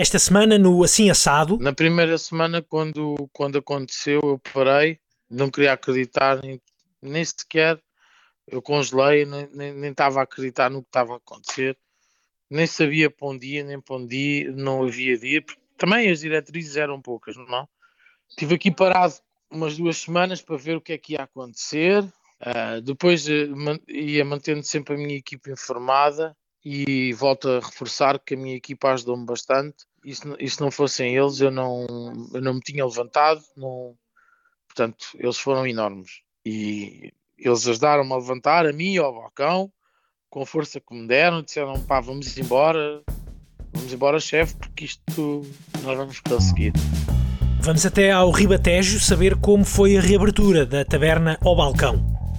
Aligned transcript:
Esta 0.00 0.18
semana 0.18 0.56
no 0.56 0.82
Assim 0.82 1.10
Assado. 1.10 1.58
Na 1.58 1.74
primeira 1.74 2.16
semana, 2.16 2.62
quando, 2.62 3.28
quando 3.34 3.58
aconteceu, 3.58 4.18
eu 4.24 4.40
parei, 4.54 4.98
não 5.28 5.50
queria 5.50 5.74
acreditar, 5.74 6.40
nem, 6.42 6.58
nem 7.02 7.22
sequer 7.22 7.78
eu 8.48 8.62
congelei, 8.62 9.26
nem, 9.26 9.90
estava 9.90 10.20
a 10.20 10.22
acreditar 10.22 10.70
no 10.70 10.80
que 10.80 10.88
estava 10.88 11.12
a 11.12 11.16
acontecer, 11.18 11.76
nem 12.48 12.66
sabia 12.66 13.10
para 13.10 13.28
um 13.28 13.36
dia, 13.36 13.62
nem 13.62 13.78
para 13.78 13.96
um 13.96 14.06
dia, 14.06 14.50
não 14.52 14.84
havia 14.84 15.18
dia, 15.18 15.44
também 15.76 16.10
as 16.10 16.20
diretrizes 16.20 16.76
eram 16.76 16.98
poucas, 16.98 17.36
não? 17.36 17.68
Estive 18.26 18.54
aqui 18.54 18.70
parado 18.70 19.16
umas 19.50 19.76
duas 19.76 19.98
semanas 19.98 20.40
para 20.40 20.56
ver 20.56 20.78
o 20.78 20.80
que 20.80 20.94
é 20.94 20.98
que 20.98 21.12
ia 21.12 21.24
acontecer. 21.24 22.02
Uh, 22.40 22.80
depois 22.82 23.28
uh, 23.28 23.82
ia 23.86 24.24
mantendo 24.24 24.62
sempre 24.62 24.94
a 24.94 24.96
minha 24.96 25.18
equipa 25.18 25.50
informada 25.50 26.34
e 26.64 27.12
volto 27.14 27.48
a 27.48 27.60
reforçar 27.60 28.18
que 28.18 28.34
a 28.34 28.36
minha 28.36 28.56
equipa 28.56 28.92
ajudou-me 28.92 29.24
bastante. 29.24 29.86
E 30.04 30.14
se, 30.14 30.60
não 30.60 30.70
fossem 30.70 31.16
eles, 31.16 31.40
eu 31.40 31.50
não, 31.50 31.86
eu 32.32 32.40
não 32.40 32.54
me 32.54 32.60
tinha 32.60 32.84
levantado. 32.84 33.40
Não... 33.56 33.94
Portanto, 34.66 35.06
eles 35.14 35.38
foram 35.38 35.66
enormes. 35.66 36.22
E 36.44 37.12
eles 37.38 37.66
ajudaram-me 37.66 38.12
a 38.12 38.16
levantar, 38.16 38.66
a 38.66 38.72
mim 38.72 38.94
e 38.94 38.98
ao 38.98 39.14
balcão, 39.14 39.70
com 40.28 40.42
a 40.42 40.46
força 40.46 40.80
que 40.80 40.94
me 40.94 41.06
deram. 41.06 41.42
Disseram: 41.42 41.80
pá, 41.82 42.00
vamos 42.00 42.36
embora, 42.38 43.02
vamos 43.72 43.92
embora, 43.92 44.20
chefe, 44.20 44.54
porque 44.56 44.84
isto 44.84 45.42
nós 45.82 45.96
vamos 45.96 46.20
conseguir. 46.20 46.72
Vamos 47.62 47.84
até 47.84 48.10
ao 48.10 48.30
Ribatejo 48.30 48.98
saber 49.00 49.36
como 49.36 49.64
foi 49.64 49.96
a 49.96 50.00
reabertura 50.00 50.64
da 50.64 50.82
taberna 50.82 51.38
ao 51.44 51.54
balcão. 51.54 52.29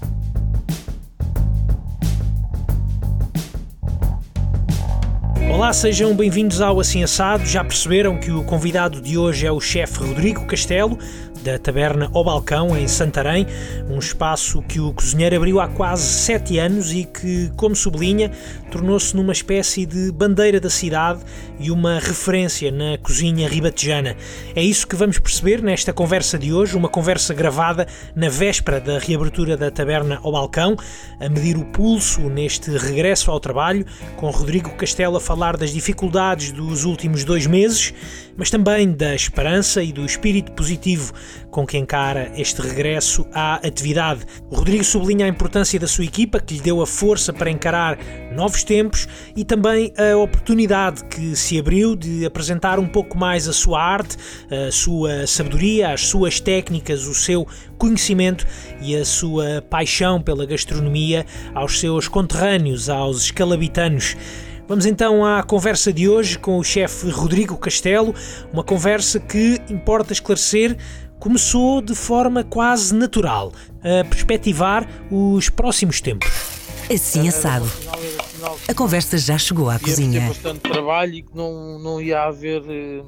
Olá, 5.51 5.73
sejam 5.73 6.15
bem-vindos 6.15 6.61
ao 6.61 6.79
Assim 6.79 7.03
Assado. 7.03 7.45
Já 7.45 7.61
perceberam 7.61 8.17
que 8.17 8.31
o 8.31 8.41
convidado 8.41 9.01
de 9.01 9.17
hoje 9.17 9.45
é 9.45 9.51
o 9.51 9.59
chefe 9.59 9.99
Rodrigo 9.99 10.45
Castelo, 10.45 10.97
da 11.43 11.57
Taberna 11.57 12.09
ao 12.13 12.23
Balcão, 12.23 12.77
em 12.77 12.87
Santarém, 12.87 13.47
um 13.89 13.97
espaço 13.97 14.61
que 14.61 14.79
o 14.79 14.93
cozinheiro 14.93 15.35
abriu 15.35 15.59
há 15.59 15.67
quase 15.67 16.03
sete 16.03 16.59
anos 16.59 16.91
e 16.91 17.03
que, 17.03 17.51
como 17.55 17.75
sublinha, 17.75 18.31
tornou-se 18.69 19.15
numa 19.15 19.33
espécie 19.33 19.85
de 19.85 20.11
bandeira 20.11 20.59
da 20.59 20.69
cidade 20.69 21.21
e 21.59 21.71
uma 21.71 21.99
referência 21.99 22.71
na 22.71 22.97
cozinha 22.97 23.47
ribatejana. 23.47 24.15
É 24.55 24.63
isso 24.63 24.87
que 24.87 24.95
vamos 24.95 25.19
perceber 25.19 25.61
nesta 25.61 25.91
conversa 25.91 26.37
de 26.37 26.53
hoje, 26.53 26.77
uma 26.77 26.89
conversa 26.89 27.33
gravada 27.33 27.87
na 28.15 28.29
véspera 28.29 28.79
da 28.79 28.99
reabertura 28.99 29.57
da 29.57 29.71
Taberna 29.71 30.19
ao 30.23 30.31
Balcão, 30.31 30.75
a 31.19 31.27
medir 31.27 31.57
o 31.57 31.65
pulso 31.65 32.21
neste 32.21 32.71
regresso 32.77 33.31
ao 33.31 33.39
trabalho, 33.39 33.85
com 34.15 34.29
Rodrigo 34.29 34.69
Castelo 34.71 35.17
a 35.17 35.21
falar 35.21 35.57
das 35.57 35.73
dificuldades 35.73 36.51
dos 36.51 36.85
últimos 36.85 37.23
dois 37.23 37.47
meses, 37.47 37.93
mas 38.37 38.49
também 38.49 38.91
da 38.91 39.13
esperança 39.15 39.83
e 39.83 39.91
do 39.91 40.05
espírito 40.05 40.51
positivo 40.53 41.13
com 41.49 41.65
que 41.65 41.77
encara 41.77 42.31
este 42.35 42.61
regresso 42.61 43.27
à 43.33 43.55
atividade. 43.55 44.25
O 44.49 44.55
Rodrigo 44.55 44.83
sublinha 44.83 45.25
a 45.25 45.29
importância 45.29 45.79
da 45.79 45.87
sua 45.87 46.05
equipa, 46.05 46.39
que 46.39 46.55
lhe 46.55 46.61
deu 46.61 46.81
a 46.81 46.87
força 46.87 47.33
para 47.33 47.51
encarar 47.51 47.97
novos 48.33 48.63
tempos 48.63 49.07
e 49.35 49.43
também 49.43 49.93
a 49.97 50.15
oportunidade 50.17 51.03
que 51.05 51.35
se 51.35 51.59
abriu 51.59 51.95
de 51.95 52.25
apresentar 52.25 52.79
um 52.79 52.87
pouco 52.87 53.17
mais 53.17 53.47
a 53.47 53.53
sua 53.53 53.81
arte, 53.83 54.17
a 54.49 54.71
sua 54.71 55.27
sabedoria, 55.27 55.93
as 55.93 56.07
suas 56.07 56.39
técnicas, 56.39 57.05
o 57.05 57.13
seu 57.13 57.47
conhecimento 57.77 58.45
e 58.81 58.95
a 58.95 59.03
sua 59.03 59.61
paixão 59.69 60.21
pela 60.21 60.45
gastronomia 60.45 61.25
aos 61.53 61.79
seus 61.79 62.07
conterrâneos, 62.07 62.89
aos 62.89 63.23
escalabitanos. 63.23 64.15
Vamos 64.71 64.85
então 64.85 65.25
à 65.25 65.43
conversa 65.43 65.91
de 65.91 66.07
hoje 66.07 66.39
com 66.39 66.57
o 66.57 66.63
chefe 66.63 67.09
Rodrigo 67.09 67.57
Castelo, 67.57 68.15
uma 68.53 68.63
conversa 68.63 69.19
que 69.19 69.61
importa 69.69 70.13
esclarecer 70.13 70.77
começou 71.19 71.81
de 71.81 71.93
forma 71.93 72.41
quase 72.41 72.95
natural 72.95 73.51
a 73.79 74.05
perspectivar 74.05 74.87
os 75.11 75.49
próximos 75.49 75.99
tempos. 75.99 76.29
Assim 76.89 77.27
assado. 77.27 77.65
A 78.65 78.73
conversa 78.73 79.17
já 79.17 79.37
chegou 79.37 79.69
à 79.69 79.77
cozinha. 79.77 80.21
Ia 80.21 80.27
bastante 80.29 80.61
trabalho 80.61 81.15
e 81.15 81.23
que 81.23 81.35
não, 81.35 81.77
não 81.77 82.01
ia 82.01 82.23
haver 82.23 82.63
eh, 82.69 83.03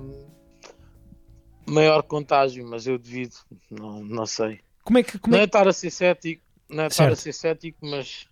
maior 1.65 2.03
contágio, 2.03 2.67
mas 2.67 2.85
eu 2.87 2.97
devido, 2.97 3.35
não, 3.71 4.03
não 4.03 4.25
sei. 4.25 4.59
Como 4.83 4.97
é 4.97 5.03
que, 5.03 5.17
como 5.17 5.31
não 5.31 5.39
é... 5.39 5.43
é 5.43 5.45
estar 5.45 5.65
a 5.65 5.71
ser 5.71 5.91
cético, 5.91 6.43
não 6.67 6.83
é 6.83 6.87
estar 6.87 7.09
a 7.09 7.15
ser 7.15 7.31
cético, 7.31 7.77
mas, 7.83 8.27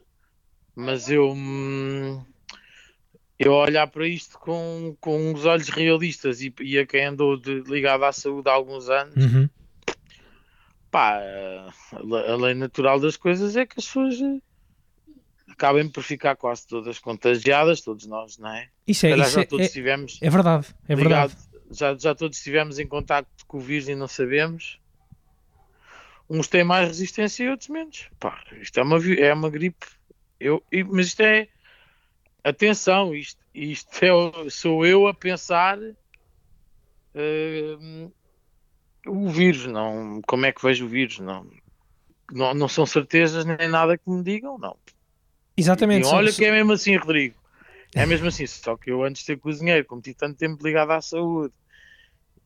mas 0.76 1.10
eu, 1.10 1.32
hum, 1.32 2.22
eu 3.44 3.54
olhar 3.54 3.88
para 3.88 4.08
isto 4.08 4.38
com, 4.40 4.96
com 5.00 5.34
os 5.34 5.46
olhos 5.46 5.70
realistas 5.70 6.42
e, 6.42 6.54
e 6.62 6.78
a 6.80 6.86
quem 6.86 7.06
andou 7.06 7.38
de, 7.38 7.62
ligado 7.62 8.04
à 8.04 8.12
saúde 8.12 8.50
há 8.50 8.54
alguns 8.54 8.90
anos. 8.90 9.16
Uhum 9.16 9.50
pá, 10.92 11.20
a 11.94 12.36
lei 12.36 12.54
natural 12.54 13.00
das 13.00 13.16
coisas 13.16 13.56
é 13.56 13.66
que 13.66 13.80
as 13.80 13.86
pessoas 13.86 14.22
eh, 14.22 14.42
acabem 15.48 15.90
por 15.90 16.04
ficar 16.04 16.36
quase 16.36 16.68
todas 16.68 17.00
contagiadas, 17.00 17.82
todos 17.82 18.06
nós, 18.06 18.38
não 18.38 18.54
é? 18.54 18.68
Isso 18.86 19.06
é, 19.06 19.18
isso 19.18 19.32
já 19.32 19.42
é, 19.42 19.46
todos 19.46 19.64
é, 19.64 19.68
estivemos 19.68 20.20
é 20.22 20.30
verdade, 20.30 20.68
é 20.88 20.94
ligado, 20.94 21.30
verdade. 21.30 21.52
Já, 21.72 21.98
já 21.98 22.14
todos 22.14 22.38
estivemos 22.38 22.78
em 22.78 22.86
contato 22.86 23.28
com 23.48 23.58
o 23.58 23.62
vírus 23.62 23.88
e 23.88 23.96
não 23.96 24.08
sabemos. 24.08 24.80
Uns 26.30 26.48
têm 26.48 26.64
mais 26.64 26.90
resistência 26.90 27.46
e 27.46 27.50
outros 27.50 27.70
menos. 27.70 28.10
Pá, 28.20 28.44
isto 28.62 28.80
é 28.80 28.84
uma, 28.84 28.98
é 29.16 29.34
uma 29.34 29.50
gripe. 29.50 29.86
Eu, 30.40 30.64
mas 30.90 31.08
isto 31.08 31.22
é. 31.22 31.48
Atenção, 32.44 33.14
isto, 33.14 33.40
isto 33.54 33.90
é, 34.04 34.50
sou 34.50 34.86
eu 34.86 35.08
a 35.08 35.14
pensar. 35.14 35.78
Uh, 37.14 38.12
o 39.06 39.30
vírus, 39.30 39.66
não, 39.68 40.22
como 40.28 40.46
é 40.46 40.52
que 40.52 40.62
vejo 40.62 40.86
o 40.86 40.90
vírus, 40.90 41.20
não, 41.20 41.48
não, 42.32 42.54
não 42.54 42.68
são 42.68 42.86
certezas 42.86 43.46
nem 43.46 43.68
nada 43.68 43.98
que 43.98 44.10
me 44.10 44.24
digam, 44.24 44.58
não. 44.58 44.76
Exatamente. 45.58 46.08
E, 46.08 46.12
olha 46.12 46.32
que 46.32 46.46
é 46.46 46.52
mesmo 46.52 46.74
assim, 46.74 46.96
Rodrigo, 46.96 47.36
é 47.96 48.06
mesmo 48.06 48.28
assim, 48.28 48.48
só 48.48 48.78
que 48.78 48.92
eu 48.92 49.04
antes 49.04 49.22
de 49.22 49.28
ser 49.28 49.40
cozinheiro, 49.40 49.86
como 49.86 50.02
tive 50.02 50.16
tanto 50.16 50.38
tempo 50.38 50.64
ligado 50.64 50.92
à 50.92 51.02
saúde 51.02 51.54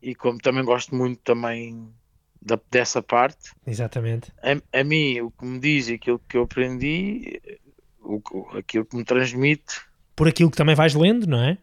e 0.02 0.16
como 0.16 0.40
também 0.40 0.64
gosto 0.64 0.96
muito 0.96 1.22
também 1.22 1.94
da, 2.42 2.60
dessa 2.70 3.02
parte, 3.02 3.52
Exatamente. 3.66 4.32
A, 4.42 4.80
a 4.80 4.84
mim 4.84 5.22
o 5.22 5.32
que 5.32 5.46
me 5.46 5.60
diz 5.60 5.88
e 5.88 5.94
aquilo 5.94 6.20
que 6.20 6.38
eu 6.38 6.44
aprendi, 6.44 7.42
o, 8.06 8.58
aquilo 8.58 8.86
que 8.86 8.96
me 8.96 9.04
transmite. 9.04 9.82
Por 10.16 10.28
aquilo 10.28 10.50
que 10.50 10.58
também 10.58 10.76
vais 10.76 10.94
lendo, 10.94 11.28
não 11.28 11.42
é? 11.42 11.58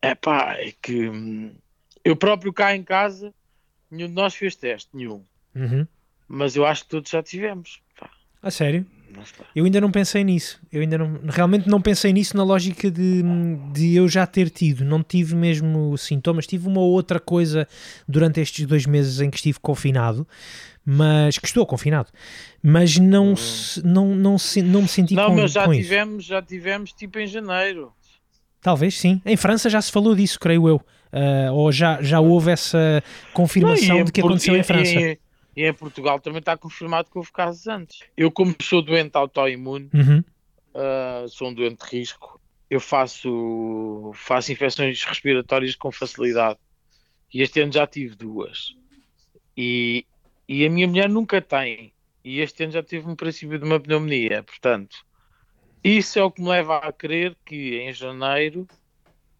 É 0.00 0.14
pá, 0.14 0.54
é 0.54 0.72
que 0.80 1.08
hum, 1.08 1.54
eu 2.04 2.16
próprio 2.16 2.52
cá 2.52 2.74
em 2.74 2.82
casa 2.82 3.32
Nenhum 3.92 4.08
de 4.08 4.14
nós 4.14 4.34
fez 4.34 4.56
teste, 4.56 4.88
nenhum. 4.94 5.22
Uhum. 5.54 5.86
Mas 6.26 6.56
eu 6.56 6.64
acho 6.64 6.84
que 6.84 6.88
todos 6.88 7.10
já 7.10 7.22
tivemos. 7.22 7.82
Pá. 8.00 8.08
A 8.42 8.50
sério? 8.50 8.86
Eu 9.54 9.66
ainda 9.66 9.78
não 9.82 9.90
pensei 9.90 10.24
nisso. 10.24 10.58
Eu 10.72 10.80
ainda 10.80 10.96
não, 10.96 11.20
realmente 11.28 11.68
não 11.68 11.82
pensei 11.82 12.10
nisso 12.10 12.34
na 12.34 12.42
lógica 12.42 12.90
de, 12.90 13.22
de 13.70 13.94
eu 13.94 14.08
já 14.08 14.26
ter 14.26 14.48
tido. 14.48 14.82
Não 14.82 15.02
tive 15.02 15.34
mesmo 15.34 15.98
sintomas. 15.98 16.46
Tive 16.46 16.66
uma 16.66 16.80
ou 16.80 16.92
outra 16.92 17.20
coisa 17.20 17.68
durante 18.08 18.40
estes 18.40 18.64
dois 18.64 18.86
meses 18.86 19.20
em 19.20 19.28
que 19.28 19.36
estive 19.36 19.60
confinado, 19.60 20.26
mas 20.84 21.38
que 21.38 21.46
estou 21.46 21.64
confinado. 21.66 22.10
Mas 22.62 22.98
não, 22.98 23.32
hum. 23.32 23.36
não, 23.84 24.06
não, 24.14 24.14
não, 24.14 24.36
não 24.64 24.82
me 24.82 24.88
senti 24.88 25.14
não, 25.14 25.26
com, 25.26 25.36
mas 25.36 25.52
já 25.52 25.68
tivemos, 25.68 26.24
isso. 26.24 26.28
já 26.28 26.42
tivemos 26.42 26.92
tipo 26.92 27.18
em 27.18 27.26
janeiro. 27.26 27.92
Talvez 28.60 28.98
sim. 28.98 29.20
Em 29.24 29.36
França 29.36 29.68
já 29.68 29.82
se 29.82 29.90
falou 29.90 30.14
disso, 30.14 30.38
creio 30.38 30.68
eu. 30.68 30.76
Uh, 31.12 31.52
ou 31.52 31.70
já, 31.70 32.00
já 32.00 32.20
houve 32.20 32.52
essa 32.52 33.02
confirmação 33.34 33.98
não, 33.98 34.04
de 34.04 34.12
que 34.12 34.20
aconteceu 34.20 34.56
em 34.56 34.62
França? 34.62 34.94
E, 34.94 35.18
e, 35.54 35.66
em 35.66 35.74
Portugal 35.74 36.18
também 36.20 36.38
está 36.38 36.56
confirmado 36.56 37.10
que 37.10 37.18
houve 37.18 37.30
casos 37.32 37.66
antes. 37.66 38.00
Eu, 38.16 38.30
como 38.30 38.54
sou 38.62 38.80
doente 38.80 39.14
autoimune, 39.16 39.90
uhum. 39.92 40.24
uh, 40.74 41.28
sou 41.28 41.48
um 41.48 41.54
doente 41.54 41.84
de 41.84 41.96
risco, 41.98 42.40
eu 42.70 42.80
faço, 42.80 44.12
faço 44.14 44.52
infecções 44.52 45.04
respiratórias 45.04 45.74
com 45.74 45.92
facilidade. 45.92 46.58
E 47.34 47.42
este 47.42 47.60
ano 47.60 47.72
já 47.72 47.86
tive 47.86 48.14
duas. 48.14 48.74
E, 49.56 50.06
e 50.52 50.66
a 50.66 50.70
minha 50.70 50.86
mulher 50.86 51.08
nunca 51.08 51.40
tem. 51.40 51.94
E 52.22 52.40
este 52.40 52.64
ano 52.64 52.72
já 52.72 52.82
tive 52.82 53.08
um 53.08 53.16
princípio 53.16 53.58
de 53.58 53.64
uma 53.64 53.80
pneumonia. 53.80 54.42
Portanto, 54.42 54.98
isso 55.82 56.18
é 56.18 56.22
o 56.22 56.30
que 56.30 56.42
me 56.42 56.48
leva 56.48 56.76
a 56.76 56.92
crer 56.92 57.34
que 57.44 57.78
em 57.78 57.90
janeiro 57.92 58.68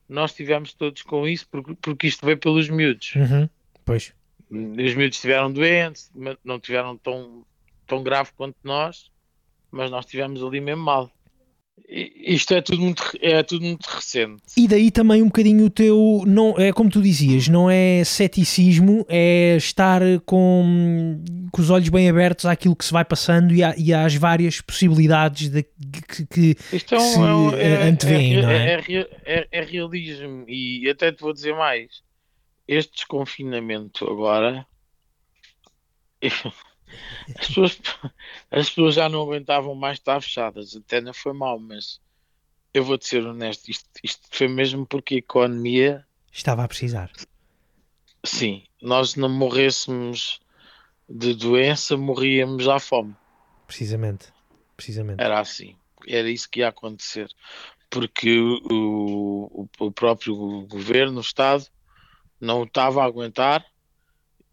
nós 0.08 0.30
estivemos 0.30 0.72
todos 0.72 1.02
com 1.02 1.28
isso, 1.28 1.46
porque, 1.50 1.74
porque 1.74 2.06
isto 2.06 2.24
veio 2.24 2.38
pelos 2.38 2.70
miúdos. 2.70 3.14
Uhum, 3.14 3.48
pois. 3.84 4.14
Os 4.50 4.94
miúdos 4.94 5.16
estiveram 5.16 5.52
doentes, 5.52 6.10
não 6.42 6.58
tiveram 6.58 6.96
tão, 6.96 7.44
tão 7.86 8.02
grave 8.02 8.30
quanto 8.34 8.56
nós, 8.64 9.10
mas 9.70 9.90
nós 9.90 10.06
estivemos 10.06 10.42
ali 10.42 10.60
mesmo 10.60 10.82
mal. 10.82 11.10
Isto 11.88 12.54
é 12.54 12.62
tudo 12.62 12.80
muito, 12.80 13.02
é 13.20 13.42
tudo 13.42 13.64
muito 13.64 13.84
recente. 13.86 14.42
E 14.56 14.66
daí 14.66 14.90
também 14.90 15.22
um 15.22 15.26
bocadinho 15.26 15.66
o 15.66 15.70
teu, 15.70 16.22
não, 16.26 16.54
é 16.58 16.72
como 16.72 16.88
tu 16.88 17.02
dizias, 17.02 17.48
não 17.48 17.70
é 17.70 18.02
ceticismo, 18.04 19.04
é 19.08 19.56
estar 19.56 20.00
com, 20.24 21.22
com 21.50 21.60
os 21.60 21.68
olhos 21.68 21.90
bem 21.90 22.08
abertos 22.08 22.46
àquilo 22.46 22.74
que 22.74 22.84
se 22.84 22.92
vai 22.92 23.04
passando 23.04 23.52
e, 23.54 23.62
à, 23.62 23.74
e 23.76 23.92
às 23.92 24.14
várias 24.14 24.60
possibilidades 24.60 25.50
de, 25.50 25.62
que, 25.62 26.26
que, 26.26 26.56
Isto 26.72 26.94
é, 26.94 27.00
se 27.00 27.18
um, 27.18 27.54
é, 27.54 27.88
é, 27.88 28.42
não 28.42 28.50
é? 28.50 28.74
é, 28.74 29.08
é, 29.24 29.48
é 29.52 29.60
realismo 29.62 30.44
e 30.48 30.88
até 30.88 31.12
te 31.12 31.20
vou 31.20 31.32
dizer 31.32 31.54
mais. 31.54 32.02
Este 32.66 32.92
desconfinamento 32.94 34.08
agora 34.08 34.66
as 37.38 37.46
pessoas, 37.46 37.80
as 38.50 38.68
pessoas 38.68 38.94
já 38.94 39.08
não 39.08 39.22
aguentavam 39.22 39.74
mais 39.74 39.98
estar 39.98 40.20
fechadas, 40.20 40.76
até 40.76 41.00
não 41.00 41.14
foi 41.14 41.32
mal, 41.32 41.58
mas 41.58 42.00
eu 42.74 42.84
vou-te 42.84 43.06
ser 43.06 43.24
honesto, 43.26 43.68
isto, 43.70 43.88
isto 44.02 44.26
foi 44.30 44.48
mesmo 44.48 44.86
porque 44.86 45.16
a 45.16 45.18
economia, 45.18 46.06
Estava 46.32 46.64
a 46.64 46.68
precisar. 46.68 47.10
sim, 48.24 48.64
nós 48.80 49.14
não 49.16 49.28
morrêssemos 49.28 50.40
de 51.08 51.34
doença, 51.34 51.96
morríamos 51.96 52.66
à 52.68 52.78
fome. 52.78 53.14
Precisamente. 53.66 54.32
Precisamente. 54.76 55.22
Era 55.22 55.38
assim, 55.40 55.76
era 56.08 56.30
isso 56.30 56.48
que 56.48 56.60
ia 56.60 56.68
acontecer, 56.68 57.28
porque 57.90 58.38
o, 58.38 59.48
o, 59.52 59.68
o 59.78 59.92
próprio 59.92 60.34
governo, 60.66 61.18
o 61.18 61.20
Estado, 61.20 61.66
não 62.40 62.64
estava 62.64 63.02
a 63.02 63.06
aguentar 63.06 63.64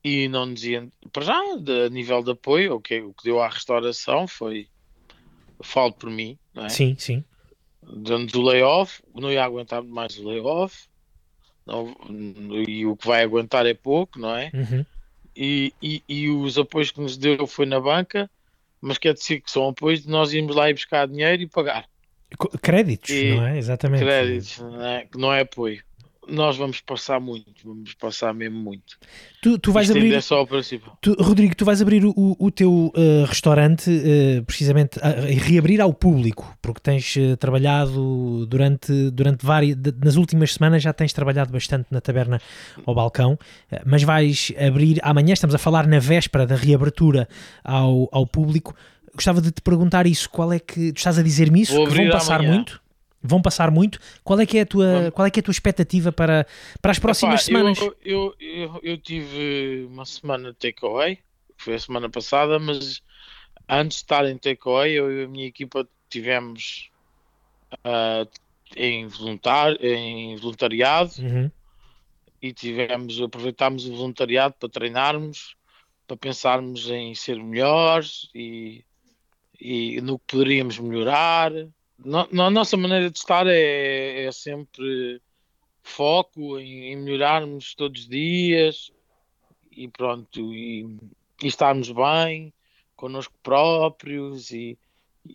e 0.04 0.28
não 0.28 0.46
nos 0.46 0.64
ia, 0.64 0.88
para 1.12 1.24
já, 1.24 1.42
de, 1.58 1.86
a 1.86 1.90
nível 1.90 2.24
de 2.24 2.32
apoio, 2.32 2.76
o 2.76 2.82
que, 2.82 3.02
o 3.02 3.14
que 3.14 3.24
deu 3.24 3.42
à 3.42 3.48
restauração 3.48 4.28
foi, 4.28 4.68
falo 5.62 5.94
por 5.94 6.10
mim, 6.10 6.38
não 6.54 6.66
é? 6.66 6.70
Sim, 6.70 6.96
sim. 6.98 7.24
dando 7.82 8.34
o 8.40 8.42
layoff, 8.42 9.02
não 9.14 9.32
ia 9.32 9.44
aguentar 9.44 9.84
mais 9.84 10.18
o 10.18 10.28
layoff, 10.28 10.88
não, 11.66 11.96
e 12.68 12.86
o 12.86 12.96
que 12.96 13.08
vai 13.08 13.24
aguentar 13.24 13.66
é 13.66 13.74
pouco, 13.74 14.18
não 14.20 14.36
é? 14.36 14.52
Uhum. 14.54 14.86
E, 15.36 15.74
e, 15.82 16.04
e 16.08 16.30
os 16.30 16.58
apoios 16.58 16.92
que 16.92 17.00
nos 17.00 17.18
deu 17.18 17.46
foi 17.46 17.66
na 17.66 17.80
banca, 17.80 18.30
mas 18.82 18.98
quer 18.98 19.14
dizer 19.14 19.42
que 19.42 19.52
são 19.52 19.68
apoios 19.68 20.02
de 20.02 20.10
nós 20.10 20.34
irmos 20.34 20.56
lá 20.56 20.70
e 20.70 20.74
buscar 20.74 21.08
dinheiro 21.08 21.44
e 21.44 21.48
pagar 21.48 21.88
Créditos, 22.62 23.10
E 23.10 23.36
não 23.36 23.48
é? 23.48 23.58
Exatamente. 23.58 24.04
créditos, 24.04 24.60
não 24.60 24.86
é? 24.86 25.06
que 25.06 25.18
não 25.18 25.34
é 25.34 25.42
apoio. 25.42 25.84
Nós 26.32 26.58
vamos 26.58 26.80
passar 26.82 27.20
muito, 27.20 27.48
vamos 27.66 27.94
passar 27.94 28.34
mesmo 28.34 28.58
muito. 28.60 28.98
Tu, 29.42 29.58
tu 29.58 29.72
vais 29.72 29.88
Isto 29.88 29.98
abrir. 29.98 30.14
é 30.14 30.22
só 30.22 30.42
o 30.42 30.48
princípio. 30.48 30.92
Tu, 31.02 31.14
Rodrigo, 31.20 31.56
tu 31.56 31.66
vais 31.66 31.82
abrir 31.82 32.06
o, 32.06 32.14
o 32.38 32.52
teu 32.52 32.92
uh, 32.96 33.26
restaurante 33.26 33.90
uh, 33.90 34.44
precisamente 34.46 35.00
a, 35.02 35.08
a 35.10 35.22
reabrir 35.22 35.82
ao 35.82 35.94
público, 35.94 36.56
porque 36.62 36.80
tens 36.82 37.16
uh, 37.16 37.36
trabalhado 37.38 38.46
durante, 38.48 39.10
durante 39.12 39.46
várias. 39.46 39.76
de- 39.76 39.94
nas 40.04 40.16
últimas 40.16 40.54
semanas 40.54 40.84
já 40.84 40.94
tens 40.94 41.14
trabalhado 41.14 41.52
bastante 41.52 41.88
na 41.92 42.02
taberna 42.02 42.40
ao 42.86 42.94
balcão, 42.94 43.38
mas 43.86 44.04
vais 44.04 44.52
abrir 44.58 45.00
amanhã, 45.02 45.34
estamos 45.34 45.56
a 45.56 45.58
falar 45.58 45.88
na 45.88 46.00
véspera 46.00 46.46
da 46.46 46.56
reabertura 46.56 47.28
ao, 47.64 48.08
ao 48.12 48.28
público. 48.28 48.76
Gostava 49.16 49.42
de 49.42 49.52
te 49.52 49.62
perguntar 49.62 50.06
isso, 50.06 50.30
qual 50.30 50.54
é 50.54 50.60
que. 50.60 50.94
Tu 50.94 50.98
estás 50.98 51.18
a 51.18 51.24
dizer-me 51.24 51.62
isso? 51.62 51.74
Vou 51.74 51.88
Que 51.88 51.96
vão 51.96 52.10
passar 52.10 52.36
amanhã. 52.36 52.54
muito? 52.56 52.82
Vão 53.22 53.42
passar 53.42 53.70
muito? 53.70 54.00
Qual 54.24 54.40
é 54.40 54.46
que 54.46 54.58
é 54.58 54.62
a 54.62 54.66
tua, 54.66 55.12
qual 55.12 55.26
é 55.26 55.32
que 55.32 55.40
é 55.40 55.42
a 55.42 55.44
tua 55.44 55.52
expectativa 55.52 56.12
para, 56.12 56.48
para 56.82 56.92
as 56.92 57.00
próximas 57.00 57.48
Epá, 57.48 57.60
semanas? 57.60 57.78
Eu, 57.80 57.96
eu, 58.04 58.36
eu, 58.40 58.80
eu 58.82 58.98
tive 58.98 59.86
uma 59.90 60.06
semana 60.06 60.54
de 60.54 60.58
takeaway, 60.58 61.18
que 61.58 61.64
foi 61.64 61.76
a 61.76 61.80
semana 61.80 62.10
passada, 62.10 62.58
mas 62.60 63.02
antes 63.68 63.98
de 63.98 64.04
estar 64.04 64.26
em 64.26 64.38
takeaway, 64.38 64.94
eu 64.94 65.12
e 65.12 65.24
a 65.26 65.28
minha 65.28 65.48
equipa 65.48 65.88
tivemos 66.10 66.90
ah, 67.84 68.26
em, 68.76 69.08
voluntar, 69.08 69.84
em 69.84 70.36
voluntariado 70.38 71.12
Uhum. 71.20 71.52
e 72.42 72.54
tivemos, 72.54 73.22
aproveitámos 73.22 73.86
o 73.86 73.96
voluntariado 73.96 74.56
para 74.60 74.70
treinarmos, 74.70 75.56
para 76.08 76.18
pensarmos 76.18 76.90
em 76.90 77.14
ser 77.14 77.36
melhores 77.42 78.30
e, 78.34 78.84
e 79.60 80.00
no 80.02 80.18
que 80.18 80.26
poderíamos 80.28 80.80
melhorar. 80.80 81.52
No, 82.04 82.28
na 82.32 82.50
nossa 82.50 82.78
maneira 82.78 83.10
de 83.10 83.18
estar 83.18 83.46
é, 83.48 84.26
é 84.26 84.32
sempre 84.32 85.22
foco 85.84 86.58
em, 86.60 86.94
em 86.94 86.96
melhorarmos 86.98 87.76
todos 87.76 88.02
os 88.04 88.08
dias 88.08 88.92
e 89.72 89.88
pronto, 89.88 90.54
e, 90.54 90.84
e 91.44 91.48
estarmos 91.48 91.90
bem 91.92 92.54
connosco 92.96 93.34
próprios 93.44 94.52
e, 94.52 94.78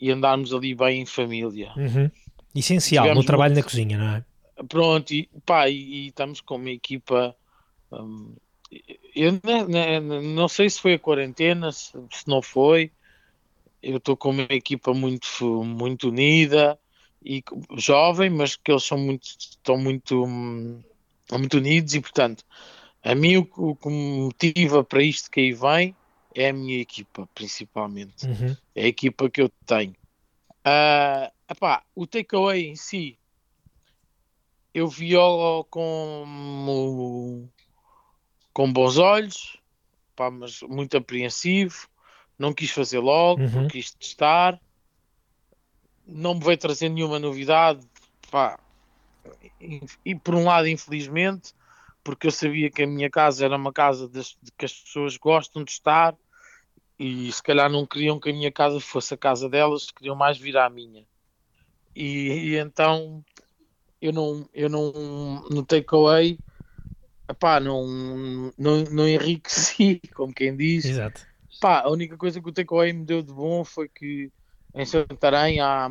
e 0.00 0.11
andarmos 0.11 0.52
ali 0.52 0.75
bem 0.75 1.00
em 1.02 1.06
família. 1.06 1.72
Uhum. 1.76 2.11
Essencial 2.55 3.05
no 3.05 3.08
Tivemos 3.11 3.26
trabalho 3.26 3.55
muito- 3.55 3.64
na 3.64 3.70
cozinha, 3.70 3.99
não 3.99 4.14
é? 4.16 4.25
Pronto, 4.69 5.12
e, 5.12 5.28
pá, 5.44 5.69
e, 5.69 5.75
e 5.75 6.06
estamos 6.08 6.40
com 6.40 6.56
uma 6.56 6.70
equipa. 6.70 7.34
hum, 7.90 8.34
eu 9.14 9.32
ne- 9.32 9.64
ne- 10.00 10.20
não 10.34 10.46
sei 10.49 10.69
se 10.70 10.81
foi 10.81 10.94
a 10.94 10.99
quarentena, 10.99 11.72
se, 11.72 11.90
se 12.11 12.26
não 12.28 12.40
foi. 12.40 12.90
Eu 13.85 13.99
estou 13.99 14.17
com 14.17 14.31
uma 14.31 14.43
equipa 14.51 14.95
muito, 14.95 15.65
muito 15.65 16.09
unida 16.09 16.79
e 17.25 17.43
jovem, 17.79 18.31
mas 18.31 18.57
que 18.57 18.71
eles 18.73 18.85
são 18.85 18.99
muito, 18.99 19.25
estão 19.25 19.77
muito, 19.79 20.25
hum, 20.25 20.83
muito 21.33 21.59
unidos 21.59 21.95
e, 21.95 22.01
portanto, 22.01 22.45
a 23.03 23.15
mim 23.15 23.39
o, 23.39 23.47
que- 23.47 23.61
o 23.61 23.77
que 23.77 23.89
me 23.89 24.21
motiva 24.25 24.85
para 24.85 25.03
isto 25.03 25.31
que 25.31 25.41
aí 25.41 25.53
vem 25.53 25.97
é 26.35 26.51
a 26.51 26.53
minha 26.53 26.81
equipa, 26.81 27.29
principalmente 27.35 28.27
Uhum. 28.27 28.57
é 28.75 28.85
a 28.85 28.89
equipa 28.89 29.31
que 29.31 29.43
eu 29.43 29.51
tenho. 29.67 29.95
Ah, 30.65 31.33
epá, 31.51 31.85
o 31.95 32.07
takeaway 32.07 32.67
em 32.67 32.77
si, 32.77 33.19
eu 34.75 34.89
vi-o 34.89 35.65
com, 35.65 37.49
com 38.53 38.73
bons 38.73 38.99
olhos, 38.99 39.59
pá, 40.17 40.31
mas 40.31 40.61
muito 40.63 40.97
apreensivo. 40.97 41.89
Não 42.39 42.53
quis 42.53 42.71
fazer 42.71 42.99
logo, 42.99 43.43
Uhum. 43.43 43.51
porque 43.51 43.79
quis 43.79 43.93
testar. 43.95 44.61
Não 46.07 46.35
me 46.35 46.45
veio 46.45 46.59
trazer 46.59 46.89
nenhuma 46.89 47.19
novidade, 47.19 47.87
pá. 48.31 48.59
E, 50.05 50.15
por 50.15 50.35
um 50.35 50.45
lado, 50.45 50.69
infelizmente, 50.69 51.53
porque 52.03 52.27
eu 52.27 52.31
sabia 52.31 52.71
que 52.71 52.83
a 52.83 52.87
minha 52.87 53.09
casa 53.09 53.45
era 53.45 53.57
uma 53.57 53.73
casa 53.73 54.09
das- 54.09 54.37
de 54.43 54.53
que 54.59 54.67
as 54.67 54.75
pessoas 54.75 55.17
gostam 55.17 55.65
de 55.65 55.71
estar 55.71 56.15
e 56.99 57.33
se 57.33 57.43
calhar 57.43 57.71
não 57.71 57.87
queriam 57.87 58.21
que 58.21 58.31
a 58.31 58.33
minha 58.33 58.53
casa 58.53 58.79
fosse 58.79 59.15
a 59.15 59.17
casa 59.17 59.49
delas, 59.49 59.91
queriam 59.91 60.15
mais 60.15 60.37
vir 60.39 60.57
à 60.59 60.69
minha. 60.69 61.07
E, 61.97 62.29
e 62.29 62.57
então 62.57 63.25
eu 64.01 64.13
não, 64.13 64.49
eu 64.53 64.69
não 64.69 64.93
no 65.51 65.65
takeaway, 65.65 66.39
epá, 67.29 67.59
não, 67.59 67.87
não, 68.59 68.85
não 68.85 69.09
enriqueci, 69.09 70.01
como 70.15 70.35
quem 70.35 70.55
diz. 70.55 70.85
Exato. 70.85 71.27
Pá, 71.61 71.81
a 71.81 71.91
única 71.91 72.17
coisa 72.17 72.41
que 72.41 72.49
o 72.49 72.53
takeaway 72.53 72.93
me 72.93 73.05
deu 73.05 73.23
de 73.23 73.33
bom 73.33 73.65
foi 73.65 73.89
que 73.89 74.31
em 74.75 74.85
Santarém 74.85 75.61
há, 75.61 75.89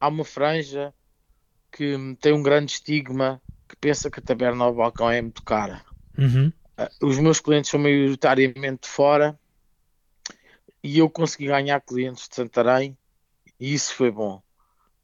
há 0.00 0.08
uma 0.08 0.24
franja 0.24 0.94
que 1.72 1.96
tem 2.20 2.32
um 2.32 2.42
grande 2.42 2.72
estigma 2.72 3.42
que 3.68 3.76
pensa 3.76 4.10
que 4.10 4.20
a 4.20 4.22
taberna 4.22 4.64
ao 4.64 4.74
balcão 4.74 5.10
é 5.10 5.20
muito 5.20 5.42
cara. 5.42 5.84
Uhum. 6.16 6.52
Uh, 6.78 7.06
os 7.06 7.18
meus 7.18 7.40
clientes 7.40 7.70
são 7.70 7.80
maioritariamente 7.80 8.82
de 8.82 8.88
fora 8.88 9.38
e 10.82 10.98
eu 10.98 11.08
consegui 11.10 11.46
ganhar 11.46 11.80
clientes 11.80 12.28
de 12.28 12.34
Santarém 12.34 12.96
e 13.58 13.74
isso 13.74 13.94
foi 13.94 14.10
bom. 14.10 14.42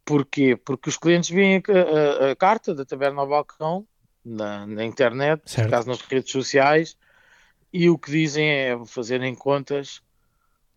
Porquê? 0.04 0.56
Porque 0.56 0.88
os 0.88 0.96
clientes 0.96 1.30
veem 1.30 1.62
a, 1.68 2.26
a- 2.26 2.30
a 2.32 2.36
carta 2.36 2.74
da 2.74 2.84
Taberna 2.84 3.20
ao 3.20 3.28
Balcão 3.28 3.86
na, 4.24 4.66
na 4.66 4.84
internet, 4.84 5.42
Certo. 5.46 5.66
no 5.66 5.70
caso 5.70 5.88
nas 5.88 6.00
redes 6.02 6.30
sociais, 6.30 6.96
e 7.72 7.88
o 7.88 7.98
que 7.98 8.10
dizem 8.10 8.48
é 8.48 8.86
fazerem 8.86 9.34
contas 9.34 10.00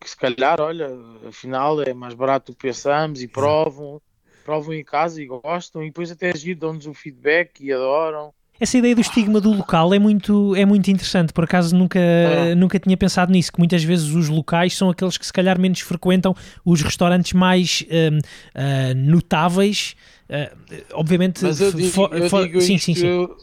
que 0.00 0.10
se 0.10 0.16
calhar, 0.16 0.60
olha, 0.60 0.90
afinal 1.26 1.80
é 1.82 1.94
mais 1.94 2.14
barato 2.14 2.52
do 2.52 2.56
que 2.56 2.68
pensamos 2.68 3.22
e 3.22 3.28
provam, 3.28 4.00
provam 4.44 4.74
em 4.74 4.84
casa 4.84 5.20
e 5.20 5.26
gostam 5.26 5.82
e 5.82 5.86
depois 5.86 6.10
até 6.10 6.30
agir, 6.30 6.54
dão-nos 6.54 6.86
o 6.86 6.92
feedback 6.92 7.60
e 7.60 7.72
adoram. 7.72 8.32
Essa 8.60 8.78
ideia 8.78 8.94
do 8.94 9.00
estigma 9.00 9.40
do 9.40 9.52
local 9.52 9.92
é 9.92 9.98
muito, 9.98 10.54
é 10.54 10.64
muito 10.64 10.88
interessante. 10.88 11.32
Por 11.32 11.44
acaso 11.44 11.74
nunca, 11.74 11.98
É. 11.98 12.54
nunca 12.54 12.78
tinha 12.78 12.96
pensado 12.96 13.32
nisso, 13.32 13.50
que 13.50 13.58
muitas 13.58 13.82
vezes 13.82 14.10
os 14.10 14.28
locais 14.28 14.76
são 14.76 14.90
aqueles 14.90 15.18
que 15.18 15.26
se 15.26 15.32
calhar 15.32 15.58
menos 15.58 15.80
frequentam 15.80 16.34
os 16.64 16.80
restaurantes 16.80 17.32
mais 17.32 17.84
hum, 17.90 18.18
ah, 18.54 18.94
notáveis. 18.94 19.96
Ah, 20.28 20.52
obviamente, 20.92 21.42
Mas 21.42 21.60
eu 21.60 21.72
digo, 21.72 22.14
eu 22.14 22.28
digo 22.28 22.60
sim, 22.60 22.74
isto, 22.74 22.84
sim, 22.84 22.94
sim. 22.94 23.06
Eu, 23.06 23.36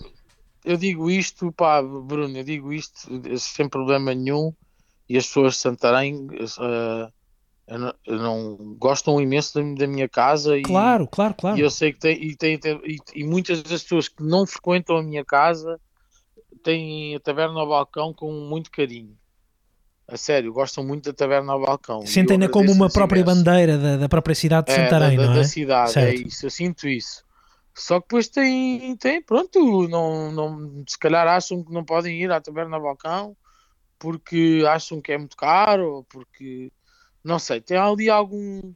eu 0.64 0.78
digo 0.78 1.10
isto, 1.10 1.52
pá, 1.52 1.82
Bruno, 1.82 2.38
eu 2.38 2.44
digo 2.44 2.72
isto 2.74 3.10
sem 3.38 3.68
problema 3.70 4.14
nenhum 4.14 4.54
e 5.10 5.18
as 5.18 5.26
pessoas 5.28 5.54
de 5.56 5.60
Santarém 5.60 6.28
eh, 6.32 7.12
eu 7.68 7.80
não, 7.80 7.94
eu 8.06 8.18
não- 8.18 8.76
gostam 8.78 9.22
imenso 9.22 9.54
da, 9.54 9.62
da 9.80 9.88
minha 9.88 10.10
casa 10.10 10.58
e, 10.58 10.62
Claro, 10.62 11.08
claro, 11.08 11.34
claro. 11.36 11.58
e 11.58 11.62
eu 11.62 11.70
sei 11.70 11.94
que 11.94 12.00
tem, 12.00 12.22
e, 12.22 12.36
tem, 12.36 12.58
tem- 12.60 12.82
e, 12.86 12.98
e 13.16 13.24
muitas 13.24 13.62
das 13.64 13.84
pessoas 13.84 14.08
que 14.10 14.24
não 14.24 14.46
frequentam 14.46 14.98
a 14.98 15.04
minha 15.04 15.24
casa 15.24 15.80
têm 16.64 17.16
a 17.16 17.20
taberna 17.20 17.60
ao 17.60 17.68
balcão 17.70 18.14
com 18.14 18.32
muito 18.32 18.70
carinho. 18.72 19.16
a 20.08 20.18
sério, 20.18 20.52
gostam 20.52 20.86
muito 20.86 21.06
da 21.06 21.14
taberna 21.14 21.54
ao 21.54 21.62
balcão. 21.62 22.02
Sentem-na 22.06 22.50
como 22.50 22.72
uma 22.72 22.90
própria 22.90 23.22
imenso. 23.22 23.38
bandeira 23.38 23.78
da, 23.78 23.98
da, 23.98 24.10
própria 24.10 24.36
cidade 24.36 24.68
de 24.68 24.74
Santarém, 24.74 25.14
é, 25.14 25.18
da, 25.18 25.26
não 25.26 25.34
é? 25.34 25.36
Da 25.38 25.44
cidade, 25.46 25.90
é 25.90 25.94
certo. 25.94 26.22
é 26.22 26.28
isso, 26.28 26.46
eu 26.46 26.50
sinto 26.50 26.88
isso. 26.88 27.24
Só 27.74 28.00
que 28.00 28.08
depois 28.08 28.28
tem, 28.28 28.96
tem 28.98 29.22
pronto, 29.22 29.88
não, 29.88 30.32
não, 30.32 30.84
se 30.88 30.98
calhar 30.98 31.28
acham 31.28 31.64
que 31.64 31.72
não 31.72 31.86
podem 31.86 32.22
ir 32.22 32.32
à 32.32 32.42
taberna 32.42 32.80
balcão 32.80 33.36
porque 33.98 34.64
acham 34.68 35.00
que 35.00 35.12
é 35.12 35.18
muito 35.18 35.38
caro, 35.38 36.06
porque 36.10 36.72
não 37.24 37.38
sei, 37.38 37.62
tem 37.62 37.78
ali 37.78 38.10
algum 38.10 38.74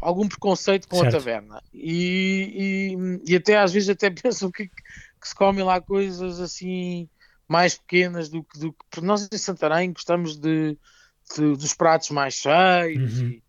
algum 0.00 0.28
preconceito 0.28 0.86
com 0.88 0.98
certo. 0.98 1.16
a 1.16 1.18
taberna 1.18 1.62
e, 1.72 2.92
e, 3.24 3.32
e, 3.32 3.34
até 3.34 3.56
às 3.56 3.72
vezes 3.72 3.88
até 3.88 4.10
pensam 4.12 4.50
que, 4.50 4.68
que, 4.68 4.74
se 5.24 5.34
comem 5.34 5.64
lá 5.64 5.80
coisas 5.80 6.38
assim 6.38 7.08
mais 7.48 7.78
pequenas 7.78 8.28
do 8.28 8.44
que, 8.44 8.58
do 8.58 8.72
que 8.74 8.78
porque 8.90 9.06
nós 9.06 9.26
em 9.32 9.38
Santarém 9.38 9.94
gostamos 9.94 10.36
de, 10.36 10.76
de 11.34 11.56
dos 11.56 11.72
pratos 11.72 12.10
mais 12.10 12.34
cheios 12.34 13.20
uhum. 13.20 13.28
e, 13.28 13.42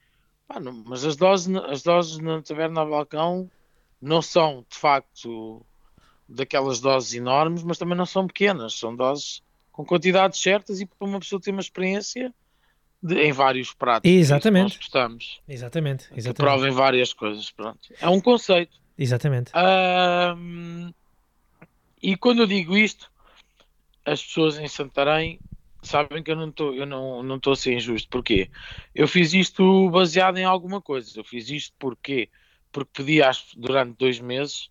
pá, 0.47 0.57
não, 0.57 0.71
mas 0.85 1.03
as 1.03 1.17
doses, 1.17 1.53
as 1.65 1.83
doses 1.83 2.17
na 2.19 2.41
taberna 2.41 2.79
ao 2.79 2.89
balcão 2.89 3.51
não 4.01 4.21
são 4.21 4.65
de 4.69 4.77
facto 4.77 5.65
daquelas 6.27 6.79
doses 6.79 7.13
enormes, 7.13 7.63
mas 7.63 7.77
também 7.77 7.97
não 7.97 8.05
são 8.05 8.27
pequenas, 8.27 8.73
são 8.73 8.95
doses 8.95 9.41
com 9.71 9.85
quantidades 9.85 10.41
certas 10.41 10.81
e 10.81 10.85
para 10.85 11.07
uma 11.07 11.19
pessoa 11.19 11.41
ter 11.41 11.51
uma 11.51 11.61
experiência 11.61 12.33
de, 13.01 13.15
em 13.21 13.31
vários 13.31 13.73
pratos. 13.73 14.09
Exatamente. 14.09 14.71
Que 14.71 14.75
nós 14.75 14.77
gostamos. 14.77 15.41
Exatamente. 15.47 16.05
Exatamente. 16.11 16.35
Que 16.35 16.43
provem 16.43 16.71
várias 16.71 17.13
coisas. 17.13 17.51
Pronto. 17.51 17.79
É 18.01 18.09
um 18.09 18.19
conceito. 18.19 18.75
Exatamente. 18.97 19.51
Um, 19.55 20.91
e 22.01 22.17
quando 22.17 22.41
eu 22.41 22.47
digo 22.47 22.75
isto, 22.75 23.11
as 24.03 24.23
pessoas 24.23 24.57
em 24.57 24.67
Santarém 24.67 25.39
sabem 25.83 26.23
que 26.23 26.31
eu 26.31 26.35
não 26.35 26.49
estou 26.49 26.73
eu 26.73 26.85
não 26.85 27.21
não 27.21 27.35
estou 27.35 27.53
a 27.53 27.55
ser 27.55 27.73
injusto. 27.73 28.09
Porquê? 28.09 28.49
Eu 28.95 29.07
fiz 29.07 29.33
isto 29.33 29.89
baseado 29.91 30.37
em 30.37 30.45
alguma 30.45 30.81
coisa. 30.81 31.19
Eu 31.19 31.23
fiz 31.23 31.49
isto 31.49 31.75
porque 31.77 32.29
porque 32.71 32.91
pedi 32.93 33.21
às, 33.21 33.53
durante 33.55 33.97
dois 33.97 34.19
meses, 34.19 34.69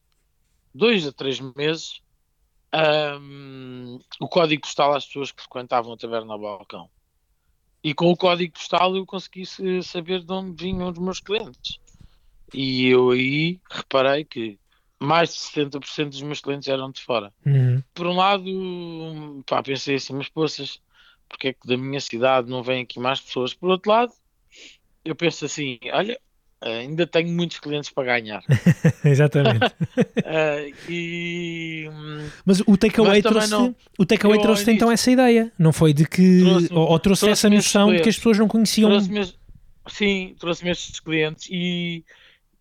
dois 0.75 1.07
a 1.07 1.13
três 1.13 1.41
meses, 1.41 2.01
um, 3.21 3.99
o 4.21 4.29
código 4.29 4.63
postal 4.63 4.95
às 4.95 5.07
pessoas 5.07 5.33
que 5.33 5.43
frequentavam 5.43 5.93
a 5.93 5.97
taberna 5.97 6.33
ao 6.33 6.41
balcão. 6.41 6.89
E 7.83 7.95
com 7.95 8.11
o 8.11 8.17
código 8.17 8.53
postal 8.53 8.97
eu 8.97 9.07
consegui 9.07 9.45
saber 9.83 10.23
de 10.23 10.33
onde 10.33 10.63
vinham 10.63 10.91
os 10.91 10.99
meus 10.99 11.21
clientes. 11.21 11.79
E 12.53 12.87
eu 12.89 13.11
aí 13.11 13.61
reparei 13.71 14.25
que 14.25 14.59
mais 14.99 15.31
de 15.31 15.41
70% 15.41 16.09
dos 16.11 16.23
meus 16.23 16.41
clientes 16.41 16.69
eram 16.69 16.91
de 16.91 17.03
fora. 17.03 17.33
Uhum. 17.45 17.83
Por 17.95 18.07
um 18.07 18.17
lado, 18.17 19.43
pá, 19.47 19.63
pensei 19.63 19.97
assim, 19.97 20.15
mas 20.15 20.29
poças, 20.29 20.81
porque 21.29 21.49
é 21.49 21.53
que 21.53 21.67
da 21.67 21.77
minha 21.77 22.01
cidade 22.01 22.49
não 22.49 22.63
vêm 22.63 22.83
aqui 22.83 22.99
mais 22.99 23.21
pessoas? 23.21 23.53
Por 23.53 23.71
outro 23.71 23.91
lado, 23.91 24.13
eu 25.05 25.15
penso 25.15 25.45
assim, 25.45 25.79
olha, 25.93 26.19
ainda 26.61 27.07
tenho 27.07 27.29
muitos 27.29 27.59
clientes 27.61 27.91
para 27.91 28.05
ganhar. 28.05 28.43
Exatamente. 29.05 29.65
uh, 29.65 30.75
e... 30.89 31.89
Mas 32.45 32.61
o 32.67 32.77
takeaway 32.77 33.23
trouxe, 33.23 33.51
não, 33.51 33.75
o 33.99 34.07
takeaway 34.07 34.41
trouxe 34.41 34.71
então 34.71 34.91
essa 34.91 35.11
ideia, 35.11 35.53
não 35.59 35.73
foi 35.73 35.93
de 35.93 36.07
que 36.07 36.41
trouxe 36.41 36.73
ou, 36.73 36.89
ou 36.89 36.99
trouxe, 36.99 37.21
trouxe 37.21 37.47
essa 37.47 37.51
noção 37.51 37.93
de 37.93 38.01
que 38.01 38.09
as 38.09 38.17
pessoas 38.17 38.39
não 38.39 38.49
conheciam. 38.49 38.91
Trouxe 38.91 39.35
sim, 39.89 40.35
trouxe-me 40.39 40.71
estes 40.71 40.99
clientes 40.99 41.49
e, 41.51 42.05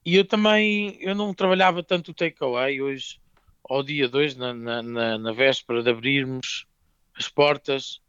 e 0.06 0.16
eu 0.16 0.26
também 0.26 0.98
eu 1.00 1.16
não 1.16 1.34
trabalhava 1.34 1.82
tanto 1.82 2.12
o 2.12 2.14
takeaway 2.14 2.82
hoje 2.82 3.20
ao 3.68 3.82
dia 3.82 4.08
2, 4.08 4.36
na, 4.36 4.54
na, 4.54 5.18
na 5.18 5.34
véspera 5.34 5.82
de 5.82 5.90
abrirmos 5.90 6.68
as 7.18 7.28
portas 7.28 8.00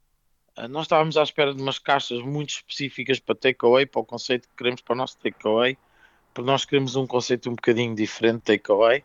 nós 0.69 0.85
estávamos 0.85 1.17
à 1.17 1.23
espera 1.23 1.55
de 1.55 1.61
umas 1.61 1.79
caixas 1.79 2.23
muito 2.23 2.51
específicas 2.51 3.21
para 3.21 3.35
takeaway, 3.35 3.85
para 3.85 4.01
o 4.01 4.05
conceito 4.05 4.49
que 4.49 4.57
queremos 4.57 4.81
para 4.81 4.95
o 4.95 4.97
nosso 4.97 5.19
takeaway, 5.19 5.77
porque 6.33 6.51
nós 6.51 6.65
queremos 6.65 6.97
um 6.97 7.07
conceito 7.07 7.51
um 7.51 7.55
bocadinho 7.55 7.95
diferente 7.95 8.39
de 8.39 8.59
takeaway. 8.59 9.05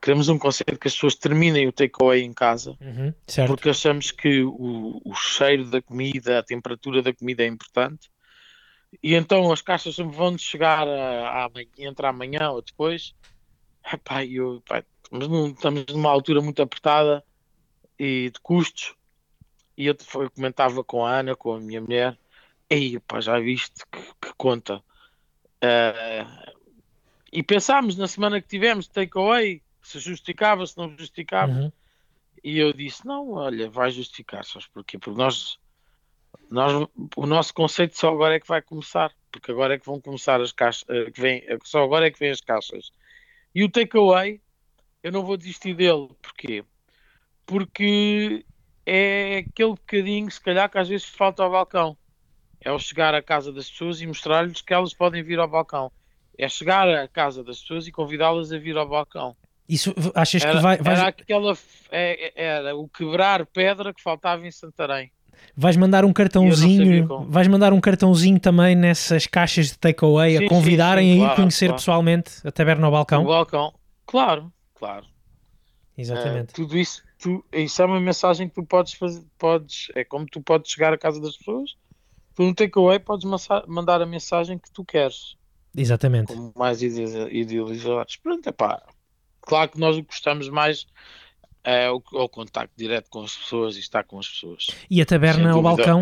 Queremos 0.00 0.28
um 0.28 0.36
conceito 0.36 0.76
que 0.80 0.88
as 0.88 0.94
pessoas 0.94 1.14
terminem 1.14 1.68
o 1.68 1.72
takeaway 1.72 2.22
em 2.22 2.32
casa, 2.32 2.76
uhum, 2.80 3.14
porque 3.46 3.70
achamos 3.70 4.10
que 4.10 4.42
o, 4.42 5.00
o, 5.04 5.14
cheiro 5.14 5.66
da 5.66 5.80
comida, 5.80 6.40
a 6.40 6.42
temperatura 6.42 7.00
da 7.00 7.14
comida 7.14 7.44
é 7.44 7.46
importante. 7.46 8.10
E 9.00 9.14
então 9.14 9.52
as 9.52 9.62
caixas 9.62 9.96
vão 9.96 10.36
chegar 10.36 10.88
a, 10.88 11.44
a, 11.44 11.50
entre 11.78 12.04
amanhã 12.04 12.50
ou 12.50 12.60
depois. 12.60 13.14
Epá, 13.92 14.24
eu, 14.24 14.56
epá, 14.56 14.84
estamos 15.12 15.86
numa 15.86 16.10
altura 16.10 16.40
muito 16.40 16.60
apertada 16.60 17.24
e 17.96 18.30
de 18.34 18.40
custos 18.40 18.96
e 19.76 19.86
eu, 19.86 19.96
eu 20.14 20.30
comentava 20.30 20.84
com 20.84 21.04
a 21.04 21.18
Ana, 21.18 21.34
com 21.34 21.54
a 21.54 21.60
minha 21.60 21.80
mulher, 21.80 22.16
ei, 22.68 22.98
pá, 23.00 23.20
já 23.20 23.38
viste 23.38 23.84
que, 23.90 24.00
que 24.20 24.34
conta. 24.36 24.82
Uh, 25.62 26.52
e 27.32 27.42
pensámos 27.42 27.96
na 27.96 28.06
semana 28.06 28.40
que 28.40 28.48
tivemos 28.48 28.88
takeaway, 28.88 29.62
se 29.82 29.98
justificava, 29.98 30.66
se 30.66 30.76
não 30.76 30.96
justificava. 30.96 31.52
Uhum. 31.52 31.72
E 32.44 32.58
eu 32.58 32.72
disse: 32.72 33.06
não, 33.06 33.32
olha, 33.32 33.70
vai 33.70 33.90
justificar, 33.90 34.44
sabes 34.44 34.68
porquê? 34.68 34.98
Porque 34.98 35.18
nós, 35.18 35.58
nós, 36.50 36.88
o 37.16 37.26
nosso 37.26 37.54
conceito 37.54 37.98
só 37.98 38.10
agora 38.10 38.36
é 38.36 38.40
que 38.40 38.48
vai 38.48 38.60
começar, 38.60 39.12
porque 39.30 39.50
agora 39.50 39.74
é 39.74 39.78
que 39.78 39.86
vão 39.86 40.00
começar 40.00 40.40
as 40.40 40.52
caixas, 40.52 40.84
eh, 40.88 41.10
que 41.10 41.20
vem, 41.20 41.42
só 41.64 41.82
agora 41.82 42.06
é 42.06 42.10
que 42.10 42.18
vem 42.18 42.30
as 42.30 42.40
caixas. 42.40 42.90
E 43.54 43.64
o 43.64 43.70
takeaway, 43.70 44.40
eu 45.02 45.12
não 45.12 45.24
vou 45.24 45.36
desistir 45.36 45.74
dele, 45.74 46.08
porquê? 46.20 46.64
Porque 47.46 48.44
é 48.86 49.38
aquele 49.38 49.70
bocadinho, 49.70 50.30
se 50.30 50.40
calhar, 50.40 50.68
que 50.70 50.78
às 50.78 50.88
vezes 50.88 51.06
falta 51.06 51.42
ao 51.42 51.50
balcão. 51.50 51.96
É 52.60 52.70
o 52.70 52.78
chegar 52.78 53.14
à 53.14 53.22
casa 53.22 53.52
das 53.52 53.68
pessoas 53.70 54.00
e 54.00 54.06
mostrar-lhes 54.06 54.60
que 54.60 54.72
elas 54.72 54.94
podem 54.94 55.22
vir 55.22 55.38
ao 55.38 55.48
balcão. 55.48 55.90
É 56.38 56.48
chegar 56.48 56.88
à 56.88 57.08
casa 57.08 57.42
das 57.42 57.60
pessoas 57.60 57.86
e 57.86 57.92
convidá-las 57.92 58.52
a 58.52 58.58
vir 58.58 58.76
ao 58.76 58.88
balcão. 58.88 59.36
Isso 59.68 59.94
achas 60.14 60.42
era, 60.42 60.54
que 60.54 60.60
vai. 60.60 60.78
Era 60.84 61.08
aquela. 61.08 61.56
É, 61.90 62.26
é, 62.26 62.44
era 62.44 62.76
o 62.76 62.88
quebrar 62.88 63.46
pedra 63.46 63.92
que 63.92 64.02
faltava 64.02 64.46
em 64.46 64.50
Santarém. 64.50 65.10
Vais 65.56 65.76
mandar 65.76 66.04
um 66.04 66.12
cartãozinho, 66.12 67.26
vais 67.28 67.48
mandar 67.48 67.72
um 67.72 67.80
cartãozinho 67.80 68.38
também 68.38 68.76
nessas 68.76 69.26
caixas 69.26 69.66
de 69.68 69.78
takeaway 69.78 70.36
a 70.36 70.48
convidarem 70.48 71.14
sim, 71.14 71.18
sim, 71.18 71.26
a 71.26 71.32
ir 71.32 71.36
conhecer 71.36 71.66
claro. 71.66 71.78
pessoalmente 71.78 72.30
a 72.46 72.52
taberna 72.52 72.86
ao 72.86 72.92
balcão? 72.92 73.24
Balcão, 73.24 73.74
claro, 74.06 74.52
claro. 74.74 75.04
Exatamente. 75.98 76.50
Uh, 76.50 76.54
tudo 76.54 76.78
isso 76.78 77.02
tu, 77.22 77.44
isso 77.52 77.80
é 77.80 77.84
uma 77.84 78.00
mensagem 78.00 78.48
que 78.48 78.54
tu 78.54 78.64
podes 78.64 78.94
fazer, 78.94 79.24
podes, 79.38 79.86
é 79.94 80.04
como 80.04 80.26
tu 80.26 80.40
podes 80.40 80.70
chegar 80.70 80.92
à 80.92 80.98
casa 80.98 81.20
das 81.20 81.36
pessoas, 81.36 81.76
tu 82.34 82.42
no 82.42 82.54
takeaway 82.54 82.98
podes 82.98 83.24
mandar 83.68 84.02
a 84.02 84.06
mensagem 84.06 84.58
que 84.58 84.70
tu 84.72 84.84
queres. 84.84 85.36
Exatamente. 85.74 86.34
Como 86.34 86.52
mais 86.56 86.82
idealizados. 86.82 88.16
Pronto, 88.16 88.46
é 88.46 88.52
pá. 88.52 88.82
Claro 89.40 89.70
que 89.70 89.78
nós 89.78 89.98
gostamos 90.00 90.48
mais 90.48 90.86
é 91.64 91.88
o, 91.90 92.02
o 92.12 92.28
contacto 92.28 92.72
direto 92.76 93.08
com 93.08 93.22
as 93.22 93.36
pessoas 93.36 93.76
e 93.76 93.78
estar 93.78 94.02
com 94.02 94.18
as 94.18 94.28
pessoas. 94.28 94.66
E 94.90 95.00
a 95.00 95.06
taberna 95.06 95.52
ao 95.52 95.62
balcão, 95.62 96.00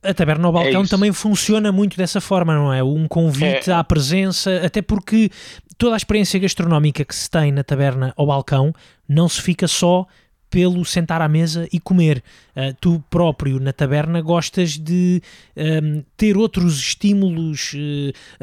a 0.00 0.14
taberna 0.14 0.46
ao 0.46 0.52
é 0.52 0.62
balcão 0.62 0.82
é 0.82 0.86
também 0.86 1.12
funciona 1.12 1.72
muito 1.72 1.96
dessa 1.96 2.20
forma, 2.20 2.54
não 2.54 2.72
é? 2.72 2.84
Um 2.84 3.08
convite 3.08 3.68
é. 3.68 3.74
à 3.74 3.82
presença, 3.82 4.64
até 4.64 4.80
porque 4.80 5.28
toda 5.76 5.94
a 5.94 5.96
experiência 5.96 6.38
gastronómica 6.38 7.04
que 7.04 7.14
se 7.14 7.28
tem 7.28 7.50
na 7.50 7.64
taberna 7.64 8.14
ao 8.16 8.26
balcão 8.26 8.72
não 9.08 9.28
se 9.28 9.42
fica 9.42 9.66
só 9.66 10.06
pelo 10.52 10.84
sentar 10.84 11.22
à 11.22 11.28
mesa 11.28 11.66
e 11.72 11.80
comer. 11.80 12.22
Uh, 12.54 12.76
tu 12.78 13.02
próprio, 13.08 13.58
na 13.58 13.72
taberna, 13.72 14.20
gostas 14.20 14.76
de 14.76 15.22
um, 15.56 16.04
ter 16.14 16.36
outros 16.36 16.78
estímulos 16.78 17.72
uh, 17.72 17.76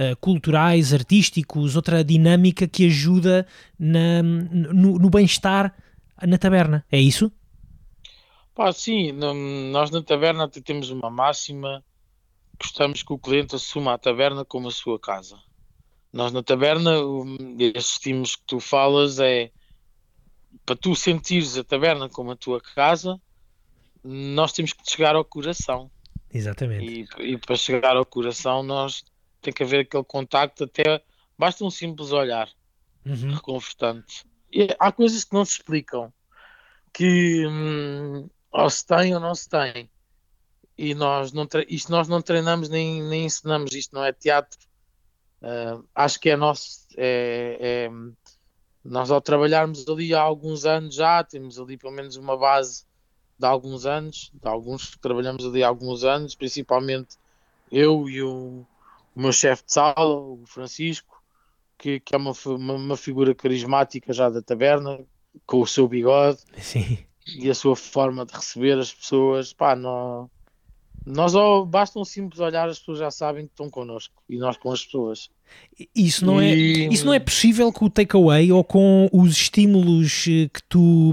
uh, 0.01 0.15
culturais, 0.19 0.91
artísticos, 0.91 1.75
outra 1.75 2.03
dinâmica 2.03 2.67
que 2.67 2.87
ajuda 2.87 3.45
na, 3.77 4.23
no, 4.23 4.97
no 4.97 5.09
bem-estar 5.11 5.71
na 6.25 6.39
taberna. 6.39 6.83
É 6.91 6.99
isso? 6.99 7.31
Pá, 8.55 8.71
sim, 8.73 9.11
nós 9.71 9.91
na 9.91 10.01
taberna 10.01 10.49
temos 10.49 10.89
uma 10.89 11.11
máxima. 11.11 11.83
Gostamos 12.59 13.03
que 13.03 13.13
o 13.13 13.19
cliente 13.19 13.55
assuma 13.55 13.93
a 13.93 13.97
taberna 13.99 14.43
como 14.43 14.67
a 14.67 14.71
sua 14.71 14.99
casa. 14.99 15.37
Nós 16.11 16.33
na 16.33 16.41
taberna, 16.41 16.91
esses 17.59 17.91
estímulos 17.91 18.35
que 18.35 18.43
tu 18.47 18.59
falas 18.59 19.19
é 19.19 19.51
para 20.65 20.75
tu 20.75 20.95
sentires 20.95 21.57
a 21.57 21.63
taberna 21.63 22.09
como 22.09 22.31
a 22.31 22.35
tua 22.35 22.61
casa, 22.61 23.19
nós 24.03 24.51
temos 24.51 24.73
que 24.73 24.89
chegar 24.89 25.15
ao 25.15 25.25
coração. 25.25 25.89
Exatamente. 26.31 27.07
E, 27.19 27.33
e 27.33 27.37
para 27.37 27.55
chegar 27.55 27.95
ao 27.95 28.05
coração, 28.05 28.63
nós 28.63 29.03
tem 29.41 29.53
que 29.53 29.63
haver 29.63 29.81
aquele 29.81 30.03
contacto, 30.03 30.63
até 30.65 31.01
basta 31.37 31.63
um 31.63 31.69
simples 31.69 32.11
olhar 32.11 32.49
uhum. 33.05 33.33
reconfortante. 33.33 34.25
E 34.51 34.67
há 34.79 34.91
coisas 34.91 35.23
que 35.23 35.33
não 35.33 35.45
se 35.45 35.53
explicam, 35.53 36.11
que 36.93 37.45
hum, 37.47 38.29
ou 38.51 38.69
se 38.69 38.85
tem 38.85 39.13
ou 39.13 39.19
não 39.19 39.35
se 39.35 39.47
tem. 39.47 39.89
E 40.77 40.95
nós 40.95 41.31
não, 41.31 41.47
isto 41.67 41.91
nós 41.91 42.07
não 42.07 42.21
treinamos 42.21 42.69
nem, 42.69 43.03
nem 43.03 43.25
ensinamos, 43.25 43.73
isto 43.73 43.93
não 43.93 44.03
é 44.03 44.13
teatro. 44.13 44.59
Uh, 45.41 45.85
acho 45.93 46.19
que 46.19 46.29
é 46.29 46.35
nosso, 46.35 46.85
é, 46.97 47.57
é, 47.59 47.89
nós 48.83 49.11
ao 49.11 49.21
trabalharmos 49.21 49.87
ali 49.87 50.13
há 50.13 50.21
alguns 50.21 50.65
anos 50.65 50.95
já, 50.95 51.23
temos 51.23 51.59
ali 51.59 51.77
pelo 51.77 51.93
menos 51.93 52.15
uma 52.15 52.37
base 52.37 52.85
de 53.37 53.45
alguns 53.45 53.85
anos, 53.85 54.31
de 54.33 54.47
alguns 54.47 54.91
que 54.91 54.99
trabalhamos 54.99 55.45
ali 55.45 55.63
há 55.63 55.67
alguns 55.67 56.03
anos, 56.03 56.35
principalmente 56.35 57.17
eu 57.71 58.09
e 58.09 58.21
o, 58.21 58.65
o 59.15 59.21
meu 59.21 59.31
chefe 59.31 59.63
de 59.65 59.73
sala, 59.73 60.15
o 60.15 60.43
Francisco, 60.45 61.21
que, 61.77 61.99
que 61.99 62.13
é 62.13 62.17
uma, 62.17 62.33
uma, 62.45 62.73
uma, 62.73 62.97
figura 62.97 63.33
carismática 63.33 64.11
já 64.11 64.29
da 64.29 64.41
taberna, 64.41 64.99
com 65.45 65.61
o 65.61 65.67
seu 65.67 65.87
bigode 65.87 66.39
Sim. 66.57 66.99
e 67.25 67.49
a 67.49 67.55
sua 67.55 67.75
forma 67.75 68.25
de 68.25 68.33
receber 68.33 68.77
as 68.77 68.93
pessoas. 68.93 69.53
Pá, 69.53 69.75
não, 69.75 70.29
nós 71.11 71.33
ó, 71.33 71.65
basta 71.65 71.99
um 71.99 72.05
simples 72.05 72.39
olhar, 72.39 72.69
as 72.69 72.77
pessoas 72.77 72.99
já 72.99 73.09
sabem 73.09 73.45
que 73.45 73.51
estão 73.51 73.69
connosco 73.69 74.13
e 74.29 74.37
nós 74.37 74.57
com 74.57 74.71
as 74.71 74.85
pessoas. 74.85 75.29
Isso 75.95 76.23
não, 76.23 76.39
é, 76.39 76.53
isso 76.53 77.03
não 77.03 77.13
é 77.13 77.17
possível 77.17 77.71
com 77.73 77.85
o 77.85 77.89
takeaway 77.89 78.51
ou 78.51 78.63
com 78.63 79.09
os 79.11 79.31
estímulos 79.31 80.25
eh, 80.27 80.47
que 80.53 80.61
tu, 80.69 81.11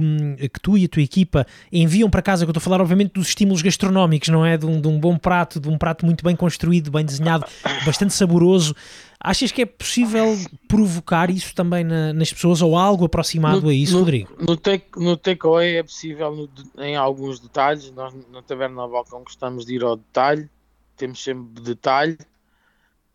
que 0.52 0.60
tu 0.60 0.76
e 0.76 0.84
a 0.84 0.88
tua 0.88 1.02
equipa 1.02 1.46
enviam 1.72 2.10
para 2.10 2.20
casa, 2.20 2.44
que 2.44 2.50
eu 2.50 2.52
estou 2.52 2.60
a 2.60 2.64
falar 2.64 2.82
obviamente 2.82 3.12
dos 3.14 3.28
estímulos 3.28 3.62
gastronómicos, 3.62 4.28
não 4.28 4.44
é? 4.44 4.58
De 4.58 4.66
um, 4.66 4.78
de 4.78 4.88
um 4.88 5.00
bom 5.00 5.16
prato, 5.16 5.58
de 5.58 5.68
um 5.70 5.78
prato 5.78 6.04
muito 6.04 6.22
bem 6.22 6.36
construído, 6.36 6.90
bem 6.90 7.04
desenhado, 7.04 7.46
bastante 7.86 8.12
saboroso. 8.12 8.74
Achas 9.18 9.50
que 9.50 9.62
é 9.62 9.66
possível 9.66 10.36
provocar 10.68 11.30
isso 11.30 11.54
também 11.54 11.82
na, 11.82 12.12
nas 12.12 12.32
pessoas 12.32 12.62
ou 12.62 12.76
algo 12.76 13.06
aproximado 13.06 13.62
no, 13.62 13.68
a 13.68 13.74
isso, 13.74 13.94
no, 13.94 14.00
Rodrigo? 14.00 14.36
No, 14.38 14.56
take, 14.56 14.86
no 14.96 15.16
takeaway 15.16 15.76
é 15.76 15.82
possível 15.82 16.34
no, 16.34 16.48
em 16.82 16.96
alguns 16.96 17.40
detalhes. 17.40 17.90
Nós 17.92 18.14
na 18.30 18.42
Taberna 18.42 18.86
Balcão 18.86 19.22
gostamos 19.22 19.64
de 19.64 19.74
ir 19.74 19.82
ao 19.82 19.96
detalhe, 19.96 20.48
temos 20.96 21.22
sempre 21.22 21.62
detalhe 21.62 22.18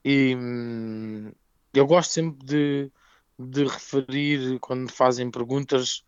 e 0.04 0.36
hum, 0.36 1.32
eu 1.74 1.86
gosto 1.86 2.12
sempre 2.12 2.46
de, 2.46 2.92
de 3.38 3.64
referir, 3.64 4.60
quando 4.60 4.82
me 4.82 4.92
fazem 4.92 5.30
perguntas, 5.30 6.04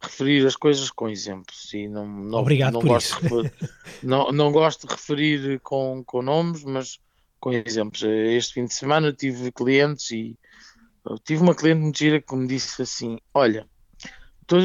referir 0.00 0.46
as 0.46 0.56
coisas 0.56 0.90
com 0.90 1.08
exemplos. 1.08 1.72
E 1.72 1.88
não, 1.88 2.06
não, 2.06 2.40
Obrigado 2.40 2.74
não 2.74 2.80
por 2.80 2.88
gosto 2.88 3.24
isso. 3.24 3.42
De 3.42 3.52
não, 4.02 4.30
não 4.30 4.52
gosto 4.52 4.86
de 4.86 4.94
referir 4.94 5.60
com, 5.60 6.02
com 6.04 6.22
nomes, 6.22 6.62
mas 6.64 7.00
com 7.40 7.52
exemplos. 7.52 8.02
Este 8.02 8.54
fim 8.54 8.64
de 8.64 8.74
semana 8.74 9.12
tive 9.12 9.52
clientes 9.52 10.10
e 10.10 10.38
tive 11.24 11.42
uma 11.42 11.54
cliente 11.54 11.80
muito 11.80 11.98
gira 11.98 12.20
que 12.20 12.34
me 12.34 12.46
disse 12.46 12.82
assim: 12.82 13.18
Olha, 13.32 13.68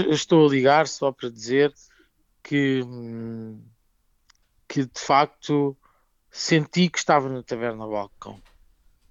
estou, 0.10 0.46
a 0.46 0.50
ligar 0.50 0.88
só 0.88 1.12
para 1.12 1.30
dizer 1.30 1.74
que, 2.42 2.82
que 4.68 4.86
de 4.86 5.00
facto 5.00 5.78
senti 6.32 6.90
que 6.90 6.98
estava 6.98 7.30
na 7.30 7.44
taverna 7.44 7.88
balcão. 7.88 8.42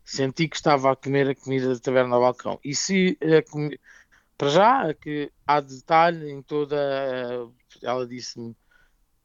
Senti 0.04 0.48
que 0.48 0.56
estava 0.56 0.92
a 0.92 0.96
comer 0.96 1.28
a 1.30 1.34
comida 1.34 1.72
da 1.72 1.80
taverna 1.80 2.18
balcão. 2.18 2.58
E 2.64 2.74
se 2.74 3.18
para 4.36 4.48
já 4.48 4.94
que 4.94 5.30
há 5.46 5.60
detalhe 5.60 6.30
em 6.30 6.42
toda 6.42 6.76
ela 7.80 8.06
disse-me 8.06 8.56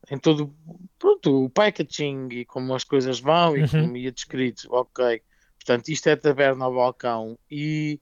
em 0.10 0.18
todo 0.18 0.54
pronto, 0.98 1.46
o 1.46 1.50
packaging 1.50 2.30
e 2.32 2.46
como 2.46 2.74
as 2.74 2.84
coisas 2.84 3.20
vão 3.20 3.58
e 3.58 3.62
Uhum. 3.62 3.68
como 3.68 3.98
ia 3.98 4.12
descrito, 4.12 4.68
ok. 4.72 5.22
Portanto, 5.58 5.90
isto 5.90 6.08
é 6.08 6.16
taberna 6.16 6.66
ao 6.66 6.74
balcão. 6.74 7.38
E, 7.52 8.00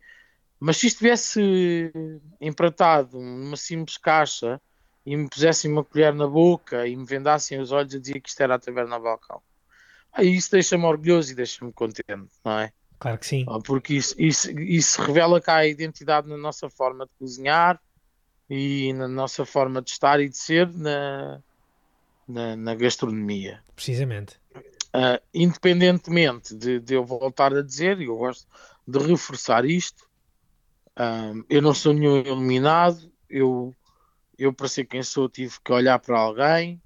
mas 0.60 0.78
se 0.78 0.88
estivesse 0.88 1.92
empratado 2.40 3.20
numa 3.20 3.58
simples 3.58 3.98
caixa 3.98 4.62
e 5.06 5.16
me 5.18 5.28
pusessem 5.28 5.72
uma 5.72 5.84
colher 5.84 6.14
na 6.14 6.28
boca 6.28 6.88
e 6.88 6.96
me 6.96 7.06
vendassem 7.06 7.60
os 7.60 7.72
olhos, 7.72 7.94
eu 7.94 8.00
dizia 8.00 8.22
que 8.22 8.30
isto 8.30 8.42
era 8.42 8.56
a 8.56 8.60
taberna 8.60 8.96
ao 8.96 9.02
balcão. 9.02 9.42
Aí 10.14 10.34
isso 10.36 10.52
deixa-me 10.52 10.86
orgulhoso 10.86 11.32
e 11.32 11.36
deixa-me 11.36 11.74
contente, 11.74 12.30
não 12.44 12.60
é? 12.60 12.72
Claro 13.00 13.18
que 13.18 13.26
sim. 13.26 13.46
Porque 13.66 13.96
isso, 13.96 14.16
isso, 14.18 14.50
isso 14.60 15.02
revela 15.02 15.42
cá 15.42 15.58
a 15.58 15.68
identidade 15.68 16.30
na 16.30 16.38
nossa 16.38 16.70
forma 16.70 17.06
de 17.06 17.12
cozinhar 17.20 17.80
e 18.50 18.94
na 18.94 19.08
nossa 19.08 19.46
forma 19.46 19.82
de 19.82 19.90
estar 19.90 20.20
e 20.20 20.30
de 20.30 20.38
ser 20.38 20.72
na, 20.72 21.42
na, 22.28 22.56
na 22.56 22.76
gastronomia. 22.76 23.64
Precisamente. 23.76 24.40
Uh, 24.96 25.20
independentemente 25.34 26.56
de, 26.56 26.80
de, 26.80 26.94
eu 26.94 27.04
voltar 27.04 27.54
a 27.54 27.62
dizer, 27.62 28.00
e 28.00 28.06
eu 28.06 28.16
gosto 28.16 28.48
de 28.88 29.00
reforçar 29.00 29.66
isto, 29.66 30.08
um, 30.98 31.44
eu 31.50 31.62
não 31.62 31.74
sou 31.74 31.94
nenhum 31.94 32.18
iluminado, 32.18 33.12
eu, 33.30 33.76
eu 34.38 34.54
para 34.54 34.70
ser 34.70 34.86
quem 34.86 35.04
sou 35.04 35.28
tive 35.28 35.54
que 35.64 35.74
olhar 35.74 36.00
para 36.00 36.18
alguém, 36.18 36.82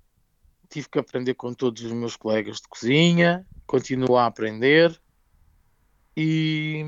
tive 0.69 0.89
que 0.89 0.97
aprender 0.97 1.35
com 1.35 1.53
todos 1.53 1.83
os 1.83 1.91
meus 1.91 2.15
colegas 2.15 2.57
de 2.57 2.67
cozinha, 2.67 3.45
continuo 3.67 4.17
a 4.17 4.25
aprender 4.25 4.99
e, 6.17 6.83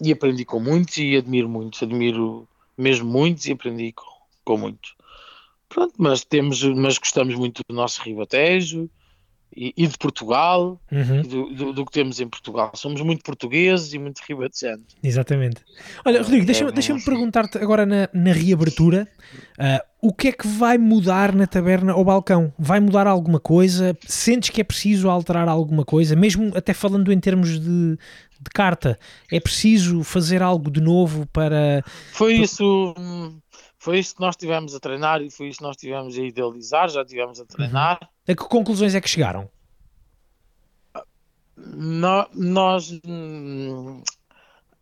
e 0.00 0.12
aprendi 0.12 0.44
com 0.44 0.58
muitos 0.58 0.96
e 0.98 1.16
admiro 1.16 1.48
muitos, 1.48 1.82
admiro 1.82 2.48
mesmo 2.76 3.08
muitos 3.08 3.46
e 3.46 3.52
aprendi 3.52 3.92
com, 3.92 4.04
com 4.44 4.58
muitos. 4.58 4.97
Pronto, 5.68 5.94
mas 5.98 6.24
temos, 6.24 6.62
mas 6.62 6.98
gostamos 6.98 7.34
muito 7.34 7.62
do 7.68 7.74
nosso 7.74 8.02
ribatejo 8.02 8.88
e, 9.54 9.72
e 9.76 9.86
de 9.86 9.98
Portugal, 9.98 10.80
Uhum. 10.90 11.22
do, 11.22 11.54
do, 11.54 11.72
do 11.72 11.84
que 11.84 11.92
temos 11.92 12.20
em 12.20 12.28
Portugal. 12.28 12.70
Somos 12.74 13.00
muito 13.02 13.22
portugueses 13.22 13.92
e 13.92 13.98
muito 13.98 14.20
ribatejanos. 14.26 14.96
Exatamente. 15.02 15.62
Olha, 16.04 16.22
Rodrigo, 16.22 16.46
deixa-me 16.46 16.70
É, 16.70 16.72
deixa 16.74 16.92
vamos- 16.92 17.04
perguntar-te 17.04 17.58
agora 17.58 17.84
na, 17.84 18.08
na 18.14 18.32
reabertura 18.32 19.08
ah, 19.58 19.84
o 20.00 20.12
que 20.12 20.28
é 20.28 20.32
que 20.32 20.46
vai 20.46 20.78
mudar 20.78 21.34
na 21.34 21.46
taberna 21.46 21.92
ao 21.92 22.04
balcão? 22.04 22.52
Vai 22.58 22.78
mudar 22.80 23.06
alguma 23.06 23.40
coisa? 23.40 23.96
Sentes 24.06 24.50
que 24.50 24.60
é 24.60 24.64
preciso 24.64 25.10
alterar 25.10 25.48
alguma 25.48 25.84
coisa? 25.84 26.14
Mesmo 26.14 26.52
até 26.56 26.72
falando 26.72 27.12
em 27.12 27.18
termos 27.18 27.58
de, 27.58 27.96
de 28.40 28.50
carta, 28.54 28.98
é 29.30 29.40
preciso 29.40 30.04
fazer 30.04 30.40
algo 30.42 30.70
de 30.70 30.80
novo 30.80 31.26
para. 31.32 31.82
Foi 32.12 32.34
isso, 32.34 32.94
hum, 32.96 33.38
foi 33.78 33.98
isso 34.00 34.14
que 34.14 34.20
nós 34.20 34.36
tivemos 34.36 34.74
a 34.74 34.80
treinar 34.80 35.22
e 35.22 35.30
foi 35.30 35.48
isso 35.48 35.58
que 35.58 35.64
nós 35.64 35.76
tivemos 35.76 36.18
a 36.18 36.22
idealizar, 36.22 36.88
já 36.88 37.04
tivemos 37.04 37.40
a 37.40 37.44
treinar. 37.46 37.98
A 38.26 38.34
que 38.34 38.36
conclusões 38.36 38.94
é 38.94 39.00
que 39.00 39.08
chegaram? 39.08 39.48
No- 41.56 42.28
nós, 42.34 42.90
hum, 43.04 44.02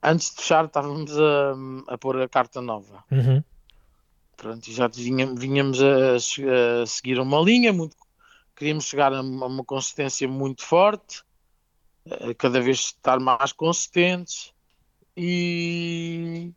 antes 0.03 0.31
de 0.31 0.37
fechar, 0.37 0.65
estávamos 0.65 1.13
a, 1.19 1.55
a 1.89 1.99
pôr 1.99 2.21
a 2.21 2.29
carta 2.29 2.61
nova. 2.61 3.05
Uhum. 3.11 3.43
Pronto, 4.37 4.69
e 4.69 4.73
já 4.73 4.87
vinhamos, 4.89 5.41
vinhamos 5.41 5.79
a, 5.83 6.17
a 6.83 6.87
seguir 6.87 7.19
uma 7.19 7.41
linha, 7.41 7.73
muito, 7.73 7.97
queríamos 8.55 8.85
chegar 8.85 9.13
a 9.13 9.21
uma, 9.21 9.47
uma 9.47 9.65
consistência 9.65 10.29
muito 10.29 10.63
forte, 10.63 11.23
cada 12.39 12.61
vez 12.61 12.79
estar 12.79 13.19
mais 13.19 13.53
consistentes, 13.53 14.53
e, 15.17 16.53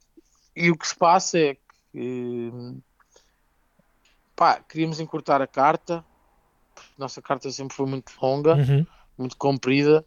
e 0.56 0.70
o 0.70 0.78
que 0.78 0.88
se 0.88 0.96
passa 0.96 1.40
é 1.40 1.56
que 1.56 1.62
pá, 4.36 4.62
queríamos 4.62 5.00
encurtar 5.00 5.42
a 5.42 5.48
carta, 5.48 6.06
nossa 6.98 7.22
carta 7.22 7.52
sempre 7.52 7.76
foi 7.76 7.86
muito 7.86 8.12
longa, 8.22 8.56
Uhum. 8.56 8.86
muito 9.18 9.36
comprida, 9.38 10.06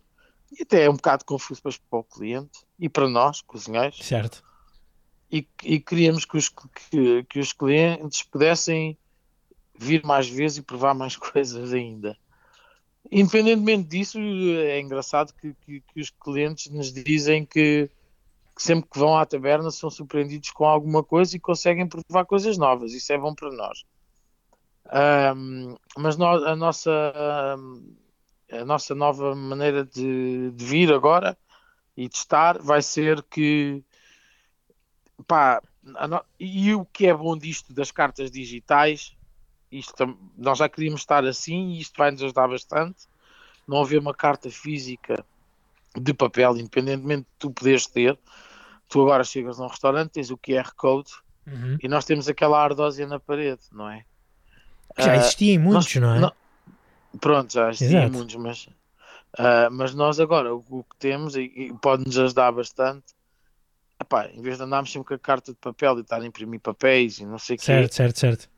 e 0.51 0.63
até 0.63 0.85
é 0.85 0.91
um 0.91 0.95
bocado 0.97 1.25
confuso 1.25 1.61
para 1.63 1.99
o 1.99 2.05
cliente 2.05 2.61
e 2.79 2.89
para 2.89 3.09
nós, 3.09 3.41
cozinheiros 3.41 3.99
Certo. 4.05 4.43
e, 5.31 5.47
e 5.63 5.81
queríamos 5.81 6.25
que 6.25 6.37
os, 6.37 6.49
que, 6.49 7.25
que 7.25 7.41
os 7.41 7.53
clientes 7.53 8.23
pudessem 8.23 8.99
vir 9.79 10.05
mais 10.05 10.29
vezes 10.29 10.59
e 10.59 10.63
provar 10.63 10.95
mais 10.95 11.17
coisas 11.17 11.73
ainda. 11.73 12.17
Independentemente 13.11 13.89
disso, 13.89 14.19
é 14.19 14.81
engraçado 14.81 15.35
que, 15.35 15.55
que, 15.55 15.81
que 15.81 16.01
os 16.01 16.11
clientes 16.11 16.71
nos 16.71 16.93
dizem 16.93 17.45
que, 17.45 17.91
que 18.57 18.63
sempre 18.63 18.89
que 18.91 18.99
vão 18.99 19.17
à 19.17 19.27
taberna 19.27 19.71
são 19.71 19.91
surpreendidos 19.91 20.51
com 20.51 20.65
alguma 20.67 21.03
coisa 21.05 21.37
e 21.37 21.41
conseguem 21.41 21.89
provar 21.89 22.25
coisas 22.27 22.59
novas. 22.59 22.93
Isso 22.93 23.13
é 23.13 23.19
bom 23.19 23.35
para 23.35 23.51
nós. 23.53 23.85
Ahm, 24.91 25.77
mas 25.97 26.17
nó- 26.17 26.45
a, 26.45 26.57
nossa, 26.57 26.91
a 28.51 28.65
nossa 28.65 28.95
nova 28.95 29.35
maneira 29.35 29.85
de, 29.85 30.51
de 30.53 30.65
vir 30.65 30.93
agora 30.93 31.37
e 31.97 32.09
de 32.09 32.17
estar 32.17 32.59
vai 32.63 32.83
ser 32.83 33.23
que 33.25 33.85
pá, 35.27 35.63
no- 35.83 36.25
e 36.39 36.75
o 36.75 36.85
que 36.87 37.07
é 37.07 37.15
bom 37.15 37.37
disto 37.37 37.73
das 37.73 37.91
cartas 37.91 38.31
digitais, 38.31 39.17
isto 39.71 40.19
nós 40.37 40.59
já 40.59 40.69
queríamos 40.69 41.03
estar 41.03 41.25
assim 41.27 41.73
e 41.73 41.81
isto 41.81 41.97
vai 41.99 42.11
nos 42.11 42.23
ajudar 42.23 42.49
bastante. 42.49 43.07
Não 43.69 43.83
haver 43.83 44.01
uma 44.01 44.15
carta 44.15 44.51
física 44.51 45.25
de 46.01 46.15
papel, 46.15 46.57
independentemente 46.57 47.23
de 47.23 47.37
tu 47.39 47.51
poderes 47.51 47.87
ter. 47.87 48.19
Tu 48.89 49.01
agora 49.01 49.25
chegas 49.25 49.59
a 49.61 49.65
um 49.65 49.69
restaurante, 49.69 50.11
tens 50.13 50.31
o 50.31 50.37
QR 50.39 50.73
Code 50.77 51.11
Uhum. 51.47 51.77
e 51.83 51.89
nós 51.89 52.05
temos 52.05 52.29
aquela 52.29 52.63
ardósia 52.63 53.07
na 53.07 53.19
parede, 53.19 53.63
não 53.73 53.89
é? 53.89 54.05
Que 54.97 55.03
já 55.05 55.13
Ah, 55.13 55.17
existia 55.17 55.55
em 55.55 55.59
muitos, 55.59 55.95
nós- 55.95 56.03
não 56.03 56.15
é? 56.15 56.21
nó- 56.21 56.33
Pronto, 57.21 57.53
já 57.53 57.69
existem 57.71 57.89
Exato. 57.99 58.13
muitos, 58.13 58.37
mas, 58.37 58.69
ah, 59.39 59.69
mas 59.71 59.95
nós 59.95 60.19
agora 60.21 60.55
o, 60.55 60.65
o 60.71 60.85
que 60.85 60.97
temos 60.99 61.37
e, 61.37 61.43
e 61.43 61.73
pode 61.75 62.05
nos 62.07 62.17
ajudar 62.19 62.53
bastante. 62.53 63.15
Epá, 64.01 64.29
em 64.29 64.41
vez 64.43 64.57
de 64.57 64.65
andarmos 64.65 64.91
sempre 64.91 65.09
com 65.09 65.15
a 65.15 65.19
carta 65.19 65.53
de 65.53 65.59
papel 65.59 65.99
e 65.99 66.01
estar 66.01 66.21
a 66.21 66.27
imprimir 66.27 66.61
papéis 66.61 67.19
e 67.19 67.27
não 67.27 67.39
sei 67.39 67.57
o 67.57 67.59
quê, 67.59 67.65
Certo, 67.65 67.95
certo, 67.95 68.19
certo. 68.19 68.51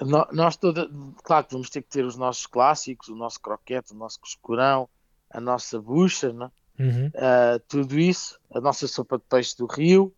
nó- 0.00 0.26
nós 0.32 0.56
toda, 0.56 0.88
claro 1.22 1.46
que 1.46 1.52
vamos 1.52 1.70
ter 1.70 1.82
que 1.82 1.88
ter 1.88 2.04
os 2.04 2.16
nossos 2.16 2.46
clássicos, 2.46 3.08
o 3.08 3.14
nosso 3.16 3.40
croquete, 3.40 3.92
o 3.92 3.96
nosso 3.96 4.18
coscurão, 4.20 4.88
a 5.30 5.40
nossa 5.40 5.80
bucha, 5.80 6.32
né? 6.32 6.50
Uhum. 6.78 7.10
Ah, 7.16 7.60
tudo 7.68 7.98
isso, 7.98 8.38
a 8.54 8.60
nossa 8.60 8.86
sopa 8.86 9.18
de 9.18 9.24
peixe 9.28 9.56
do 9.56 9.66
rio. 9.66 10.12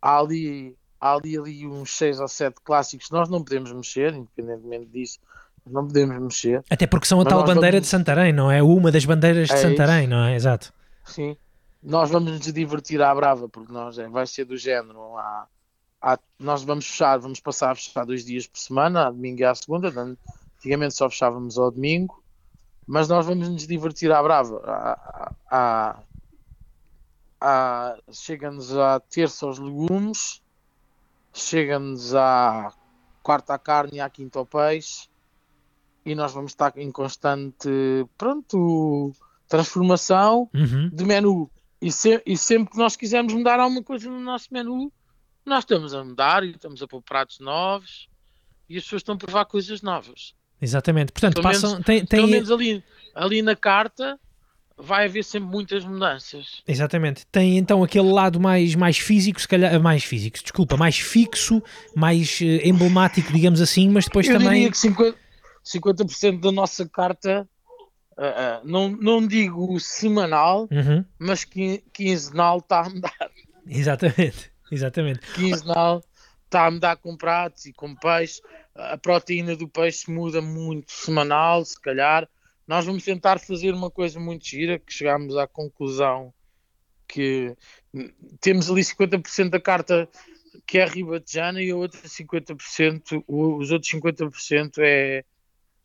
Há 0.00 0.18
ali 0.18 0.76
há 1.00 1.12
ali, 1.14 1.36
ali 1.38 1.66
uns 1.66 1.96
6 1.96 2.20
ou 2.20 2.26
7 2.28 2.56
clássicos, 2.64 3.10
nós 3.10 3.28
não 3.28 3.42
podemos 3.44 3.70
mexer, 3.72 4.14
independentemente 4.14 4.86
disso, 4.86 5.18
não 5.66 5.86
podemos 5.86 6.18
mexer. 6.18 6.64
Até 6.70 6.86
porque 6.86 7.06
são 7.06 7.20
a 7.20 7.24
Mas 7.24 7.32
tal 7.32 7.44
bandeira 7.44 7.72
vamos- 7.76 7.82
de 7.82 7.86
Santarém, 7.88 8.32
não 8.32 8.50
é? 8.50 8.62
Uma 8.62 8.90
das 8.90 9.04
bandeiras 9.04 9.48
de 9.48 9.54
É 9.54 9.56
Santarém, 9.58 10.06
não 10.06 10.24
é? 10.24 10.34
Exato. 10.34 10.72
Sim. 11.04 11.36
Nós 11.82 12.10
vamos 12.10 12.32
nos 12.32 12.52
divertir 12.52 13.00
à 13.02 13.14
brava, 13.14 13.48
porque 13.48 13.72
nós 13.72 13.98
é, 13.98 14.08
vai 14.08 14.26
ser 14.26 14.44
do 14.46 14.56
género. 14.56 15.16
Há, 15.18 15.46
há- 16.00 16.18
nós 16.38 16.62
vamos 16.64 16.86
fechar, 16.86 17.18
vamos 17.18 17.40
passar 17.40 17.70
a 17.72 17.74
fechar 17.74 18.04
dois 18.04 18.24
dias 18.24 18.46
por 18.46 18.58
semana, 18.58 19.06
a 19.06 19.10
domingo 19.10 19.40
e 19.40 19.44
à 19.44 19.54
segunda. 19.54 19.88
Antigamente 20.58 20.94
só 20.94 21.08
fechávamos 21.10 21.58
ao 21.58 21.70
domingo, 21.70 22.22
mas 22.86 23.08
nós 23.08 23.26
vamos 23.26 23.48
nos 23.48 23.66
divertir 23.66 24.12
à 24.12 24.22
brava. 24.22 24.62
Há- 24.64 25.32
há- 25.50 26.02
há- 27.40 27.98
Chega-nos 28.12 28.76
à 28.76 29.00
terça 29.00 29.46
aos 29.46 29.58
legumes, 29.58 30.40
chega-nos 31.32 32.14
à 32.14 32.72
quarta 33.22 33.54
à 33.54 33.58
carne 33.58 33.96
e 33.96 34.00
à 34.00 34.08
quinta 34.08 34.38
ao 34.38 34.46
peixe, 34.46 35.08
e 36.04 36.14
nós 36.14 36.32
vamos 36.32 36.52
estar 36.52 36.72
em 36.78 36.90
constante, 36.92 37.68
pronto, 38.16 39.12
transformação 39.48 40.48
Uhum. 40.54 40.88
de 40.92 41.04
menu. 41.04 41.50
E, 41.82 41.90
se- 41.90 42.22
e 42.24 42.36
sempre 42.38 42.70
que 42.72 42.78
nós 42.78 42.94
quisermos 42.96 43.34
mudar 43.34 43.58
alguma 43.58 43.82
coisa 43.82 44.08
no 44.08 44.20
nosso 44.20 44.46
menu, 44.52 44.92
nós 45.44 45.60
estamos 45.64 45.92
a 45.92 46.04
mudar 46.04 46.44
e 46.44 46.50
estamos 46.52 46.80
a 46.82 46.86
pôr 46.86 47.02
pratos 47.02 47.40
novos 47.40 48.08
e 48.68 48.76
as 48.76 48.84
pessoas 48.84 49.00
estão 49.00 49.16
a 49.16 49.18
provar 49.18 49.44
coisas 49.46 49.82
novas. 49.82 50.34
Exatamente. 50.60 51.12
Portanto, 51.12 51.34
Pelo 51.34 51.44
passam. 51.44 51.82
Tem, 51.82 52.04
Pelo 52.06 52.22
tem, 52.24 52.30
menos 52.32 52.50
ali, 52.50 52.82
ali 53.14 53.42
na 53.42 53.54
carta 53.56 54.18
vai 54.78 55.06
haver 55.06 55.24
sempre 55.24 55.48
muitas 55.48 55.84
mudanças. 55.84 56.62
Exatamente. 56.68 57.26
Tem 57.32 57.56
então 57.58 57.82
aquele 57.82 58.10
lado 58.12 58.38
mais, 58.38 58.74
mais 58.74 58.98
físico, 58.98 59.40
se 59.40 59.48
calhar. 59.48 59.80
Mais 59.80 60.04
físico, 60.04 60.38
desculpa, 60.42 60.76
mais 60.76 60.98
fixo, 60.98 61.62
mais 61.94 62.38
eh, 62.42 62.68
emblemático, 62.68 63.32
digamos 63.32 63.60
assim, 63.60 63.88
mas 63.88 64.04
depois 64.04 64.26
Eu 64.28 64.34
também. 64.38 64.50
diria 64.50 64.70
que 64.70 64.76
50%, 64.76 65.14
50% 65.64 66.40
da 66.40 66.52
nossa 66.52 66.86
carta, 66.88 67.48
ah, 68.18 68.24
ah, 68.26 68.60
não, 68.64 68.88
não 68.90 69.26
digo 69.26 69.78
semanal, 69.80 70.68
Uhum. 70.70 71.04
mas 71.18 71.44
quin- 71.44 71.82
quinzenal 71.92 72.58
está 72.58 72.80
a 72.80 72.88
mudar. 72.90 73.30
Exatamente. 73.66 74.50
Exatamente. 74.70 75.20
quinzenal 75.34 76.02
está 76.46 76.66
a 76.66 76.70
mudar 76.70 76.96
com 76.96 77.16
pratos 77.16 77.66
e 77.66 77.72
com 77.72 77.94
peixe. 77.94 78.40
A 78.74 78.96
proteína 78.96 79.54
do 79.54 79.68
peixe 79.68 80.10
muda 80.10 80.40
muito 80.40 80.90
semanal, 80.90 81.64
se 81.64 81.80
calhar. 81.80 82.28
Nós 82.66 82.84
vamos 82.84 83.04
tentar 83.04 83.38
fazer 83.38 83.72
uma 83.72 83.90
coisa 83.90 84.18
muito 84.18 84.46
gira, 84.46 84.78
que 84.78 84.92
chegámos 84.92 85.36
à 85.36 85.46
conclusão 85.46 86.32
que 87.06 87.56
temos 88.40 88.68
ali 88.70 88.82
50% 88.82 89.50
da 89.50 89.60
carta 89.60 90.08
que 90.66 90.78
é 90.78 90.84
ribatejana 90.84 91.62
e 91.62 91.70
a 91.70 91.76
outra 91.76 92.00
50%, 92.08 93.22
o- 93.26 93.56
os 93.56 93.70
outros 93.70 93.90
50% 93.90 94.78
é, 94.78 95.24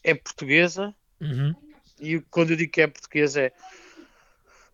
é 0.04 0.16
portuguesa. 0.16 0.96
Uhum. 1.20 1.54
E 2.00 2.20
quando 2.32 2.52
eu 2.52 2.56
digo 2.58 2.72
que 2.72 2.82
é 2.82 2.88
portuguesa 2.88 3.42
é 3.42 3.54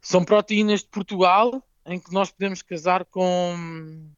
são 0.02 0.24
proteínas 0.24 0.82
de 0.82 0.88
Portugal 0.88 1.62
em 1.86 2.00
que 2.00 2.14
nós 2.14 2.32
podemos 2.32 2.62
casar 2.62 3.04
com 3.04 4.10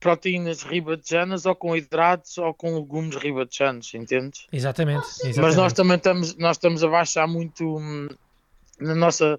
proteínas 0.00 0.62
ribatejanas 0.62 1.44
ou 1.46 1.54
com 1.54 1.76
hidratos 1.76 2.38
ou 2.38 2.54
com 2.54 2.76
legumes 2.76 3.16
ribatejanos, 3.16 3.92
entendes? 3.94 4.46
Exatamente. 4.52 5.06
Exatamente. 5.06 5.40
Mas 5.40 5.56
nós 5.56 5.72
também 5.72 5.96
estamos, 5.96 6.36
nós 6.36 6.56
estamos 6.56 6.84
a 6.84 6.88
baixar 6.88 7.26
muito 7.26 7.78
hum, 7.78 8.08
na 8.80 8.94
nossa 8.94 9.38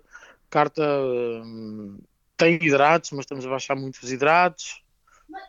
carta 0.50 0.84
hum, 0.84 1.98
tem 2.36 2.56
hidratos, 2.56 3.12
mas 3.12 3.22
estamos 3.22 3.46
a 3.46 3.50
baixar 3.50 3.76
muito 3.76 4.00
os 4.02 4.12
hidratos. 4.12 4.82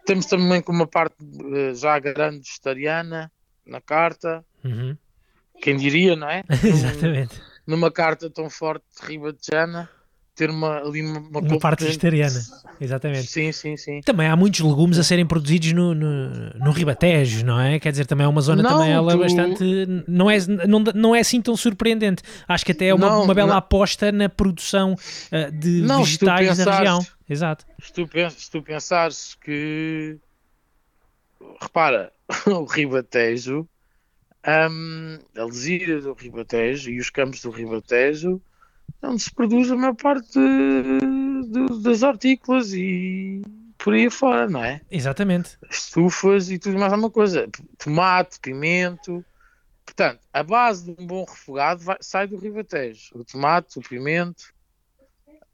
Temos 0.04 0.26
também 0.26 0.60
com 0.60 0.72
uma 0.72 0.86
parte 0.86 1.16
eh, 1.54 1.74
já 1.74 1.98
grande 1.98 2.40
vegetariana 2.40 3.32
na 3.64 3.80
carta. 3.80 4.44
Uhum. 4.62 4.96
Quem 5.62 5.76
diria, 5.76 6.16
não 6.16 6.28
é? 6.28 6.42
Exatamente. 6.62 7.40
numa 7.66 7.90
carta 7.90 8.28
tão 8.28 8.50
forte 8.50 8.84
de 9.00 9.06
ribatejana, 9.06 9.88
ter 10.40 10.48
uma, 10.50 10.79
ali 10.79 11.03
uma, 11.03 11.18
uma, 11.20 11.40
Uma 11.40 11.59
parte 11.59 11.85
vegetariana. 11.85 12.40
Exatamente. 12.81 13.26
Sim, 13.26 13.53
sim, 13.53 13.76
sim. 13.76 14.00
Também 14.00 14.26
há 14.26 14.35
muitos 14.35 14.61
legumes 14.61 14.98
a 14.98 15.05
serem 15.05 15.26
produzidos 15.26 15.72
no, 15.74 15.94
no, 15.94 16.31
no 16.55 16.70
Ribatejo, 16.70 17.44
não 17.44 17.61
é? 17.61 17.79
Quer 17.79 17.90
dizer, 17.90 18.07
também 18.07 18.24
é 18.24 18.29
uma 18.29 18.40
zona 18.40 18.62
Não, 18.62 18.70
também 18.70 18.90
ela 18.90 19.12
tu- 19.12 19.18
bastante. 19.18 19.62
Não 20.09 20.31
é, 20.31 20.38
não, 20.66 20.81
não 20.94 21.14
é 21.14 21.20
assim 21.20 21.42
tão 21.42 21.55
surpreendente. 21.57 22.22
Acho 22.48 22.64
que 22.64 22.72
até 22.72 22.87
é 22.87 22.94
uma, 22.94 23.11
Não, 23.11 23.24
uma 23.24 23.35
bela 23.35 23.50
não. 23.50 23.57
aposta 23.59 24.11
na 24.11 24.31
produção 24.31 24.96
ah, 25.31 25.50
de 25.50 25.83
Não, 25.83 26.03
vegetais 26.03 26.48
da 26.48 26.64
pensares- 26.64 26.79
região. 26.79 27.07
Exato. 27.29 27.66
Se 27.83 27.92
tu, 27.92 28.09
se 28.31 28.50
tu 28.50 28.62
pensares 28.62 29.35
que 29.35 30.16
repara, 31.61 32.11
o 32.46 32.64
Ribatejo, 32.64 33.68
a 34.42 34.68
Lesíria 35.44 36.00
do 36.00 36.14
Ribatejo 36.14 36.90
e 36.90 36.98
os 36.98 37.11
campos 37.11 37.42
do 37.42 37.50
Ribatejo 37.50 38.40
onde 39.02 39.22
se 39.22 39.32
produz 39.34 39.70
a 39.70 39.76
maior 39.76 39.94
parte 39.94 40.30
de- 40.32 41.48
de- 41.50 41.82
das 41.82 42.02
hortícolas 42.02 42.72
e 42.72 43.42
por 43.78 43.94
aí 43.94 44.10
fora, 44.10 44.48
não 44.48 44.62
é? 44.62 44.80
Exatamente. 44.90 45.56
estufas 45.70 46.50
e 46.50 46.58
tudo 46.58 46.78
mais 46.78 46.92
alguma 46.92 47.10
coisa. 47.10 47.48
Tomate, 47.78 48.38
pimento. 48.40 49.24
Portanto, 49.86 50.20
a 50.32 50.42
base 50.42 50.84
de 50.84 51.02
um 51.02 51.06
bom 51.06 51.24
refogado 51.24 51.82
vai- 51.82 51.96
sai 52.00 52.26
do 52.26 52.36
Ribatejo. 52.36 53.10
O 53.14 53.24
tomate, 53.24 53.78
o 53.78 53.82
pimento, 53.82 54.52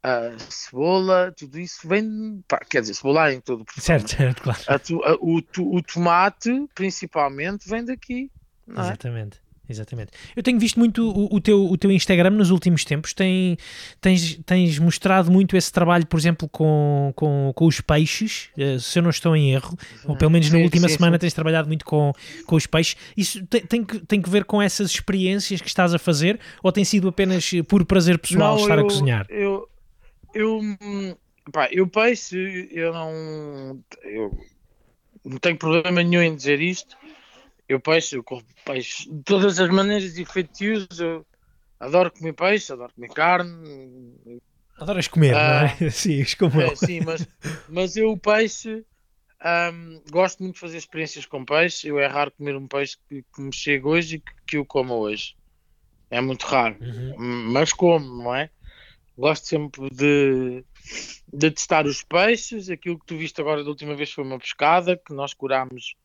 a 0.03 0.37
cebola, 0.49 1.33
tudo 1.35 1.57
isso 1.59 1.87
vem. 1.87 2.43
pá, 2.47 2.59
quer 2.59 2.81
dizer, 2.81 2.93
cebola 2.93 3.33
em 3.33 3.41
todo 3.41 3.61
o 3.61 3.65
processo. 3.65 4.07
Certo, 4.07 4.09
certo, 4.17 4.41
claro. 4.43 4.59
A 4.67 4.75
a- 4.75 5.17
o, 5.19 5.41
o 5.77 5.81
tomate, 5.81 6.67
principalmente, 6.75 7.67
vem 7.67 7.83
daqui. 7.83 8.31
É? 8.67 8.71
Exatamente. 8.79 9.41
Exatamente. 9.69 10.11
Eu 10.35 10.41
tenho 10.41 10.57
visto 10.57 10.79
muito 10.79 11.09
o, 11.09 11.35
o 11.35 11.41
teu, 11.41 11.65
o 11.65 11.77
teu 11.77 11.91
Instagram 11.91 12.29
nos 12.31 12.51
últimos 12.51 12.85
tempos. 12.85 13.13
Tem, 13.13 13.57
tens, 13.99 14.39
tens 14.45 14.79
mostrado 14.79 15.29
muito 15.29 15.57
esse 15.57 15.71
trabalho, 15.71 16.05
por 16.05 16.17
exemplo, 16.17 16.47
com, 16.47 17.11
com, 17.15 17.51
com 17.53 17.65
os 17.65 17.81
peixes, 17.81 18.49
eh, 18.57 18.77
se 18.79 18.97
eu 18.99 19.03
não 19.03 19.09
estou 19.09 19.35
em 19.35 19.51
erro, 19.51 19.77
ou 20.05 20.15
pelo 20.15 20.31
menos 20.31 20.49
na 20.49 20.57
Sim, 20.57 20.63
última 20.63 20.87
sim, 20.87 20.95
semana 20.95 21.17
sim. 21.17 21.21
tens 21.21 21.33
trabalhado 21.33 21.67
muito 21.67 21.83
com, 21.83 22.13
com 22.45 22.55
os 22.55 22.65
peixes. 22.65 22.95
Isso 23.15 23.45
tem, 23.47 23.61
tem, 23.61 23.83
que, 23.83 23.99
tem 23.99 24.21
que 24.21 24.29
ver 24.29 24.45
com 24.45 24.61
essas 24.61 24.89
experiências 24.91 25.61
que 25.61 25.67
estás 25.67 25.93
a 25.93 25.99
fazer 25.99 26.39
ou 26.63 26.71
tem 26.71 26.85
sido 26.85 27.09
apenas 27.09 27.51
eh, 27.53 27.61
por 27.61 27.83
prazer 27.85 28.17
pessoal 28.19 28.57
estar 28.57 28.77
eu, 28.77 28.81
a 28.81 28.83
cozinhar? 28.83 29.25
Eu, 29.29 29.69
eu, 30.33 30.61
pá, 31.51 31.67
eu 31.71 31.87
peixe, 31.87 32.69
eu 32.71 32.93
não, 32.93 33.83
eu 34.03 34.37
não 35.25 35.37
tenho 35.37 35.57
problema 35.57 36.01
nenhum 36.03 36.21
em 36.21 36.35
dizer 36.35 36.61
isto. 36.61 36.95
Eu 37.67 37.79
peixe, 37.79 38.15
eu 38.15 38.23
como 38.23 38.43
peixe 38.65 39.09
de 39.11 39.23
todas 39.23 39.59
as 39.59 39.69
maneiras 39.69 40.17
e 40.17 40.25
feitios. 40.25 40.87
Eu 40.99 41.25
adoro 41.79 42.11
comer 42.11 42.33
peixe, 42.33 42.71
adoro 42.71 42.93
comer 42.93 43.09
carne. 43.09 44.41
Adoras 44.79 45.07
comer, 45.07 45.35
Ah, 45.35 45.63
não 45.79 45.85
é? 45.85 45.89
Sim, 45.91 46.23
como. 46.37 46.61
É, 46.61 46.75
sim, 46.75 47.01
mas, 47.01 47.27
mas 47.67 47.95
eu 47.97 48.11
o 48.11 48.17
peixe 48.17 48.85
hum, 49.73 50.01
gosto 50.11 50.41
muito 50.41 50.55
de 50.55 50.59
fazer 50.61 50.77
experiências 50.77 51.25
com 51.25 51.43
peixe. 51.45 51.87
Eu 51.87 51.99
é 51.99 52.07
raro 52.07 52.31
comer 52.31 52.55
um 52.55 52.67
peixe 52.67 52.97
que, 53.09 53.23
que 53.33 53.41
me 53.41 53.53
chega 53.53 53.87
hoje 53.87 54.15
e 54.15 54.19
que, 54.19 54.31
que 54.47 54.57
eu 54.57 54.65
como 54.65 54.93
hoje. 54.95 55.35
É 56.09 56.21
muito 56.21 56.45
raro 56.45 56.77
Uhum. 56.79 57.51
mas 57.51 57.73
como, 57.73 58.23
não 58.23 58.35
é? 58.35 58.49
Gosto 59.17 59.47
sempre 59.47 59.89
de, 59.89 60.63
de 61.33 61.51
testar 61.51 61.85
os 61.85 62.03
peixes. 62.03 62.69
Aquilo 62.69 62.99
que 62.99 63.05
tu 63.05 63.17
viste 63.17 63.41
agora 63.41 63.63
da 63.63 63.69
última 63.69 63.95
vez 63.95 64.11
foi 64.11 64.23
uma 64.23 64.39
pescada 64.39 64.95
que 64.95 65.13
nós 65.13 65.33
curámos. 65.33 65.95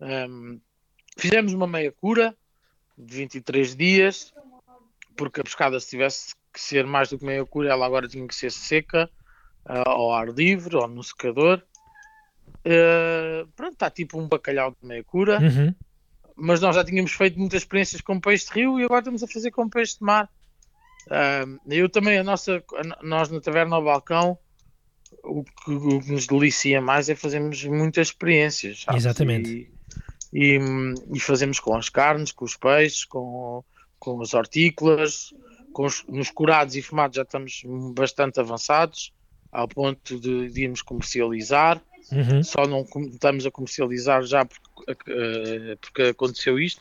hum, 0.00 0.60
fizemos 1.18 1.52
uma 1.52 1.66
meia 1.66 1.92
cura 1.92 2.34
de 2.96 3.16
23 3.16 3.76
dias, 3.76 4.32
porque 5.16 5.40
a 5.40 5.44
pescada, 5.44 5.78
se 5.80 5.90
tivesse 5.90 6.34
que 6.52 6.60
ser 6.60 6.86
mais 6.86 7.10
do 7.10 7.18
que 7.18 7.24
meia 7.24 7.44
cura, 7.44 7.70
ela 7.70 7.84
agora 7.84 8.08
tinha 8.08 8.26
que 8.26 8.34
ser 8.34 8.50
seca, 8.50 9.10
ah, 9.64 9.82
ao 9.90 10.12
ar 10.14 10.28
livre 10.28 10.76
ou 10.76 10.86
no 10.88 11.02
secador. 11.02 11.62
Ah, 12.64 13.46
pronto, 13.56 13.72
está 13.74 13.90
tipo 13.90 14.18
um 14.18 14.28
bacalhau 14.28 14.70
de 14.70 14.86
meia 14.86 15.04
cura 15.04 15.40
Uhum. 15.40 15.74
mas 16.36 16.60
nós 16.60 16.74
já 16.76 16.84
tínhamos 16.84 17.12
feito 17.12 17.38
muitas 17.38 17.62
experiências 17.62 18.00
com 18.00 18.20
peixe 18.20 18.46
de 18.46 18.52
rio 18.52 18.78
e 18.80 18.84
agora 18.84 19.00
estamos 19.00 19.22
a 19.22 19.26
fazer 19.28 19.50
com 19.50 19.68
peixe 19.68 19.98
de 19.98 20.04
mar. 20.04 20.28
Ahm, 21.10 21.58
eu 21.68 21.88
também, 21.88 22.18
a 22.18 22.22
nossa, 22.24 22.62
a- 22.74 23.02
nós 23.02 23.28
na 23.30 23.40
Taverna 23.40 23.76
ao 23.76 23.82
Balcão, 23.84 24.38
o 25.24 25.42
que, 25.42 25.70
o 25.72 26.00
que 26.00 26.12
nos 26.12 26.26
delicia 26.26 26.80
mais 26.80 27.08
é 27.08 27.14
fazermos 27.16 27.64
muitas 27.64 28.08
experiências. 28.08 28.82
sabes? 28.82 29.02
Exatamente. 29.04 29.50
E, 29.50 29.77
e, 30.32 30.58
e 31.14 31.20
fazemos 31.20 31.60
com 31.60 31.74
as 31.74 31.88
carnes, 31.88 32.32
com 32.32 32.44
os 32.44 32.56
peixes, 32.56 33.04
com, 33.04 33.64
com 33.98 34.20
as 34.20 34.34
hortícolas, 34.34 35.32
com 35.72 35.86
os, 35.86 36.04
nos 36.06 36.30
curados 36.30 36.76
e 36.76 36.82
fumados 36.82 37.16
já 37.16 37.22
estamos 37.22 37.62
bastante 37.94 38.40
avançados, 38.40 39.12
ao 39.50 39.66
ponto 39.66 40.18
de, 40.20 40.50
de 40.50 40.62
irmos 40.62 40.82
comercializar 40.82 41.82
Uhum. 42.10 42.42
só 42.42 42.66
não 42.66 42.86
estamos 43.12 43.44
a 43.44 43.50
comercializar 43.50 44.22
já 44.22 44.44
porque, 44.44 44.94
eh, 45.08 45.76
porque 45.80 46.02
aconteceu 46.04 46.58
isto, 46.58 46.80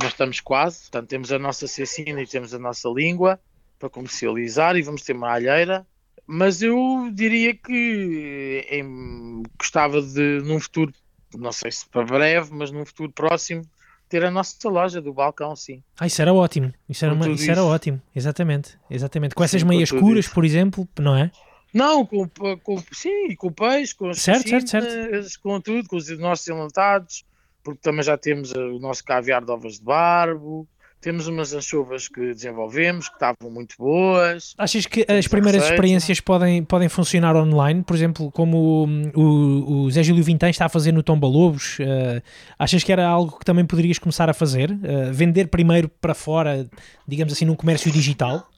mas 0.00 0.12
estamos 0.12 0.40
quase. 0.40 0.80
Portanto, 0.82 1.08
temos 1.08 1.30
a 1.30 1.38
nossa 1.38 1.66
cecina 1.66 2.22
e 2.22 2.26
temos 2.26 2.54
a 2.54 2.58
nossa 2.58 2.88
língua 2.88 3.38
para 3.78 3.90
comercializar 3.90 4.76
e 4.76 4.82
vamos 4.82 5.02
ter 5.02 5.14
uma 5.14 5.30
alheira. 5.30 5.86
Mas 6.26 6.62
eu 6.62 7.10
diria 7.12 7.54
que 7.54 8.66
em- 8.70 9.42
gostava 9.58 10.00
de, 10.00 10.40
num 10.44 10.58
futuro 10.60 10.92
não 11.38 11.52
sei 11.52 11.70
se 11.70 11.86
para 11.88 12.04
breve, 12.04 12.50
mas 12.52 12.70
num 12.70 12.84
futuro 12.84 13.12
próximo, 13.12 13.62
ter 14.08 14.24
a 14.24 14.30
nossa 14.30 14.68
loja 14.68 15.00
do 15.00 15.12
balcão, 15.12 15.56
sim. 15.56 15.82
Ah, 15.98 16.06
isso 16.06 16.20
era 16.20 16.34
ótimo. 16.34 16.72
Isso 16.88 17.04
era, 17.04 17.14
uma, 17.14 17.28
isso 17.28 17.50
era 17.50 17.64
ótimo, 17.64 18.00
exatamente. 18.14 18.78
Exatamente. 18.90 19.34
Com 19.34 19.42
essas 19.42 19.62
sim, 19.62 19.66
meias 19.66 19.90
curas, 19.90 20.28
por 20.28 20.44
exemplo, 20.44 20.86
não 20.98 21.16
é? 21.16 21.30
Não, 21.72 22.04
com, 22.04 22.28
com, 22.62 22.82
sim, 22.92 23.34
com 23.36 23.46
o 23.46 23.52
peixe, 23.52 23.94
com 23.94 24.10
as 24.10 24.18
certo, 24.18 24.48
certo, 24.48 24.68
certo. 24.68 25.40
com 25.42 25.58
tudo, 25.58 25.88
com 25.88 25.96
os 25.96 26.18
nossos 26.18 26.46
enlatados, 26.46 27.24
porque 27.64 27.80
também 27.80 28.02
já 28.02 28.18
temos 28.18 28.52
o 28.52 28.78
nosso 28.78 29.02
caviar 29.02 29.42
de 29.42 29.50
ovas 29.50 29.78
de 29.78 29.84
barbo, 29.84 30.68
temos 31.02 31.26
umas 31.26 31.52
anchovas 31.52 32.06
que 32.06 32.32
desenvolvemos 32.32 33.08
que 33.08 33.14
estavam 33.14 33.50
muito 33.50 33.74
boas. 33.76 34.54
Achas 34.56 34.86
que 34.86 35.04
as 35.08 35.26
primeiras 35.26 35.64
experiências 35.64 36.20
podem, 36.20 36.62
podem 36.62 36.88
funcionar 36.88 37.34
online? 37.34 37.82
Por 37.82 37.96
exemplo, 37.96 38.30
como 38.30 38.86
o, 39.16 39.20
o, 39.20 39.82
o 39.82 39.90
Zé 39.90 40.04
Gílio 40.04 40.22
Vintém 40.22 40.50
está 40.50 40.66
a 40.66 40.68
fazer 40.68 40.92
no 40.92 41.02
Tomba 41.02 41.26
Lobos, 41.26 41.80
uh, 41.80 42.22
achas 42.56 42.84
que 42.84 42.92
era 42.92 43.04
algo 43.04 43.36
que 43.36 43.44
também 43.44 43.66
poderias 43.66 43.98
começar 43.98 44.30
a 44.30 44.32
fazer? 44.32 44.70
Uh, 44.70 45.12
vender 45.12 45.48
primeiro 45.48 45.88
para 45.88 46.14
fora, 46.14 46.70
digamos 47.06 47.32
assim, 47.32 47.44
num 47.44 47.56
comércio 47.56 47.90
digital? 47.90 48.48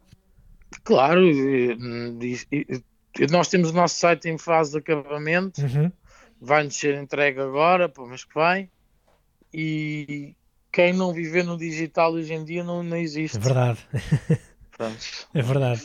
Claro, 0.84 1.26
e, 1.26 2.36
e, 2.52 2.82
e, 3.20 3.26
nós 3.30 3.48
temos 3.48 3.70
o 3.70 3.72
nosso 3.72 3.94
site 3.94 4.28
em 4.28 4.36
fase 4.36 4.72
de 4.72 4.78
acabamento, 4.78 5.62
uhum. 5.62 5.90
vai-nos 6.38 6.76
ser 6.76 6.94
entregue 7.00 7.40
agora, 7.40 7.88
para 7.88 8.02
o 8.02 8.06
mês 8.06 8.22
que 8.22 8.34
vem, 8.34 8.70
e 9.52 10.34
quem 10.74 10.92
não 10.92 11.12
viver 11.12 11.44
no 11.44 11.56
digital 11.56 12.12
hoje 12.12 12.34
em 12.34 12.44
dia 12.44 12.64
não, 12.64 12.82
não 12.82 12.96
existe. 12.96 13.36
É 13.36 13.40
verdade. 13.40 13.78
Pronto. 14.76 14.96
É 15.32 15.40
verdade. 15.40 15.82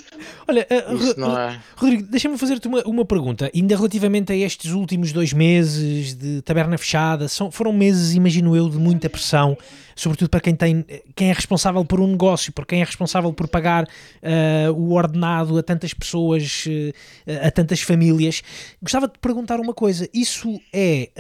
Olha, 0.48 0.66
uh, 0.68 1.38
é... 1.38 1.60
Rodrigo, 1.76 2.04
deixa-me 2.10 2.40
fazer-te 2.40 2.68
uma, 2.68 2.82
uma 2.88 3.06
pergunta. 3.06 3.52
Ainda 3.54 3.76
relativamente 3.76 4.34
a 4.34 4.36
estes 4.36 4.72
últimos 4.72 5.14
dois 5.14 5.32
meses 5.32 6.16
de 6.16 6.42
taberna 6.42 6.76
fechada, 6.76 7.28
são, 7.28 7.52
foram 7.52 7.72
meses, 7.72 8.16
imagino 8.16 8.56
eu, 8.56 8.68
de 8.68 8.78
muita 8.78 9.08
pressão, 9.08 9.56
sobretudo 9.96 10.28
para 10.28 10.42
quem, 10.42 10.56
tem, 10.56 10.84
quem 11.16 11.30
é 11.30 11.34
responsável 11.34 11.86
por 11.86 12.00
um 12.00 12.08
negócio, 12.08 12.52
por 12.52 12.66
quem 12.66 12.82
é 12.82 12.84
responsável 12.84 13.32
por 13.32 13.48
pagar 13.48 13.84
uh, 13.84 14.74
o 14.74 14.94
ordenado 14.94 15.56
a 15.60 15.62
tantas 15.62 15.94
pessoas, 15.94 16.66
uh, 16.66 17.46
a 17.46 17.52
tantas 17.52 17.82
famílias. 17.82 18.42
Gostava 18.82 19.08
de 19.08 19.20
perguntar 19.20 19.60
uma 19.60 19.74
coisa: 19.76 20.10
isso 20.12 20.60
é 20.74 21.12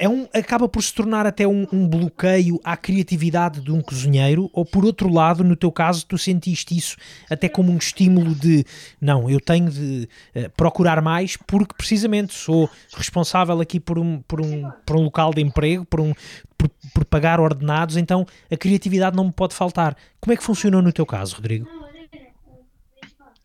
é 0.00 0.08
um, 0.08 0.26
acaba 0.32 0.66
por 0.66 0.82
se 0.82 0.94
tornar 0.94 1.26
até 1.26 1.46
um, 1.46 1.66
um, 1.70 1.86
bloqueio 1.86 2.58
à 2.64 2.74
criatividade 2.74 3.60
de 3.60 3.70
um 3.70 3.82
cozinheiro, 3.82 4.48
ou 4.54 4.64
por 4.64 4.82
outro 4.82 5.12
lado, 5.12 5.44
no 5.44 5.54
teu 5.54 5.70
caso, 5.70 6.06
tu 6.06 6.16
sentiste 6.16 6.74
isso 6.74 6.96
até 7.28 7.50
como 7.50 7.70
um 7.70 7.76
estímulo 7.76 8.34
de 8.34 8.64
não, 8.98 9.28
eu 9.28 9.38
tenho 9.38 9.70
de 9.70 10.08
uh, 10.34 10.48
procurar 10.56 11.02
mais 11.02 11.36
porque 11.36 11.74
precisamente 11.76 12.32
sou 12.32 12.68
responsável 12.94 13.60
aqui 13.60 13.78
por 13.78 13.98
um, 13.98 14.22
por 14.22 14.40
um, 14.40 14.70
por 14.86 14.96
um 14.96 15.02
local 15.02 15.34
de 15.34 15.42
emprego, 15.42 15.84
por, 15.84 16.00
um, 16.00 16.14
por, 16.56 16.70
por 16.94 17.04
pagar 17.04 17.38
ordenados, 17.38 17.98
então 17.98 18.26
a 18.50 18.56
criatividade 18.56 19.14
não 19.14 19.26
me 19.26 19.32
pode 19.32 19.54
faltar. 19.54 19.94
Como 20.18 20.32
é 20.32 20.36
que 20.36 20.42
funcionou 20.42 20.80
no 20.80 20.94
teu 20.94 21.04
caso, 21.04 21.36
Rodrigo? 21.36 21.68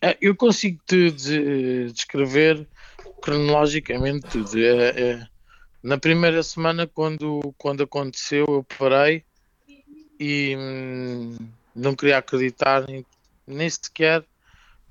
É, 0.02 0.18
eu 0.22 0.34
consigo 0.38 0.80
te 0.88 1.12
descrever 1.92 2.66
cronologicamente 3.22 4.28
tudo. 4.30 4.58
É, 4.58 5.02
é 5.02 5.35
na 5.86 6.00
primeira 6.00 6.42
semana, 6.42 6.88
quando, 6.88 7.54
quando 7.60 7.84
aconteceu, 7.84 8.44
eu 8.50 8.66
parei 8.80 9.24
e 10.20 10.56
hum, 10.58 11.38
não 11.76 11.96
queria 11.96 12.18
acreditar, 12.18 12.88
nem, 12.88 13.06
nem 13.46 13.70
sequer 13.70 14.26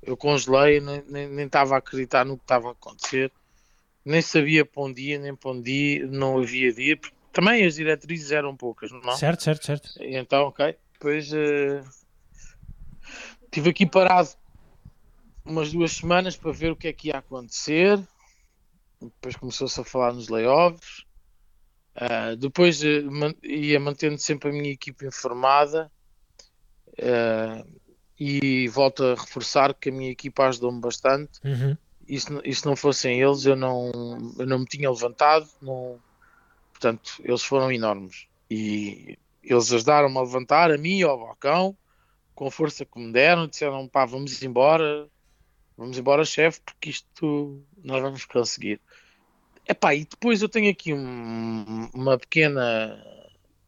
eu 0.01 0.15
congelei, 0.15 0.79
nem 0.79 1.45
estava 1.45 1.75
a 1.75 1.79
acreditar 1.79 2.23
no 2.23 2.37
que 2.37 2.45
estava 2.45 2.69
a 2.69 2.71
acontecer, 2.71 3.29
nem 4.05 4.21
sabia 4.21 4.63
para 4.63 4.83
um 4.83 4.93
dia, 4.93 5.19
nem 5.19 5.35
para 5.35 5.51
um 5.51 5.61
dia, 5.61 6.07
não 6.07 6.37
havia 6.37 6.71
dia, 6.71 6.95
porque 6.95 7.15
também 7.33 7.65
as 7.65 7.75
diretrizes 7.75 8.31
eram 8.31 8.55
poucas, 8.55 8.89
não? 8.89 9.01
É? 9.01 9.17
Certo, 9.17 9.43
certo, 9.43 9.65
certo. 9.65 10.01
E 10.01 10.15
então, 10.15 10.43
ok, 10.43 10.77
depois 10.93 11.29
uh, 11.33 11.83
estive 13.43 13.71
aqui 13.71 13.85
parado 13.85 14.29
umas 15.43 15.73
duas 15.73 15.91
semanas 15.91 16.37
para 16.37 16.53
ver 16.53 16.71
o 16.71 16.75
que 16.75 16.87
é 16.87 16.93
que 16.93 17.09
ia 17.09 17.17
acontecer 17.17 17.99
depois 19.01 19.35
começou-se 19.35 19.79
a 19.79 19.83
falar 19.83 20.13
nos 20.13 20.29
layoffs. 20.29 21.05
Uh, 21.95 22.35
depois 22.35 22.81
uh, 22.83 23.09
man 23.09 23.33
ia 23.41 23.79
mantendo 23.79 24.17
sempre 24.17 24.49
a 24.49 24.51
minha 24.51 24.71
equipe 24.71 25.05
informada 25.05 25.89
uh, 26.99 27.79
e 28.19 28.67
volto 28.67 29.03
a 29.03 29.15
reforçar 29.15 29.73
que 29.73 29.89
a 29.89 29.91
minha 29.93 30.11
equipa 30.11 30.47
ajudou-me 30.47 30.81
bastante. 30.81 31.39
Uhum. 31.43 31.77
E, 32.07 32.19
se, 32.19 32.27
e 32.43 32.53
se 32.53 32.65
não 32.65 32.75
fossem 32.75 33.21
eles, 33.21 33.45
eu 33.45 33.55
não, 33.55 33.91
eu 34.37 34.45
não 34.45 34.59
me 34.59 34.65
tinha 34.65 34.89
levantado. 34.89 35.47
Não... 35.61 35.99
Portanto, 36.71 37.13
eles 37.23 37.43
foram 37.43 37.71
enormes. 37.71 38.27
E 38.49 39.17
eles 39.43 39.71
ajudaram-me 39.71 40.17
a 40.17 40.21
levantar, 40.21 40.71
a 40.71 40.77
mim 40.77 40.99
e 40.99 41.03
ao 41.03 41.17
balcão, 41.17 41.75
com 42.33 42.47
a 42.47 42.51
força 42.51 42.85
que 42.85 42.99
me 42.99 43.11
deram. 43.11 43.47
Disseram: 43.47 43.87
pá, 43.87 44.05
vamos 44.05 44.41
embora, 44.43 45.07
vamos 45.77 45.97
embora, 45.97 46.25
chefe, 46.25 46.61
porque 46.65 46.89
isto 46.89 47.61
nós 47.83 48.01
vamos 48.01 48.25
conseguir. 48.25 48.79
Epá, 49.67 49.95
e 49.95 50.05
depois 50.05 50.41
eu 50.41 50.49
tenho 50.49 50.69
aqui 50.69 50.93
um, 50.93 51.89
uma 51.93 52.17
pequena 52.17 53.03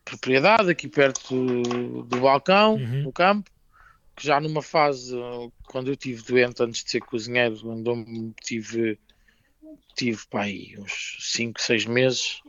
propriedade 0.06 0.70
aqui 0.70 0.88
perto 0.88 1.36
do, 1.36 2.04
do 2.04 2.22
balcão, 2.22 2.76
uhum. 2.76 3.04
no 3.04 3.12
campo, 3.12 3.50
que 4.15 4.26
já 4.26 4.39
numa 4.39 4.62
fase, 4.62 5.15
quando 5.65 5.88
eu 5.88 5.93
estive 5.93 6.22
doente 6.24 6.63
antes 6.63 6.84
de 6.84 6.91
ser 6.91 7.02
cozinheiro, 7.02 7.60
quando 7.60 7.91
eu 7.91 8.34
tive, 8.41 8.98
tive 9.96 10.26
pá, 10.30 10.46
uns 10.80 11.17
5, 11.20 11.62
6 11.62 11.86
meses, 11.86 12.41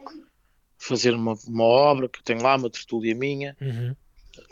fazer 0.79 1.15
uma, 1.15 1.35
uma 1.47 1.65
obra 1.65 2.09
que 2.09 2.21
eu 2.21 2.23
tenho 2.23 2.43
lá, 2.43 2.57
uma 2.57 2.71
tertúlia 2.71 3.15
minha, 3.15 3.57
uhum. 3.61 3.95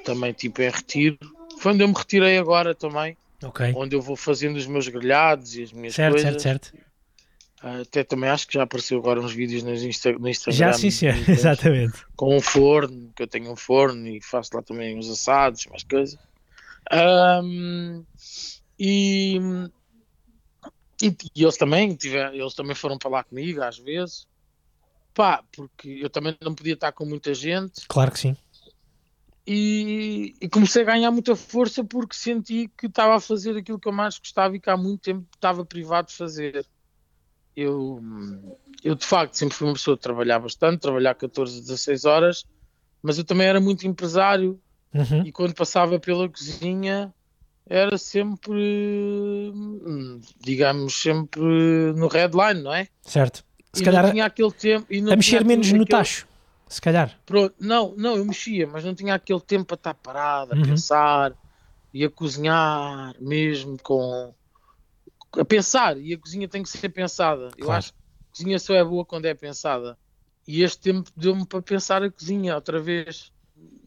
também 0.04 0.32
tipo 0.32 0.60
em 0.62 0.70
retiro. 0.70 1.18
Foi 1.58 1.72
onde 1.72 1.84
eu 1.84 1.88
me 1.88 1.94
retirei 1.94 2.36
agora 2.38 2.74
também, 2.74 3.16
okay. 3.42 3.72
onde 3.74 3.94
eu 3.94 4.02
vou 4.02 4.16
fazendo 4.16 4.56
os 4.56 4.66
meus 4.66 4.88
grelhados 4.88 5.56
e 5.56 5.62
as 5.62 5.72
minhas 5.72 5.94
certo, 5.94 6.12
coisas. 6.14 6.42
Certo, 6.42 6.66
certo. 6.66 6.86
Até 7.62 8.04
também 8.04 8.30
acho 8.30 8.46
que 8.46 8.54
já 8.54 8.62
apareceu 8.62 8.98
agora 8.98 9.20
uns 9.20 9.32
vídeos 9.32 9.62
no, 9.62 9.74
Insta 9.74 10.12
no 10.12 10.28
Instagram. 10.28 10.58
Já 10.58 10.72
sim, 10.74 10.90
sim, 10.90 11.06
exatamente. 11.28 12.04
Com 12.14 12.36
um 12.36 12.40
forno, 12.40 13.10
que 13.16 13.22
eu 13.22 13.26
tenho 13.26 13.50
um 13.50 13.56
forno 13.56 14.06
e 14.06 14.20
faço 14.22 14.50
lá 14.54 14.62
também 14.62 14.96
uns 14.96 15.10
assados, 15.10 15.66
mais 15.66 15.82
coisas. 15.82 16.18
Um, 16.92 18.04
e, 18.78 19.38
e, 21.02 21.16
e, 21.34 21.42
eles 21.42 21.56
também 21.56 21.94
tiver, 21.96 22.32
eles 22.34 22.54
também 22.54 22.74
foram 22.74 22.98
falar 23.02 23.24
comigo 23.24 23.62
às 23.62 23.78
vezes. 23.78 24.28
Pá, 25.14 25.42
porque 25.50 25.98
eu 26.02 26.10
também 26.10 26.36
não 26.42 26.54
podia 26.54 26.74
estar 26.74 26.92
com 26.92 27.06
muita 27.06 27.32
gente. 27.32 27.86
Claro 27.88 28.12
que 28.12 28.20
sim. 28.20 28.36
E, 29.46 30.34
e, 30.40 30.48
comecei 30.48 30.82
a 30.82 30.86
ganhar 30.86 31.10
muita 31.12 31.36
força 31.36 31.84
porque 31.84 32.16
senti 32.16 32.68
que 32.76 32.86
estava 32.86 33.14
a 33.14 33.20
fazer 33.20 33.56
aquilo 33.56 33.78
que 33.78 33.86
eu 33.86 33.92
mais 33.92 34.18
gostava 34.18 34.56
e 34.56 34.60
que 34.60 34.68
há 34.68 34.76
muito 34.76 35.02
tempo 35.02 35.24
estava 35.36 35.64
privado 35.64 36.08
de 36.08 36.14
fazer 36.14 36.66
eu, 37.56 38.02
eu 38.84 38.94
de 38.94 39.04
facto 39.04 39.34
sempre 39.34 39.56
fui 39.56 39.66
uma 39.66 39.72
pessoa 39.72 39.96
que 39.96 40.02
trabalhava 40.02 40.42
bastante, 40.44 40.80
trabalhar 40.80 41.14
14, 41.14 41.62
16 41.62 42.04
horas, 42.04 42.44
mas 43.02 43.16
eu 43.16 43.24
também 43.24 43.46
era 43.46 43.60
muito 43.60 43.86
empresário 43.86 44.60
uhum. 44.94 45.22
e 45.24 45.32
quando 45.32 45.54
passava 45.54 45.98
pela 45.98 46.28
cozinha 46.28 47.12
era 47.68 47.98
sempre, 47.98 49.52
digamos, 50.38 50.94
sempre 50.94 51.40
no 51.96 52.06
headline, 52.06 52.62
não 52.62 52.72
é? 52.72 52.86
Certo. 53.02 53.44
Se 53.72 53.82
e 53.82 53.84
calhar 53.84 54.04
não 54.04 54.12
tinha 54.12 54.24
aquele 54.26 54.52
tempo. 54.52 54.86
A 55.10 55.16
mexer 55.16 55.44
menos 55.44 55.72
no 55.72 55.84
tacho, 55.84 56.28
se 56.68 56.80
calhar. 56.80 57.18
Pronto, 57.24 57.54
não, 57.60 57.94
não, 57.96 58.16
eu 58.16 58.24
mexia, 58.24 58.66
mas 58.66 58.84
não 58.84 58.94
tinha 58.94 59.14
aquele 59.14 59.40
tempo 59.40 59.66
para 59.66 59.76
estar 59.76 59.94
parado, 59.94 60.52
a 60.52 60.56
uhum. 60.56 60.62
pensar 60.64 61.32
e 61.94 62.04
a 62.04 62.10
cozinhar 62.10 63.14
mesmo 63.20 63.78
com 63.82 64.34
a 65.38 65.44
pensar 65.44 65.96
e 65.98 66.14
a 66.14 66.18
cozinha 66.18 66.48
tem 66.48 66.62
que 66.62 66.68
ser 66.68 66.88
pensada. 66.88 67.50
Claro. 67.50 67.56
Eu 67.58 67.72
acho 67.72 67.92
que 67.92 67.98
a 67.98 68.36
cozinha 68.36 68.58
só 68.58 68.74
é 68.74 68.84
boa 68.84 69.04
quando 69.04 69.26
é 69.26 69.34
pensada. 69.34 69.96
E 70.46 70.62
este 70.62 70.78
tempo 70.80 71.10
deu-me 71.16 71.46
para 71.46 71.62
pensar 71.62 72.02
a 72.02 72.10
cozinha 72.10 72.54
outra 72.54 72.80
vez. 72.80 73.32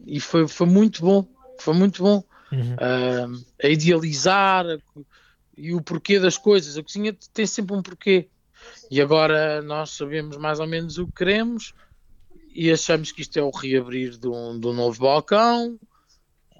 E 0.05 0.19
foi, 0.19 0.47
foi 0.47 0.67
muito 0.67 1.01
bom. 1.01 1.25
Foi 1.59 1.73
muito 1.73 2.03
bom. 2.03 2.23
Uhum. 2.51 2.73
Uh, 2.73 3.45
a 3.63 3.67
idealizar 3.67 4.65
a, 4.65 4.77
e 5.57 5.73
o 5.73 5.81
porquê 5.81 6.19
das 6.19 6.37
coisas. 6.37 6.77
A 6.77 6.83
cozinha 6.83 7.15
tem 7.33 7.45
sempre 7.45 7.75
um 7.75 7.81
porquê. 7.81 8.27
E 8.91 9.01
agora 9.01 9.61
nós 9.61 9.91
sabemos 9.91 10.35
mais 10.37 10.59
ou 10.59 10.67
menos 10.67 10.97
o 10.97 11.07
que 11.07 11.13
queremos 11.13 11.73
e 12.53 12.71
achamos 12.71 13.11
que 13.11 13.21
isto 13.21 13.37
é 13.37 13.43
o 13.43 13.51
reabrir 13.51 14.17
de 14.17 14.27
um, 14.27 14.59
de 14.59 14.67
um 14.67 14.73
novo 14.73 14.99
balcão, 14.99 15.79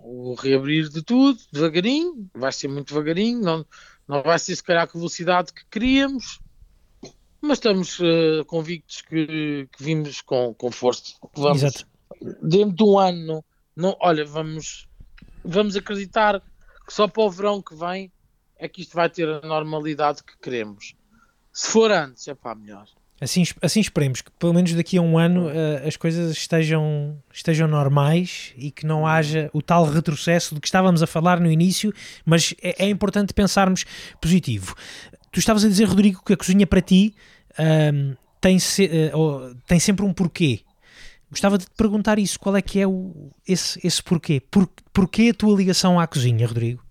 o 0.01 0.33
reabrir 0.35 0.89
de 0.89 1.01
tudo, 1.01 1.39
devagarinho, 1.51 2.29
vai 2.33 2.51
ser 2.51 2.67
muito 2.67 2.89
devagarinho, 2.89 3.41
não, 3.41 3.65
não 4.07 4.23
vai 4.23 4.39
ser 4.39 4.55
se 4.55 4.63
calhar 4.63 4.87
com 4.87 4.97
a 4.97 5.01
velocidade 5.01 5.53
que 5.53 5.65
queríamos, 5.65 6.39
mas 7.41 7.57
estamos 7.57 7.99
uh, 7.99 8.45
convictos 8.45 9.01
que, 9.01 9.67
que, 9.71 9.83
vimos 9.83 10.21
com, 10.21 10.53
com 10.53 10.71
força. 10.71 11.15
Vamos, 11.35 11.63
Exato. 11.63 11.87
Dentro 12.41 12.75
de 12.75 12.83
um 12.83 12.99
ano, 12.99 13.43
não, 13.75 13.95
olha, 14.01 14.25
vamos, 14.25 14.87
vamos 15.43 15.75
acreditar 15.75 16.41
que 16.85 16.93
só 16.93 17.07
para 17.07 17.23
o 17.23 17.29
verão 17.29 17.61
que 17.61 17.75
vem 17.75 18.11
é 18.57 18.67
que 18.67 18.81
isto 18.81 18.93
vai 18.93 19.09
ter 19.09 19.27
a 19.29 19.41
normalidade 19.41 20.23
que 20.23 20.37
queremos. 20.37 20.95
Se 21.53 21.67
for 21.69 21.91
antes, 21.91 22.27
é 22.27 22.35
para 22.35 22.55
melhor. 22.55 22.87
Assim, 23.21 23.43
assim 23.61 23.81
esperemos 23.81 24.21
que 24.21 24.31
pelo 24.31 24.53
menos 24.53 24.73
daqui 24.73 24.97
a 24.97 25.01
um 25.01 25.17
ano 25.17 25.47
uh, 25.47 25.87
as 25.87 25.97
coisas 25.97 26.31
estejam, 26.31 27.21
estejam 27.33 27.67
normais 27.67 28.53
e 28.57 28.71
que 28.71 28.85
não 28.85 29.05
haja 29.05 29.49
o 29.53 29.61
tal 29.61 29.85
retrocesso 29.85 30.55
de 30.55 30.61
que 30.61 30.67
estávamos 30.67 31.03
a 31.03 31.07
falar 31.07 31.39
no 31.39 31.51
início, 31.51 31.93
mas 32.25 32.53
é, 32.61 32.85
é 32.85 32.89
importante 32.89 33.33
pensarmos 33.33 33.85
positivo. 34.21 34.73
Tu 35.31 35.39
estavas 35.39 35.65
a 35.65 35.67
dizer, 35.67 35.85
Rodrigo, 35.85 36.23
que 36.25 36.33
a 36.33 36.37
cozinha 36.37 36.65
para 36.65 36.81
ti 36.81 37.13
uh, 37.51 38.17
tem, 38.39 38.57
se, 38.57 38.85
uh, 39.13 39.53
tem 39.67 39.79
sempre 39.79 40.05
um 40.05 40.13
porquê. 40.13 40.61
Gostava 41.29 41.57
de 41.57 41.65
te 41.65 41.71
perguntar 41.77 42.17
isso, 42.17 42.39
qual 42.39 42.55
é 42.55 42.61
que 42.61 42.79
é 42.79 42.87
o, 42.87 43.31
esse, 43.47 43.85
esse 43.85 44.01
porquê? 44.01 44.41
Por, 44.49 44.67
porquê 44.93 45.29
a 45.31 45.33
tua 45.33 45.55
ligação 45.55 45.99
à 45.99 46.07
cozinha, 46.07 46.47
Rodrigo? 46.47 46.81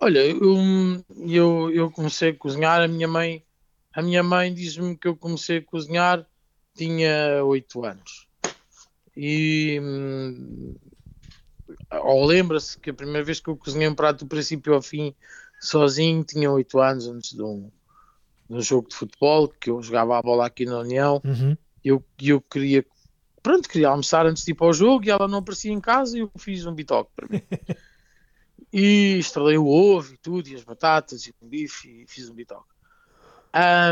Olha, 0.00 0.18
eu, 0.18 1.04
eu, 1.26 1.70
eu 1.72 1.90
comecei 1.90 2.30
a 2.30 2.34
cozinhar, 2.34 2.82
a 2.82 2.88
minha 2.88 3.08
mãe 3.08 3.42
a 3.96 4.02
minha 4.02 4.22
mãe 4.22 4.52
diz-me 4.52 4.94
que 4.94 5.08
eu 5.08 5.16
comecei 5.16 5.56
a 5.56 5.62
cozinhar, 5.62 6.26
tinha 6.74 7.42
8 7.42 7.82
anos. 7.82 8.28
E 9.16 9.80
hum, 9.82 10.74
ou 11.90 12.26
lembra-se 12.26 12.78
que 12.78 12.90
a 12.90 12.94
primeira 12.94 13.24
vez 13.24 13.40
que 13.40 13.48
eu 13.48 13.56
cozinhei 13.56 13.88
um 13.88 13.94
prato 13.94 14.26
do 14.26 14.28
princípio 14.28 14.74
ao 14.74 14.82
fim 14.82 15.14
sozinho 15.58 16.22
tinha 16.22 16.50
8 16.50 16.78
anos 16.78 17.08
antes 17.08 17.32
de 17.32 17.42
um, 17.42 17.70
de 18.50 18.56
um 18.56 18.60
jogo 18.60 18.86
de 18.86 18.96
futebol 18.96 19.48
que 19.48 19.70
eu 19.70 19.82
jogava 19.82 20.18
a 20.18 20.22
bola 20.22 20.46
aqui 20.46 20.66
na 20.66 20.80
União 20.80 21.22
uhum. 21.24 21.56
eu, 21.82 22.04
eu 22.20 22.42
queria 22.42 22.84
pronto, 23.42 23.66
queria 23.66 23.88
almoçar 23.88 24.26
antes 24.26 24.44
de 24.44 24.50
ir 24.50 24.54
para 24.54 24.66
o 24.66 24.74
jogo 24.74 25.06
e 25.06 25.10
ela 25.10 25.26
não 25.26 25.38
aparecia 25.38 25.72
em 25.72 25.80
casa 25.80 26.18
e 26.18 26.20
eu 26.20 26.30
fiz 26.36 26.66
um 26.66 26.74
bitoque 26.74 27.10
para 27.16 27.28
mim 27.30 27.40
e 28.70 29.16
estrelei 29.18 29.56
o 29.56 29.66
ovo 29.66 30.12
e 30.12 30.18
tudo, 30.18 30.48
e 30.50 30.54
as 30.54 30.64
batatas 30.64 31.26
e 31.26 31.34
o 31.40 31.46
bife 31.46 32.02
e 32.02 32.06
fiz 32.06 32.28
um 32.28 32.34
bitoque 32.34 32.75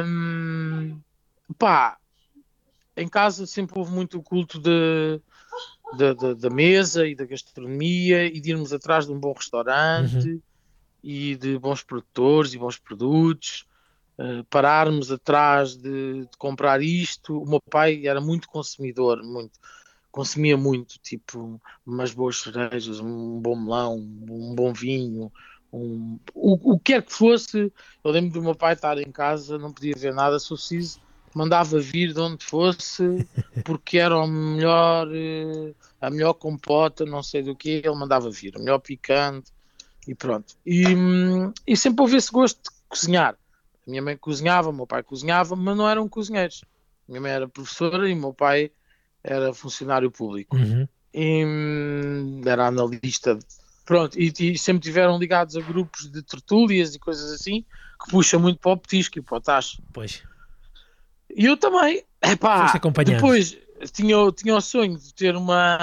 um, 0.05 1.01
pá, 1.59 1.97
em 2.97 3.09
casa 3.09 3.47
sempre 3.47 3.79
houve 3.79 3.93
muito 3.93 4.19
o 4.19 4.23
culto 4.23 4.59
de, 4.59 5.21
de, 5.97 6.15
de, 6.15 6.35
da 6.35 6.51
mesa 6.51 7.07
e 7.07 7.15
da 7.15 7.25
gastronomia 7.25 8.27
e 8.27 8.41
de 8.41 8.51
irmos 8.51 8.73
atrás 8.73 9.07
de 9.07 9.13
um 9.13 9.19
bom 9.19 9.33
restaurante 9.33 10.29
uhum. 10.29 10.41
e 11.03 11.37
de 11.37 11.59
bons 11.59 11.83
produtores 11.83 12.55
e 12.55 12.59
bons 12.59 12.79
produtos. 12.79 13.67
Uh, 14.17 14.45
pararmos 14.45 15.11
atrás 15.11 15.75
de, 15.75 16.21
de, 16.21 16.37
comprar 16.39 16.81
isto. 16.81 17.37
O 17.43 17.49
meu 17.49 17.61
pai 17.61 18.07
era 18.07 18.21
muito 18.21 18.49
consumidor, 18.49 19.21
muito, 19.25 19.59
consumia 20.09 20.57
muito, 20.57 21.01
tipo 21.01 21.61
umas 21.85 22.13
boas 22.13 22.41
cerejas, 22.41 23.01
um 23.01 23.41
bom 23.41 23.57
melão, 23.57 23.97
um 23.97 24.55
bom 24.55 24.73
vinho, 24.73 25.33
um, 25.75 26.19
o, 26.33 26.75
o 26.75 26.79
que 26.79 26.93
quer 26.93 27.03
que 27.03 27.13
fosse, 27.13 27.73
eu 28.05 28.11
lembro 28.11 28.33
do 28.33 28.43
meu 28.43 28.55
pai 28.55 28.75
estar 28.75 28.97
em 28.99 29.11
casa, 29.11 29.59
não 29.59 29.73
podia 29.73 29.95
ver 29.97 30.15
nada, 30.15 30.39
se 30.39 30.49
preciso, 30.49 31.01
mandava 31.35 31.81
vir 31.81 32.13
de 32.13 32.21
onde 32.21 32.45
fosse, 32.45 33.03
porque 33.65 33.99
era 33.99 34.17
o 34.17 34.27
melhor, 34.27 35.09
eh, 35.13 35.75
a 36.01 36.11
melhor 36.11 36.35
compota, 36.35 37.05
não 37.05 37.23
sei 37.23 37.43
do 37.43 37.57
que, 37.57 37.83
ele 37.85 37.95
mandava 37.97 38.31
vir, 38.31 38.55
o 38.57 38.61
melhor 38.61 38.79
picante, 38.79 39.51
e 40.07 40.15
pronto. 40.15 40.55
E, 40.65 40.87
hum, 40.95 41.53
e 41.67 41.77
sempre 41.77 42.03
houve 42.03 42.17
esse 42.17 42.31
gosto 42.31 42.63
de 42.63 42.71
cozinhar. 42.89 43.37
A 43.87 43.91
minha 43.91 44.03
mãe 44.03 44.17
cozinhava, 44.17 44.71
o 44.71 44.73
meu 44.73 44.87
pai 44.87 45.03
cozinhava, 45.03 45.57
mas 45.57 45.77
não 45.77 45.89
eram 45.89 46.09
cozinheiros. 46.09 46.63
A 47.09 47.13
minha 47.13 47.21
mãe 47.21 47.33
era 47.33 47.49
professora 47.49 48.09
e 48.09 48.13
o 48.13 48.17
meu 48.17 48.33
pai 48.33 48.71
era 49.23 49.53
funcionário 49.53 50.11
público. 50.11 50.57
Uhum. 50.57 50.87
E, 51.13 51.45
hum, 51.45 52.43
era 52.45 52.67
analista 52.67 53.39
Pronto, 53.85 54.19
e, 54.19 54.33
e, 54.41 54.59
sempre 54.59 54.83
tiveram 54.83 55.19
ligados 55.19 55.57
a 55.57 55.61
grupos 55.61 56.11
de 56.11 56.23
tertúlias 56.23 56.95
e 56.95 56.99
coisas 56.99 57.33
assim 57.33 57.65
que 58.03 58.11
puxam 58.11 58.41
muito 58.41 58.59
para 58.59 58.73
o 58.73 58.77
petisco 58.77 59.19
e 59.19 59.23
para 59.23 59.37
o 59.37 59.41
tacho. 59.41 59.83
Pois. 59.93 60.23
E 61.37 61.45
eu 61.45 61.57
também, 61.57 62.05
epá, 62.23 62.73
depois 63.05 63.59
tinha, 63.93 64.17
tinha 64.33 64.57
o 64.57 64.61
sonho 64.61 64.97
de 64.99 65.13
ter 65.13 65.37
uma, 65.37 65.79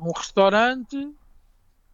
um 0.00 0.12
restaurante 0.12 1.10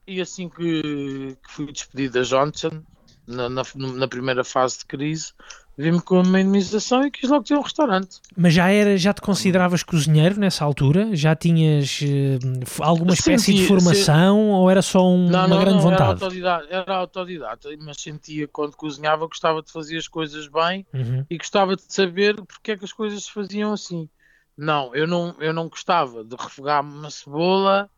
e 0.06 0.20
assim 0.20 0.48
que, 0.48 1.36
que 1.42 1.52
fui 1.52 1.72
despedido 1.72 2.14
da 2.14 2.22
Johnson 2.22 2.82
na, 3.26 3.48
na, 3.48 3.62
na 3.74 4.08
primeira 4.08 4.44
fase 4.44 4.78
de 4.78 4.86
crise, 4.86 5.32
vi-me 5.76 6.00
com 6.00 6.20
uma 6.22 6.40
indemnização 6.40 7.06
e 7.06 7.10
quis 7.10 7.28
logo 7.28 7.44
ter 7.44 7.54
um 7.56 7.62
restaurante. 7.62 8.20
Mas 8.36 8.54
já 8.54 8.70
era, 8.70 8.96
já 8.96 9.12
te 9.12 9.20
consideravas 9.20 9.82
cozinheiro 9.82 10.38
nessa 10.38 10.64
altura? 10.64 11.14
Já 11.14 11.34
tinhas 11.34 12.00
uh, 12.02 12.82
alguma 12.82 13.14
espécie 13.14 13.46
sentia, 13.46 13.62
de 13.62 13.68
formação 13.68 14.36
se... 14.36 14.50
ou 14.50 14.70
era 14.70 14.82
só 14.82 15.06
um, 15.08 15.28
não, 15.28 15.38
uma 15.40 15.48
não, 15.48 15.60
grande 15.60 15.76
não, 15.76 15.82
vontade? 15.82 16.02
Era 16.02 16.12
autodidata, 16.12 16.66
era 16.70 16.94
autodidata, 16.96 17.68
mas 17.80 18.00
sentia 18.00 18.48
quando 18.48 18.76
cozinhava 18.76 19.26
gostava 19.26 19.62
de 19.62 19.72
fazer 19.72 19.98
as 19.98 20.08
coisas 20.08 20.48
bem 20.48 20.86
uhum. 20.92 21.24
e 21.30 21.38
gostava 21.38 21.76
de 21.76 21.82
saber 21.88 22.36
porque 22.42 22.72
é 22.72 22.76
que 22.76 22.84
as 22.84 22.92
coisas 22.92 23.24
se 23.24 23.32
faziam 23.32 23.72
assim. 23.72 24.08
Não, 24.56 24.94
eu 24.94 25.06
não, 25.06 25.34
eu 25.40 25.54
não 25.54 25.68
gostava 25.68 26.22
de 26.22 26.36
refogar 26.36 26.82
uma 26.82 27.10
cebola 27.10 27.88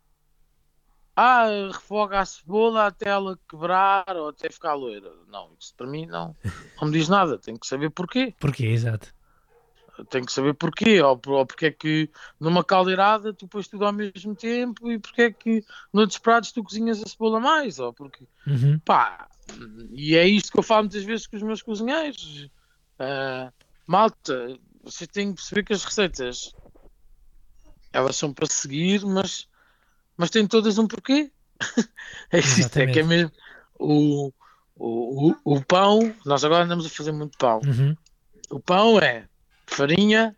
ah, 1.15 1.47
refoga 1.73 2.21
a 2.21 2.25
cebola 2.25 2.87
até 2.87 3.11
ela 3.11 3.39
quebrar 3.49 4.17
ou 4.17 4.29
até 4.31 4.51
ficar 4.51 4.75
loira. 4.75 5.13
Não, 5.29 5.51
isso 5.61 5.75
para 5.77 5.87
mim 5.87 6.07
não, 6.07 6.35
não 6.81 6.89
me 6.89 6.99
diz 6.99 7.09
nada. 7.09 7.39
Tenho 7.39 7.59
que 7.59 7.67
saber 7.67 7.91
porquê. 7.91 8.35
Porquê, 8.41 8.67
exato. 8.67 9.15
Tenho 10.09 10.25
que 10.25 10.33
saber 10.33 10.55
porquê. 10.55 11.03
Ou, 11.03 11.21
ou 11.27 11.47
porque 11.47 11.67
é 11.67 11.71
que 11.71 12.11
numa 12.41 12.65
caldeirada 12.65 13.35
tu 13.35 13.47
pões 13.47 13.69
tudo 13.69 13.85
ao 13.85 13.93
mesmo 13.93 14.35
tempo 14.35 14.91
e 14.91 14.99
porque 14.99 15.23
é 15.23 15.31
que 15.31 15.65
noutros 15.93 16.19
pratos 16.19 16.51
tu 16.51 16.65
cozinhas 16.65 17.03
a 17.03 17.09
cebola 17.09 17.39
mais. 17.39 17.79
Ou 17.79 17.93
porque, 17.93 18.25
uhum. 18.47 18.79
pá, 18.79 19.29
e 19.91 20.17
é 20.17 20.27
isto 20.27 20.51
que 20.51 20.59
eu 20.59 20.63
falo 20.63 20.85
muitas 20.85 21.05
vezes 21.05 21.27
com 21.27 21.37
os 21.37 21.43
meus 21.43 21.61
cozinheiros. 21.61 22.49
Uh, 22.99 23.53
malta, 23.87 24.59
vocês 24.83 25.09
têm 25.09 25.31
que 25.31 25.37
perceber 25.37 25.65
que 25.65 25.73
as 25.75 25.85
receitas 25.85 26.55
elas 27.93 28.17
são 28.17 28.33
para 28.33 28.47
seguir, 28.47 29.05
mas 29.05 29.47
mas 30.17 30.31
têm 30.31 30.47
todas 30.47 30.79
um 30.79 30.87
porquê. 30.87 31.31
é, 32.31 32.39
isto, 32.39 32.77
é 32.77 32.87
que 32.87 33.01
é 33.01 33.03
mesmo 33.03 33.31
o, 33.79 34.33
o, 34.77 35.31
o, 35.31 35.37
o, 35.45 35.65
pão, 35.65 36.15
nós 36.25 36.45
agora 36.45 36.65
andamos 36.65 36.87
a 36.87 36.91
fazer 36.91 37.13
muito 37.13 37.37
pão. 37.39 37.61
Uhum. 37.65 37.97
O 38.51 38.61
pão 38.61 38.99
é 38.99 39.27
farinha, 39.67 40.37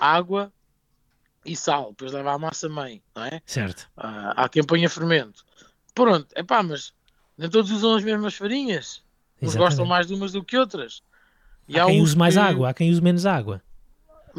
água 0.00 0.52
e 1.44 1.54
sal, 1.54 1.90
depois 1.90 2.12
leva 2.12 2.32
a 2.32 2.38
massa 2.38 2.68
mãe, 2.68 3.02
não 3.14 3.24
é? 3.24 3.40
Certo. 3.44 3.82
Uh, 3.98 4.32
há 4.36 4.48
quem 4.48 4.64
ponha 4.64 4.88
fermento. 4.88 5.44
Pronto, 5.94 6.26
é 6.34 6.42
pá, 6.42 6.62
mas 6.62 6.92
nem 7.36 7.50
todos 7.50 7.70
usam 7.70 7.94
as 7.94 8.04
mesmas 8.04 8.34
farinhas. 8.34 9.02
Uns 9.40 9.54
gostam 9.54 9.84
mais 9.84 10.06
de 10.06 10.14
umas 10.14 10.32
do 10.32 10.42
que 10.42 10.56
outras. 10.56 11.02
E 11.68 11.78
há, 11.78 11.84
há 11.84 11.86
quem 11.86 12.00
use 12.00 12.16
mais 12.16 12.34
que... 12.34 12.40
água, 12.40 12.70
há 12.70 12.74
quem 12.74 12.90
use 12.90 13.00
menos 13.00 13.26
água 13.26 13.62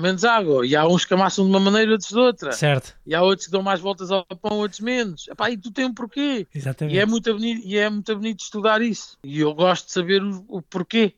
menos 0.01 0.23
água. 0.23 0.65
E 0.65 0.75
há 0.75 0.87
uns 0.87 1.05
que 1.05 1.13
amassam 1.13 1.45
de 1.45 1.51
uma 1.51 1.59
maneira, 1.59 1.91
outros 1.91 2.09
de 2.09 2.17
outra. 2.17 2.51
Certo. 2.51 2.95
E 3.05 3.13
há 3.15 3.21
outros 3.21 3.47
que 3.47 3.51
dão 3.51 3.61
mais 3.61 3.79
voltas 3.79 4.11
ao 4.11 4.25
pão, 4.25 4.57
outros 4.57 4.79
menos. 4.79 5.27
Epá, 5.27 5.49
e 5.49 5.57
tu 5.57 5.71
tem 5.71 5.85
um 5.85 5.93
porquê. 5.93 6.47
Exatamente. 6.53 6.95
E 6.95 6.99
é 6.99 7.05
muito 7.05 7.33
bonito, 7.33 7.61
e 7.65 7.77
é 7.77 7.89
muito 7.89 8.15
bonito 8.15 8.41
estudar 8.41 8.81
isso. 8.81 9.17
E 9.23 9.39
eu 9.39 9.53
gosto 9.53 9.87
de 9.87 9.91
saber 9.91 10.23
o, 10.23 10.45
o 10.47 10.61
porquê. 10.61 11.13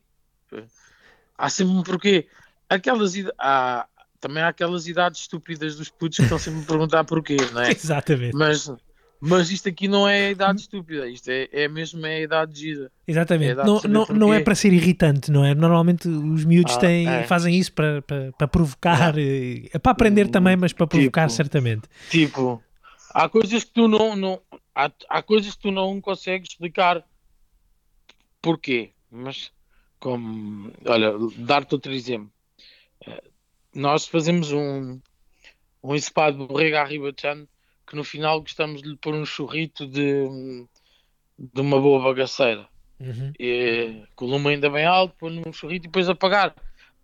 Há 1.36 1.48
sempre 1.50 1.74
um 1.74 1.82
porquê. 1.82 2.26
Aquelas 2.68 3.14
há, 3.38 3.86
também 4.20 4.42
há 4.42 4.48
aquelas 4.48 4.86
idades 4.86 5.20
estúpidas 5.20 5.76
dos 5.76 5.88
putos 5.88 6.16
que 6.16 6.22
estão 6.24 6.38
sempre 6.38 6.62
a 6.62 6.66
perguntar 6.66 7.04
porquê, 7.04 7.36
não 7.52 7.62
é? 7.62 7.70
Exatamente. 7.72 8.34
Mas 8.34 8.70
mas 9.20 9.50
isto 9.50 9.68
aqui 9.68 9.88
não 9.88 10.08
é 10.08 10.28
a 10.28 10.30
idade 10.30 10.60
estúpida, 10.60 11.08
isto 11.08 11.28
é, 11.28 11.48
é 11.52 11.68
mesmo 11.68 12.04
é 12.06 12.16
a 12.16 12.20
idade 12.20 12.52
de 12.52 12.60
gira. 12.60 12.92
Exatamente, 13.06 13.60
é 13.60 13.64
não, 13.64 13.80
não, 13.82 14.06
não 14.06 14.34
é 14.34 14.40
para 14.40 14.54
ser 14.54 14.72
irritante, 14.72 15.30
não 15.30 15.44
é? 15.44 15.54
Normalmente 15.54 16.08
os 16.08 16.44
miúdos 16.44 16.76
ah, 16.76 16.78
têm, 16.78 17.08
é. 17.08 17.24
fazem 17.24 17.54
isso 17.56 17.72
para, 17.72 18.00
para, 18.02 18.32
para 18.32 18.48
provocar, 18.48 19.18
é. 19.18 19.68
é 19.72 19.78
para 19.78 19.92
aprender 19.92 20.28
também, 20.28 20.56
mas 20.56 20.72
para 20.72 20.86
provocar 20.86 21.26
tipo, 21.26 21.36
certamente. 21.36 21.88
Tipo, 22.10 22.62
há 23.12 23.28
coisas 23.28 23.64
que 23.64 23.72
tu 23.72 23.88
não, 23.88 24.14
não 24.14 24.40
há, 24.74 24.90
há 25.08 25.22
coisas 25.22 25.54
que 25.54 25.62
tu 25.62 25.72
não 25.72 26.00
consegues 26.00 26.50
explicar 26.50 27.04
porquê, 28.40 28.92
mas 29.10 29.50
como, 29.98 30.72
olha, 30.86 31.12
dar-te 31.38 31.74
outro 31.74 31.92
exemplo. 31.92 32.30
Eh, 33.04 33.24
nós 33.74 34.06
fazemos 34.06 34.52
um, 34.52 35.00
um 35.82 35.94
ensopado 35.94 36.38
de 36.38 36.46
borrega 36.46 36.82
à 36.82 36.84
ribachano 36.84 37.48
que 37.88 37.96
no 37.96 38.04
final 38.04 38.40
gostamos 38.40 38.82
de 38.82 38.90
lhe 38.90 38.96
pôr 38.96 39.14
um 39.14 39.24
churrito 39.24 39.86
de, 39.86 40.28
de 41.38 41.60
uma 41.60 41.80
boa 41.80 42.02
bagaceira. 42.02 42.68
Uhum. 43.00 43.32
E, 43.38 44.04
com 44.14 44.26
o 44.26 44.28
lume 44.28 44.50
ainda 44.50 44.68
bem 44.68 44.84
alto, 44.84 45.16
pôr 45.18 45.30
num 45.30 45.52
churrito 45.52 45.86
e 45.86 45.88
depois 45.88 46.08
apagar 46.08 46.54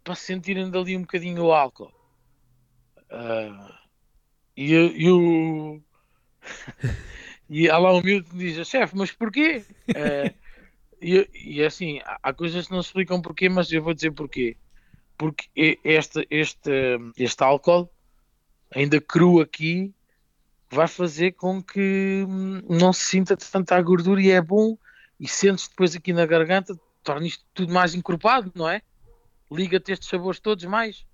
para 0.03 0.15
sentirem 0.15 0.71
dali 0.71 0.97
um 0.97 1.03
bocadinho 1.03 1.45
o 1.45 1.53
álcool. 1.53 1.93
Uh, 3.11 3.73
e, 4.57 4.73
e 4.75 5.11
o. 5.11 5.81
e 7.49 7.71
há 7.71 7.79
lá 7.79 7.95
um 7.95 8.03
miúdo 8.03 8.29
que 8.29 8.37
diz: 8.37 8.69
chefe, 8.69 8.95
mas 8.97 9.11
porquê? 9.11 9.65
Uh, 9.89 10.35
e, 11.01 11.29
e 11.35 11.63
é 11.63 11.67
assim, 11.67 12.01
há, 12.05 12.19
há 12.23 12.33
coisas 12.33 12.67
que 12.67 12.73
não 12.73 12.83
se 12.83 12.89
explicam 12.89 13.23
porquê, 13.23 13.49
mas 13.49 13.73
eu 13.73 13.83
vou 13.83 13.95
dizer 13.95 14.11
porquê. 14.11 14.57
Porque 15.17 15.47
este, 15.85 16.27
este, 16.29 16.71
este 17.17 17.43
álcool, 17.43 17.89
ainda 18.75 19.01
cru 19.01 19.41
aqui, 19.41 19.95
vai 20.75 20.89
fazer 20.89 21.33
com 21.33 21.63
que 21.63 22.25
hum, 22.29 22.61
não 22.69 22.93
se 22.93 23.05
sinta 23.05 23.37
tanta 23.37 23.81
gordura 23.81 24.21
e 24.21 24.31
é 24.31 24.41
bom 24.43 24.77
e 25.19 25.29
sentes 25.29 25.69
depois 25.69 25.95
aqui 25.95 26.13
na 26.13 26.27
garganta, 26.27 26.79
torna 27.03 27.27
isto 27.27 27.45
tudo 27.55 27.73
mais 27.73 27.95
encorpado, 27.95 28.51
não 28.55 28.69
é? 28.69 28.83
liga-te 29.51 29.93
estes 29.93 30.09
sabores 30.09 30.41
todos 30.41 30.65
mais. 30.65 31.05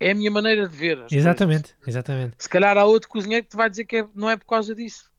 É 0.00 0.10
a 0.10 0.14
minha 0.14 0.30
maneira 0.30 0.68
de 0.68 0.74
ver. 0.76 1.04
Exatamente, 1.10 1.74
coisas. 1.74 1.88
exatamente. 1.88 2.34
Se 2.38 2.48
calhar 2.48 2.76
há 2.78 2.84
outro 2.84 3.08
cozinheiro 3.08 3.44
que 3.44 3.50
te 3.50 3.56
vai 3.56 3.68
dizer 3.70 3.84
que 3.84 3.96
é, 3.98 4.06
não 4.14 4.28
é 4.30 4.36
por 4.36 4.46
causa 4.46 4.74
disso. 4.74 5.10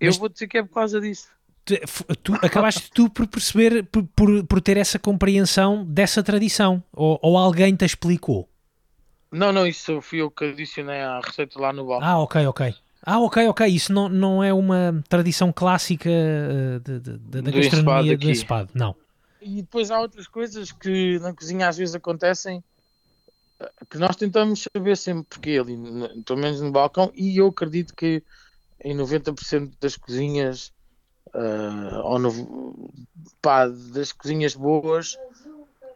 Mas- 0.00 0.14
Eu 0.14 0.20
vou 0.20 0.28
dizer 0.28 0.46
que 0.46 0.58
é 0.58 0.62
por 0.62 0.74
causa 0.74 1.00
disso. 1.00 1.28
Tu, 1.64 1.74
f- 1.74 2.04
tu 2.22 2.34
acabaste 2.34 2.90
tu 2.90 3.08
por 3.08 3.26
perceber, 3.28 3.84
por, 3.86 4.02
por, 4.16 4.44
por 4.46 4.60
ter 4.60 4.76
essa 4.76 4.98
compreensão 4.98 5.84
dessa 5.86 6.22
tradição, 6.22 6.82
ou, 6.92 7.18
ou 7.22 7.38
alguém 7.38 7.74
te 7.76 7.84
explicou? 7.84 8.48
Não, 9.32 9.50
não, 9.52 9.66
isso 9.66 10.00
fui 10.02 10.20
eu 10.20 10.30
que 10.30 10.44
adicionei 10.44 11.00
à 11.00 11.18
receita 11.20 11.58
lá 11.58 11.72
no 11.72 11.86
balcão. 11.86 12.06
Ah, 12.08 12.18
ok, 12.20 12.46
ok. 12.46 12.74
Ah, 13.04 13.18
ok, 13.20 13.48
ok. 13.48 13.66
Isso 13.66 13.92
não, 13.92 14.08
não 14.08 14.44
é 14.44 14.52
uma 14.52 15.02
tradição 15.08 15.50
clássica 15.52 16.08
eh, 16.10 16.78
de- 16.84 17.00
de- 17.00 17.18
de- 17.18 17.42
da 17.42 17.50
Do 17.50 17.52
gastronomia 17.52 18.16
do 18.16 18.22
aqui. 18.22 18.30
ensopado. 18.30 18.70
Não. 18.74 18.94
E 19.40 19.62
depois 19.62 19.90
há 19.90 19.98
outras 20.00 20.28
coisas 20.28 20.70
que 20.70 21.18
na 21.20 21.34
cozinha 21.34 21.66
às 21.68 21.76
vezes 21.78 21.94
acontecem 21.94 22.62
eh, 23.58 23.72
que 23.90 23.98
nós 23.98 24.14
tentamos 24.16 24.66
saber 24.76 24.96
sempre 24.96 25.24
porque 25.28 25.50
ali, 25.58 25.76
pelo 26.24 26.38
menos 26.38 26.60
no 26.60 26.70
balcão, 26.70 27.10
e 27.14 27.38
eu 27.38 27.48
acredito 27.48 27.94
que 27.96 28.22
em 28.84 28.94
90% 28.94 29.72
das 29.80 29.96
cozinhas 29.96 30.70
eh, 31.34 31.96
ou 32.04 32.18
no, 32.18 32.92
pá, 33.40 33.66
das 33.66 34.12
cozinhas 34.12 34.54
boas 34.54 35.16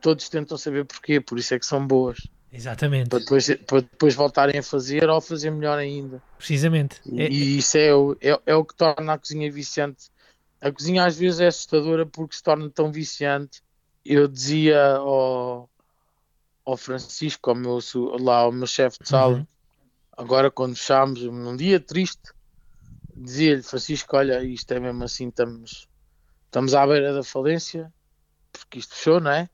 todos 0.00 0.28
tentam 0.28 0.56
saber 0.56 0.84
porquê, 0.86 1.20
por 1.20 1.38
isso 1.38 1.54
é 1.54 1.58
que 1.58 1.66
são 1.66 1.86
boas 1.86 2.18
Exatamente. 2.56 3.10
para 3.10 3.18
depois, 3.20 3.46
para 3.66 3.80
depois 3.82 4.14
voltarem 4.14 4.58
a 4.58 4.62
fazer 4.62 5.08
ou 5.08 5.20
fazer 5.20 5.50
melhor 5.50 5.78
ainda 5.78 6.20
Precisamente. 6.38 7.00
e, 7.06 7.22
É- 7.22 7.28
e 7.30 7.58
isso 7.58 7.76
é 7.76 7.94
o, 7.94 8.12
é, 8.20 8.40
é 8.46 8.54
o 8.54 8.64
que 8.64 8.74
torna 8.74 9.12
a 9.12 9.18
cozinha 9.18 9.50
viciante. 9.52 10.10
A 10.60 10.72
cozinha 10.72 11.04
às 11.04 11.16
vezes 11.16 11.40
é 11.40 11.46
assustadora 11.46 12.06
porque 12.06 12.34
se 12.36 12.42
torna 12.42 12.70
tão 12.70 12.90
viciante. 12.90 13.62
Eu 14.04 14.26
dizia 14.26 14.96
ao, 14.96 15.70
ao 16.64 16.76
Francisco, 16.76 17.50
ao 17.50 17.56
meu, 17.56 17.78
lá 18.18 18.38
ao 18.38 18.52
meu 18.52 18.66
chefe 18.66 18.98
de 19.02 19.08
sala, 19.08 19.38
Uhum. 19.38 19.46
agora 20.12 20.50
quando 20.50 20.76
fechámos, 20.76 21.22
num 21.22 21.56
dia 21.56 21.78
triste, 21.80 22.32
dizia-lhe, 23.16 23.62
Francisco, 23.62 24.16
olha, 24.16 24.42
isto 24.44 24.72
é 24.72 24.80
mesmo 24.80 25.04
assim, 25.04 25.28
estamos, 25.28 25.88
estamos 26.46 26.74
à 26.74 26.86
beira 26.86 27.12
da 27.12 27.22
falência, 27.22 27.92
porque 28.52 28.78
isto 28.78 28.94
fechou, 28.94 29.20
não 29.20 29.30
é? 29.30 29.48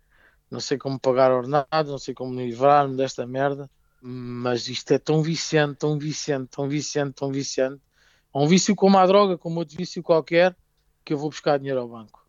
Não 0.53 0.61
sei 0.61 0.77
como 0.77 1.01
pagar 1.01 1.33
ordenado, 1.33 1.91
não 1.91 1.97
sei 1.97 2.13
como 2.13 2.31
me 2.31 2.45
livrar-me 2.45 2.95
desta 2.95 3.27
merda, 3.27 3.71
mas 4.03 4.69
isto 4.69 4.93
é 4.93 4.99
tão 4.99 5.23
viciante, 5.23 5.79
tão 5.79 5.99
viciante, 5.99 6.51
tão 6.51 6.69
viciante, 6.69 7.15
tão 7.15 7.33
viciante. 7.33 7.81
É 8.35 8.39
um 8.39 8.47
vício 8.47 8.77
como 8.77 8.99
a 8.99 9.07
droga, 9.07 9.39
como 9.39 9.61
outro 9.61 9.75
vício 9.75 10.03
qualquer, 10.03 10.55
que 11.03 11.15
eu 11.15 11.17
vou 11.17 11.31
buscar 11.31 11.57
dinheiro 11.57 11.81
ao 11.81 11.89
banco. 11.89 12.23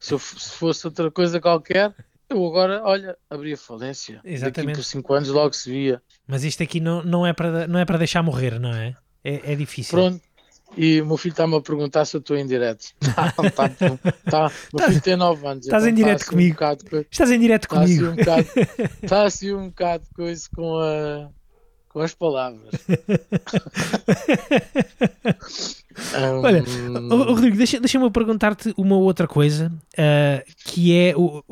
Se, 0.00 0.14
eu 0.14 0.18
se 0.18 0.52
fosse 0.52 0.86
outra 0.86 1.10
coisa 1.10 1.38
qualquer, 1.42 1.94
eu 2.30 2.46
agora, 2.46 2.82
olha, 2.82 3.18
abria 3.28 3.58
falência. 3.58 4.16
Daqui 4.16 4.30
Exatamente. 4.30 4.76
por 4.76 4.84
5 4.84 5.12
anos 5.12 5.28
logo 5.28 5.52
se 5.52 5.70
via. 5.70 6.02
Mas 6.26 6.44
isto 6.44 6.62
aqui 6.62 6.80
não, 6.80 7.02
não, 7.02 7.26
é 7.26 7.34
para, 7.34 7.68
não 7.68 7.78
é 7.78 7.84
para 7.84 7.98
deixar 7.98 8.22
morrer, 8.22 8.58
não 8.58 8.72
é? 8.72 8.96
É, 9.22 9.52
é 9.52 9.54
difícil. 9.54 9.98
Pronto. 9.98 10.22
E 10.76 11.00
o 11.00 11.06
meu 11.06 11.16
filho 11.16 11.32
está-me 11.32 11.56
a 11.56 11.60
perguntar 11.60 12.04
se 12.04 12.16
eu 12.16 12.20
estou 12.20 12.36
em 12.36 12.46
direto. 12.46 12.84
Tá, 13.14 13.32
tá, 13.32 13.68
tá. 14.30 14.52
Meu 14.72 14.86
filho 14.88 15.00
tem 15.00 15.16
9 15.16 15.46
anos. 15.46 15.66
Estás 15.66 15.84
em 15.84 15.88
então 15.88 15.96
direto 16.04 16.20
tá 16.24 16.30
comigo. 16.30 16.56
Um 16.94 17.00
Estás 17.10 17.30
em 17.30 17.40
direto 17.40 17.68
tá 17.68 17.80
assim 17.82 18.04
um 18.04 18.14
bocado, 18.16 18.48
tá 19.08 19.22
assim 19.24 19.52
um 19.54 19.68
bocado 19.68 20.04
coisa 20.14 20.48
com, 20.54 20.78
a, 20.78 21.28
com 21.88 22.00
as 22.00 22.14
palavras. 22.14 22.70
Olha, 26.42 26.62
Ô, 27.10 27.14
ô, 27.14 27.34
Rodrigo, 27.34 27.56
deixa- 27.56 27.80
deixa-me 27.80 28.08
perguntar-te 28.10 28.72
uma 28.76 28.96
outra 28.96 29.26
coisa, 29.26 29.72
ah, 29.96 30.42
que 30.64 30.94
é 30.96 31.12
o- 31.16 31.42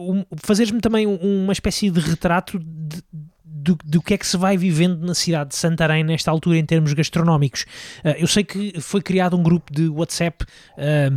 fazeres-me 0.44 0.80
também 0.80 1.06
um- 1.06 1.42
uma 1.42 1.52
espécie 1.52 1.90
de 1.90 2.00
retrato 2.00 2.58
de- 2.58 3.02
do, 3.46 3.78
do 3.84 4.02
que 4.02 4.14
é 4.14 4.18
que 4.18 4.26
se 4.26 4.36
vai 4.36 4.56
vivendo 4.56 5.06
na 5.06 5.14
cidade 5.14 5.50
de 5.50 5.56
Santarém 5.56 6.02
nesta 6.02 6.30
altura 6.30 6.58
em 6.58 6.66
termos 6.66 6.92
gastronómicos. 6.92 7.64
Ah, 8.04 8.16
eu 8.18 8.26
sei 8.26 8.42
que 8.42 8.80
foi 8.80 9.00
criado 9.00 9.36
um 9.36 9.42
grupo 9.42 9.72
de 9.72 9.88
WhatsApp 9.88 10.44
ah, 10.76 11.16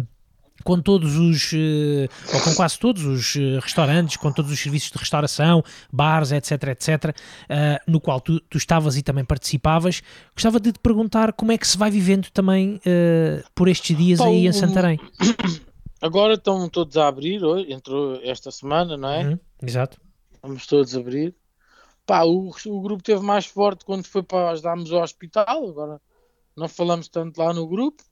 com 0.63 0.79
todos 0.81 1.15
os, 1.15 1.53
eh, 1.53 2.09
ou 2.33 2.41
com 2.41 2.53
quase 2.53 2.77
todos 2.77 3.05
os 3.05 3.33
restaurantes, 3.63 4.17
com 4.17 4.29
todos 4.29 4.51
os 4.51 4.59
serviços 4.59 4.91
de 4.91 4.97
restauração, 4.97 5.63
bares, 5.89 6.33
etc, 6.33 6.51
etc, 6.67 7.15
ah, 7.49 7.81
no 7.87 8.01
qual 8.01 8.19
tu, 8.19 8.41
tu 8.41 8.57
estavas 8.57 8.97
e 8.97 9.01
também 9.01 9.23
participavas. 9.23 10.03
Gostava 10.33 10.59
de 10.59 10.73
te 10.73 10.79
perguntar 10.79 11.31
como 11.31 11.53
é 11.53 11.57
que 11.57 11.65
se 11.65 11.77
vai 11.77 11.89
vivendo 11.89 12.29
também 12.31 12.79
por 13.55 13.69
estes 13.69 13.95
dias 13.95 14.19
aí 14.19 14.47
em 14.47 14.51
Santarém. 14.51 14.99
agora 16.01 16.33
estão 16.33 16.67
todos 16.67 16.97
a 16.97 17.07
abrir, 17.07 17.41
hoje, 17.41 17.71
entrou 17.71 18.19
esta 18.21 18.51
semana, 18.51 18.97
não 18.97 19.09
é? 19.09 19.27
Uhum, 19.29 19.39
exato. 19.63 19.97
Vamos 20.43 20.67
todos 20.67 20.93
abrir. 20.93 21.33
Pá, 22.09 22.23
o, 22.23 22.49
o 22.49 22.81
grupo 22.81 23.03
teve 23.03 23.21
mais 23.21 23.45
forte 23.45 23.85
quando 23.85 24.07
foi 24.07 24.23
para 24.23 24.49
ajudarmos 24.49 24.91
ao 24.91 25.03
hospital. 25.03 25.69
Agora 25.69 26.01
não 26.55 26.67
falamos 26.67 27.07
tanto 27.07 27.37
lá 27.37 27.53
no 27.53 27.67
grupo, 27.67 28.03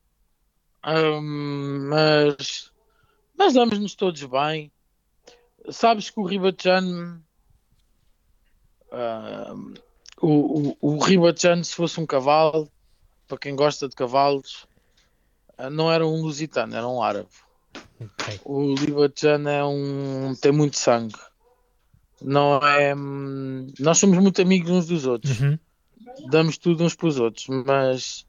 Ahm, 0.84 1.90
mas, 1.90 2.72
mas 3.36 3.56
damos-nos 3.56 3.96
todos 3.96 4.24
bem. 4.24 4.72
Sabes 5.72 6.12
que 6.12 6.20
o 6.20 6.26
Ribachano, 6.26 7.26
ahm, 8.92 9.74
o, 10.22 10.70
o, 10.70 10.78
o 10.80 11.00
Ribachano, 11.00 11.66
se 11.66 11.74
fosse 11.74 12.00
um 12.00 12.06
cavalo, 12.06 12.72
para 13.28 13.40
quem 13.40 13.56
gosta 13.56 13.90
de 13.90 13.96
cavalos, 13.96 14.68
ah, 15.58 15.72
não 15.72 15.92
era 15.92 16.06
um 16.06 16.22
lusitano, 16.22 16.76
era 16.76 16.88
um 16.88 17.02
árabe. 17.02 17.30
Ok. 18.00 18.42
O 18.46 18.76
Libachano 18.76 19.50
é 19.50 19.66
um. 19.66 20.36
tem 20.36 20.52
muito 20.52 20.78
sangue. 20.78 21.18
Não 22.22 22.58
é. 22.66 22.94
Nós 23.80 23.98
somos 24.00 24.18
muito 24.18 24.42
amigos 24.42 24.70
uns 24.72 24.88
dos 24.88 25.06
outros. 25.06 25.40
Uhum, 25.40 25.58
Damos 26.30 26.58
tudo 26.58 26.84
uns 26.84 26.96
para 26.96 27.08
os 27.08 27.20
outros, 27.20 27.46
mas. 27.48 28.26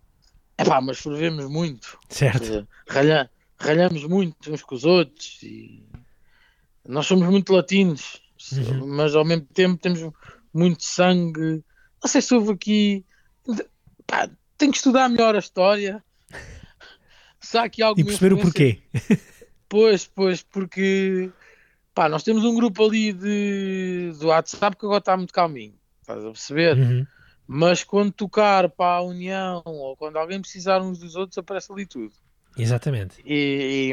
Epá, 0.59 0.81
mas 0.81 0.99
fervemos 0.99 1.47
muito. 1.51 1.99
certo. 2.09 2.53
Eh, 2.53 2.67
Ralha, 2.89 3.31
ralhamos 3.59 4.05
muito 4.05 4.53
uns 4.53 4.63
com 4.63 4.75
os 4.75 4.85
outros 4.85 5.43
e 5.43 5.85
nós 6.87 7.07
somos 7.07 7.29
muito 7.29 7.53
latinos, 7.53 8.21
Uhum. 8.53 8.87
mas 8.89 9.15
ao 9.17 9.25
mesmo 9.25 9.47
tempo 9.53 9.81
temos 9.81 10.01
muito 10.53 10.85
sangue. 10.85 11.63
Não 12.03 12.09
sei 12.09 12.21
se 12.23 12.35
houve 12.35 12.53
aqui. 12.53 13.05
Pá, 14.07 14.29
tenho 14.57 14.71
que 14.73 14.79
estudar 14.79 15.09
melhor 15.09 15.35
a 15.35 15.39
história. 15.39 16.03
Se 17.41 17.57
há 17.57 17.65
aqui 17.65 17.81
E 17.81 17.85
alguma 17.85 18.07
perceber 18.07 18.35
o 18.35 18.39
porquê. 18.39 18.83
Pois, 19.69 20.07
pois, 20.07 20.43
porque 20.43 21.31
pá, 21.99 22.09
nós 22.09 22.23
temos 22.23 22.45
um 22.45 22.55
grupo 22.55 22.87
ali 22.87 23.13
de, 23.13 24.13
do 24.21 24.29
WhatsApp 24.29 24.77
que 24.77 24.87
agora 24.87 25.01
está 25.01 25.17
muito 25.17 25.33
calminho, 25.33 25.75
estás 26.01 26.25
a 26.25 26.31
perceber? 26.31 26.79
Uhum, 26.79 27.05
Mas 27.45 27.83
quando 27.83 28.13
tocar 28.13 28.69
para 28.69 28.99
a 28.99 29.03
união 29.03 29.61
ou 29.65 29.97
quando 29.97 30.17
alguém 30.17 30.41
precisar 30.41 30.81
uns 30.81 31.01
dos 31.01 31.17
outros, 31.17 31.37
aparece 31.37 31.73
ali 31.73 31.85
tudo. 31.87 32.13
Exatamente. 32.57 33.17
E, 33.27 33.93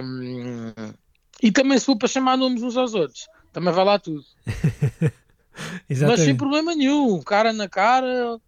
e, 1.42 1.48
e 1.48 1.52
também 1.52 1.80
se 1.80 1.88
for 1.88 1.98
para 1.98 2.08
chamar 2.08 2.38
nomes 2.38 2.62
uns 2.62 2.78
aos 2.78 2.94
outros, 2.94 3.28
também 3.52 3.74
vai 3.74 3.84
lá 3.84 3.98
tudo. 3.98 4.24
Mas 5.90 6.20
sem 6.20 6.36
problema 6.36 6.76
nenhum, 6.76 7.20
cara 7.24 7.52
na 7.54 7.68
cara, 7.68 8.40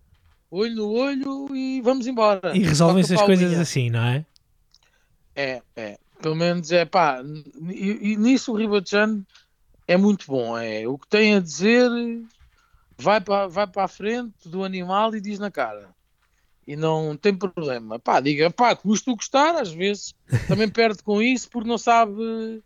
olho 0.52 0.76
no 0.76 0.92
olho 0.92 1.48
e 1.56 1.82
vamos 1.82 2.06
embora. 2.06 2.56
E 2.56 2.60
resolvem-se 2.60 3.16
as 3.16 3.24
coisas 3.24 3.58
assim, 3.58 3.90
não 3.90 4.04
é? 4.04 4.26
É, 5.36 5.62
é. 5.76 5.98
Pelo 6.22 6.36
menos 6.36 6.72
é 6.72 6.86
pá. 6.86 7.24
E, 7.72 8.12
e 8.12 8.18
nisso 8.18 8.52
o 8.52 8.56
Ribachano 8.56 9.26
é 9.88 9.98
muito 9.98 10.28
bom. 10.28 10.58
É 10.58 10.88
o 10.88 10.98
que 10.98 11.08
tem 11.08 11.36
a 11.36 11.40
dizer, 11.40 11.90
vai 12.98 13.22
para 13.22 13.48
vai 13.48 13.66
para 13.66 13.84
a 13.86 13.88
frente 13.88 14.48
do 14.48 14.64
animal 14.64 15.16
e 15.16 15.22
diz 15.22 15.40
na 15.40 15.50
cara. 15.50 15.96
E 16.68 16.76
não 16.76 17.16
tem 17.16 17.34
problema. 17.34 17.98
Pá, 17.98 18.20
diga, 18.20 18.52
pá, 18.52 18.76
custa 18.76 19.10
o 19.10 19.16
gostar, 19.16 19.56
às 19.56 19.72
vezes 19.72 20.14
também 20.48 20.68
perde 20.68 21.02
com 21.02 21.22
isso 21.22 21.50
porque 21.50 21.70
não 21.70 21.78
sabe. 21.78 22.62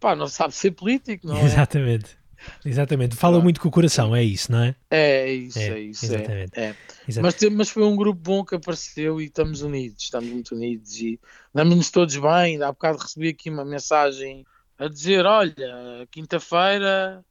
Pá, 0.00 0.16
não 0.16 0.26
sabe 0.26 0.54
ser 0.54 0.72
político, 0.72 1.26
não 1.28 1.36
é? 1.36 1.44
Exatamente. 1.44 2.18
Exatamente. 2.64 3.16
Fala 3.16 3.34
Pronto. 3.34 3.44
muito 3.44 3.60
com 3.60 3.68
o 3.68 3.70
coração, 3.70 4.16
é 4.16 4.24
isso, 4.24 4.50
não 4.50 4.62
é? 4.62 4.74
É, 4.90 5.28
é 5.28 5.32
isso, 5.32 5.58
É, 5.58 5.68
é, 5.68 5.80
isso. 5.80 6.04
exatamente. 6.06 6.52
É, 6.58 6.64
é. 6.64 6.76
Exato. 7.06 7.22
Mas, 7.22 7.52
mas 7.52 7.70
foi 7.70 7.84
um 7.84 7.94
grupo 7.94 8.20
bom 8.20 8.44
que 8.44 8.54
apareceu 8.54 9.20
e 9.20 9.26
estamos 9.26 9.62
unidos, 9.62 10.04
estamos 10.04 10.30
muito 10.30 10.54
unidos 10.54 10.96
e 11.00 11.20
damos-nos 11.54 11.90
todos 11.90 12.16
bem. 12.16 12.62
Há 12.62 12.72
bocado 12.72 12.98
recebi 12.98 13.28
aqui 13.28 13.50
uma 13.50 13.64
mensagem 13.64 14.44
a 14.80 14.88
dizer: 14.88 15.26
olha, 15.26 16.06
quinta-feira, 16.10 17.24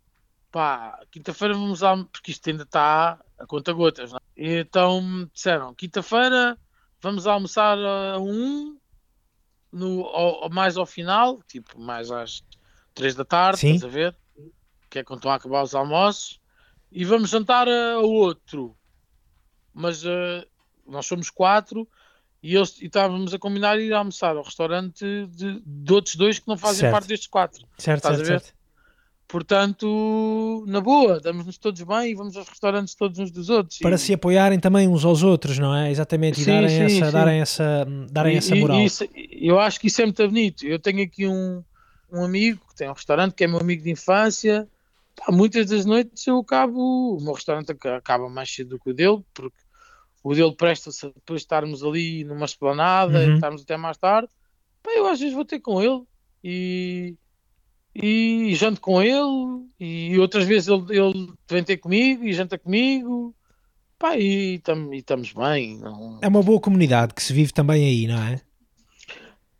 pá, 0.51 0.99
quinta-feira 1.11 1.53
vamos 1.53 1.81
lá, 1.81 1.97
porque 2.05 2.31
isto 2.31 2.49
ainda 2.49 2.63
está 2.63 3.19
a 3.37 3.45
conta 3.47 3.73
gotas, 3.73 4.11
não 4.11 4.19
é? 4.35 4.59
Então 4.59 5.29
disseram: 5.33 5.73
quinta-feira 5.73 6.57
vamos 7.01 7.25
almoçar 7.25 7.77
a 7.77 8.19
um, 8.19 8.77
no, 9.71 10.05
ao- 10.05 10.49
mais 10.49 10.77
ao 10.77 10.85
final, 10.85 11.41
tipo 11.43 11.79
mais 11.79 12.11
às 12.11 12.43
três 12.93 13.15
da 13.15 13.25
tarde, 13.25 13.59
Sim. 13.59 13.75
estás 13.75 13.91
a 13.91 13.93
ver? 13.93 14.17
Que 14.89 14.99
é 14.99 15.03
quando 15.03 15.19
estão 15.19 15.31
a 15.31 15.35
acabar 15.35 15.63
os 15.63 15.73
almoços, 15.73 16.39
e 16.91 17.03
vamos 17.03 17.29
jantar 17.29 17.67
a, 17.67 17.93
a 17.93 17.99
outro 17.99 18.75
mas 19.73 20.03
eh, 20.03 20.45
nós 20.85 21.05
somos 21.05 21.29
quatro 21.29 21.87
e, 22.41 22.55
eles, 22.55 22.81
e 22.81 22.85
estávamos 22.85 23.33
a 23.33 23.39
combinar 23.39 23.79
ir 23.79 23.93
almoçar 23.93 24.35
ao 24.35 24.43
restaurante 24.43 25.03
de, 25.31 25.61
de 25.65 25.93
outros 25.93 26.15
dois 26.15 26.39
que 26.39 26.47
não 26.47 26.57
fazem 26.57 26.81
Certo. 26.81 26.93
parte 26.93 27.07
destes 27.07 27.27
quatro. 27.27 27.65
Certo, 27.77 28.07
certo, 28.07 28.25
certo. 28.25 28.59
Portanto, 29.27 30.65
na 30.67 30.81
boa, 30.81 31.19
damos-nos 31.19 31.55
todos 31.59 31.79
bem 31.83 32.11
e 32.11 32.15
vamos 32.15 32.35
aos 32.35 32.49
restaurantes 32.49 32.95
todos 32.95 33.19
uns 33.19 33.29
dos 33.29 33.47
outros. 33.47 33.77
Para 33.77 33.93
e... 33.93 33.99
se 33.99 34.11
apoiarem 34.11 34.59
também 34.59 34.87
uns 34.87 35.05
aos 35.05 35.21
outros, 35.21 35.59
não 35.59 35.75
é? 35.75 35.91
Exatamente, 35.91 36.41
e 36.41 36.43
sim, 36.43 36.51
darem, 36.51 36.69
sim, 36.69 36.83
essa, 36.95 37.05
sim. 37.05 37.11
darem, 37.11 37.39
essa, 37.39 37.87
darem 38.09 38.33
e, 38.33 38.37
essa 38.37 38.55
moral. 38.55 38.81
Isso, 38.81 39.05
eu 39.13 39.59
acho 39.59 39.79
que 39.79 39.85
isso 39.85 40.01
é 40.01 40.05
muito 40.05 40.27
bonito. 40.27 40.65
Eu 40.65 40.79
tenho 40.79 41.03
aqui 41.03 41.27
um, 41.27 41.63
um 42.11 42.23
amigo 42.23 42.59
que 42.69 42.75
tem 42.75 42.89
um 42.89 42.93
restaurante 42.93 43.35
que 43.35 43.43
é 43.43 43.47
meu 43.47 43.59
amigo 43.59 43.83
de 43.83 43.91
infância. 43.91 44.67
Pá, 45.15 45.31
muitas 45.31 45.67
das 45.67 45.85
noites 45.85 46.25
eu 46.25 46.39
acabo, 46.39 47.15
o 47.15 47.21
meu 47.21 47.33
restaurante 47.33 47.71
acaba 47.71 48.27
mais 48.29 48.49
cedo 48.51 48.69
do 48.69 48.79
que 48.79 48.89
o 48.89 48.93
dele, 48.95 49.19
porque 49.31 49.57
o 50.23 50.33
dele 50.33 50.53
presta-se 50.55 51.05
a 51.05 51.09
depois 51.09 51.41
estarmos 51.41 51.83
ali 51.83 52.23
numa 52.23 52.45
esplanada 52.45 53.19
Uhum. 53.19 53.31
e 53.31 53.33
estarmos 53.35 53.61
até 53.61 53.77
mais 53.77 53.97
tarde. 53.97 54.29
Pá, 54.83 54.91
eu 54.95 55.07
às 55.07 55.19
vezes 55.19 55.33
vou 55.33 55.45
ter 55.45 55.59
com 55.59 55.81
ele 55.81 56.03
e, 56.43 57.15
e 57.95 58.53
janto 58.55 58.79
com 58.81 59.01
ele, 59.01 59.65
e 59.79 60.17
outras 60.19 60.45
vezes 60.45 60.67
ele, 60.67 60.97
ele 60.97 61.33
vem 61.49 61.63
ter 61.63 61.77
comigo 61.77 62.23
e 62.23 62.33
janta 62.33 62.57
comigo. 62.57 63.35
Pá, 63.97 64.17
e 64.17 64.61
estamos 64.93 65.33
bem. 65.33 65.77
Não... 65.77 66.19
É 66.21 66.27
uma 66.27 66.41
boa 66.41 66.59
comunidade 66.61 67.13
que 67.13 67.21
se 67.21 67.33
vive 67.33 67.51
também 67.51 67.85
aí, 67.85 68.07
não 68.07 68.21
é? 68.21 68.41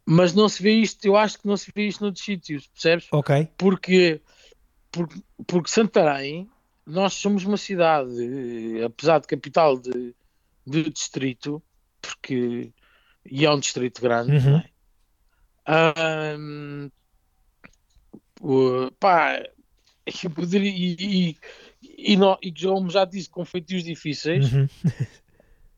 Mas 0.05 0.33
não 0.33 0.49
se 0.49 0.63
vê 0.63 0.71
isto, 0.71 1.05
eu 1.05 1.15
acho 1.15 1.37
que 1.39 1.47
não 1.47 1.55
se 1.55 1.71
vê 1.75 1.87
isto 1.87 2.01
noutros 2.01 2.23
sítios, 2.23 2.67
percebes? 2.67 3.07
Ok. 3.11 3.47
Porque, 3.57 4.21
porque, 4.91 5.21
porque 5.45 5.69
Santarém, 5.69 6.49
nós 6.85 7.13
somos 7.13 7.45
uma 7.45 7.57
cidade, 7.57 8.09
eh, 8.79 8.85
apesar 8.85 9.19
de 9.19 9.27
capital 9.27 9.77
de, 9.77 10.15
de 10.69 10.89
distrito, 10.89 11.61
porque 12.01 12.71
e 13.25 13.45
é 13.45 13.51
um 13.51 13.59
distrito 13.59 14.01
grande, 14.01 14.31
Uhum. 14.31 14.51
não 14.51 14.59
é? 14.59 14.69
O- 18.41 18.91
pá, 18.99 19.43
eu 20.23 20.29
poderia, 20.31 20.71
e, 20.71 20.95
e, 21.31 22.13
e, 22.13 22.17
nó- 22.17 22.37
e 22.41 22.51
que 22.51 22.65
como 22.65 22.89
já 22.89 23.05
disse, 23.05 23.29
com 23.29 23.43
feitios 23.45 23.83
difíceis, 23.83 24.51
Uhum. 24.53 24.67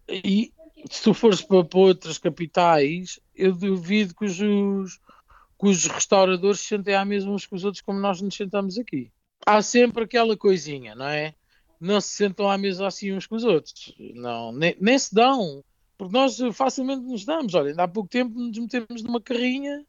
e 0.07 0.53
se 0.89 1.03
tu 1.03 1.13
fores 1.13 1.41
para, 1.41 1.63
para 1.63 1.79
outras 1.79 2.17
capitais, 2.17 3.19
eu 3.35 3.53
duvido 3.53 4.13
que 4.15 4.25
os, 4.25 4.37
que 4.37 5.67
os 5.67 5.85
restauradores 5.85 6.59
se 6.59 6.67
sentem 6.67 6.95
à 6.95 7.03
mesma 7.03 7.31
uns 7.31 7.45
que 7.45 7.55
os 7.55 7.63
outros 7.63 7.81
como 7.81 7.99
nós 7.99 8.21
nos 8.21 8.35
sentamos 8.35 8.77
aqui. 8.77 9.11
Há 9.45 9.61
sempre 9.61 10.03
aquela 10.03 10.37
coisinha, 10.37 10.93
não 10.95 11.07
é? 11.07 11.33
Não 11.81 11.99
se 11.99 12.09
sentam 12.09 12.49
à 12.49 12.57
mesa 12.57 12.85
assim 12.85 13.11
uns 13.11 13.25
com 13.25 13.35
os 13.35 13.43
outros. 13.43 13.93
Não, 14.13 14.51
nem, 14.51 14.75
nem 14.79 14.97
se 14.97 15.13
dão. 15.13 15.63
Porque 15.97 16.13
nós 16.15 16.37
facilmente 16.53 17.03
nos 17.03 17.25
damos. 17.25 17.53
Olha, 17.53 17.69
ainda 17.69 17.83
há 17.83 17.87
pouco 17.87 18.09
tempo 18.09 18.39
nos 18.39 18.57
metemos 18.57 19.03
numa 19.03 19.21
carrinha, 19.21 19.83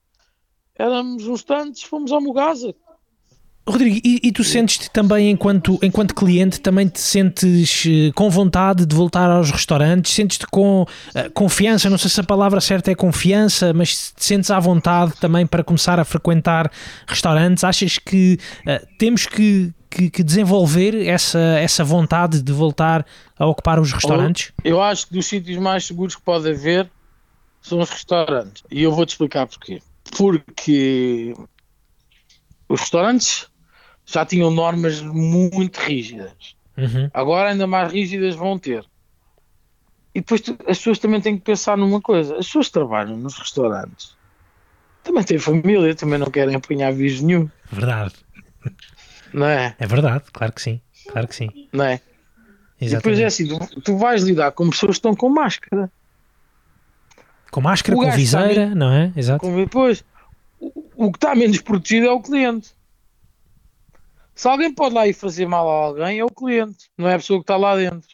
éramos 0.74 1.26
uns 1.26 1.43
tantos, 1.43 1.82
fomos 1.82 2.12
ao 2.12 2.20
Mugasa. 2.20 2.74
Rodrigo, 3.66 4.01
e, 4.05 4.18
e 4.24 4.32
tu 4.32 4.43
sentes-te 4.43 4.90
também, 4.90 5.30
enquanto, 5.30 5.78
enquanto 5.80 6.14
cliente, 6.14 6.61
também 6.61 6.88
te 6.88 6.99
sentes 6.99 7.84
eh, 7.86 8.11
com 8.12 8.28
vontade 8.28 8.84
de 8.84 8.95
voltar 8.95 9.30
aos 9.30 9.53
restaurantes? 9.53 10.12
Sentes-te 10.12 10.47
com 10.49 10.84
eh, 11.14 11.28
confiança? 11.28 11.88
Não 11.88 11.97
sei 11.97 12.11
se 12.11 12.20
a 12.20 12.24
palavra 12.24 12.61
certa 12.61 12.90
é 12.90 12.95
confiança, 12.97 13.72
mas 13.72 14.12
te 14.12 14.24
sentes 14.24 14.51
à 14.51 14.59
vontade 14.59 15.12
também 15.20 15.47
para 15.47 15.62
começar 15.62 16.01
a 16.01 16.05
frequentar 16.05 16.72
restaurantes? 17.07 17.62
Achas 17.62 17.99
que 17.99 18.36
eh, 18.66 18.84
temos 18.99 19.26
que, 19.26 19.72
que, 19.95 20.11
que 20.11 20.22
desenvolver 20.22 21.07
essa, 21.07 21.38
essa 21.38 21.84
vontade 21.84 22.43
de 22.43 22.53
voltar 22.53 23.07
a 23.38 23.47
ocupar 23.47 23.78
os 23.78 23.93
restaurantes? 23.93 24.53
Eu 24.64 24.80
acho 24.80 25.07
que 25.07 25.14
dos 25.14 25.26
sítios 25.26 25.59
mais 25.59 25.84
seguros 25.86 26.16
que 26.16 26.22
pode 26.22 26.49
haver 26.49 26.90
são 27.61 27.78
os 27.80 27.90
restaurantes. 27.90 28.62
E 28.70 28.82
eu 28.82 28.93
vou-te 28.93 29.11
explicar 29.11 29.47
porquê. 29.47 29.80
Porque 30.16 31.34
os 32.68 32.80
restaurantes 32.80 33.47
já 34.05 34.24
tinham 34.26 34.51
normas 34.51 35.01
muito 35.01 35.76
rígidas. 35.78 36.57
Uhum. 36.76 37.09
Agora 37.12 37.51
ainda 37.51 37.66
mais 37.66 37.93
rígidas 37.93 38.34
vão 38.34 38.59
ter. 38.59 38.84
E 40.14 40.20
depois 40.20 40.40
tu- 40.40 40.57
as 40.66 40.78
pessoas 40.78 40.99
também 40.99 41.20
têm 41.20 41.36
que 41.38 41.45
pensar 41.45 41.76
numa 41.76 42.01
coisa. 42.01 42.34
As 42.38 42.47
pessoas 42.47 42.68
trabalham 42.68 43.16
nos 43.16 43.36
restaurantes 43.38 44.16
também 45.05 45.24
têm 45.24 45.36
família, 45.36 45.97
também 45.97 46.16
não 46.16 46.30
querem 46.30 46.55
apanhar 46.55 46.93
vírus 46.93 47.20
nenhum, 47.20 47.51
Verdade, 47.72 48.14
não 49.33 49.47
é? 49.47 49.74
é 49.78 49.87
verdade, 49.87 50.24
claro 50.33 50.53
que 50.53 50.62
sim, 50.62 50.80
claro 51.09 51.28
que 51.28 51.35
sim. 51.35 51.68
Não 51.72 51.85
é? 51.85 52.01
E 52.80 52.89
depois 52.89 53.18
Exatamente. 53.18 53.22
é 53.22 53.26
assim, 53.26 53.47
tu, 53.47 53.80
tu 53.80 53.97
vais 53.97 54.22
lidar 54.22 54.53
com 54.53 54.68
pessoas 54.68 54.93
que 54.93 54.99
estão 54.99 55.14
com 55.14 55.28
máscara. 55.28 55.91
Com 57.51 57.61
máscara, 57.61 57.97
O 57.97 58.01
com 58.01 58.11
viseira, 58.11 58.74
não 58.74 58.91
é? 58.91 59.12
Exato. 59.14 59.41
Como 59.41 59.57
depois, 59.57 60.05
o, 60.59 61.07
o 61.07 61.12
que 61.12 61.18
está 61.18 61.35
menos 61.35 61.61
protegido 61.61 62.07
é 62.07 62.11
o 62.11 62.20
cliente. 62.20 62.74
Se 64.35 64.49
alguém 64.49 64.72
pode 64.72 64.95
lá 64.95 65.07
ir 65.07 65.12
fazer 65.12 65.47
mal 65.47 65.68
a 65.68 65.85
alguém, 65.87 66.18
é 66.18 66.24
o 66.24 66.28
cliente, 66.28 66.91
não 66.97 67.09
é 67.09 67.14
a 67.14 67.18
pessoa 67.18 67.39
que 67.39 67.45
está 67.45 67.57
lá 67.57 67.76
dentro. 67.76 68.09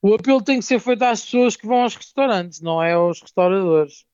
O 0.00 0.14
apelo 0.14 0.40
tem 0.40 0.60
que 0.60 0.64
ser 0.64 0.78
feito 0.80 1.02
às 1.02 1.22
pessoas 1.22 1.56
que 1.56 1.66
vão 1.66 1.82
aos 1.82 1.94
restaurantes, 1.94 2.60
não 2.60 2.82
é 2.82 2.92
aos 2.92 3.20
restauradores. 3.20 4.06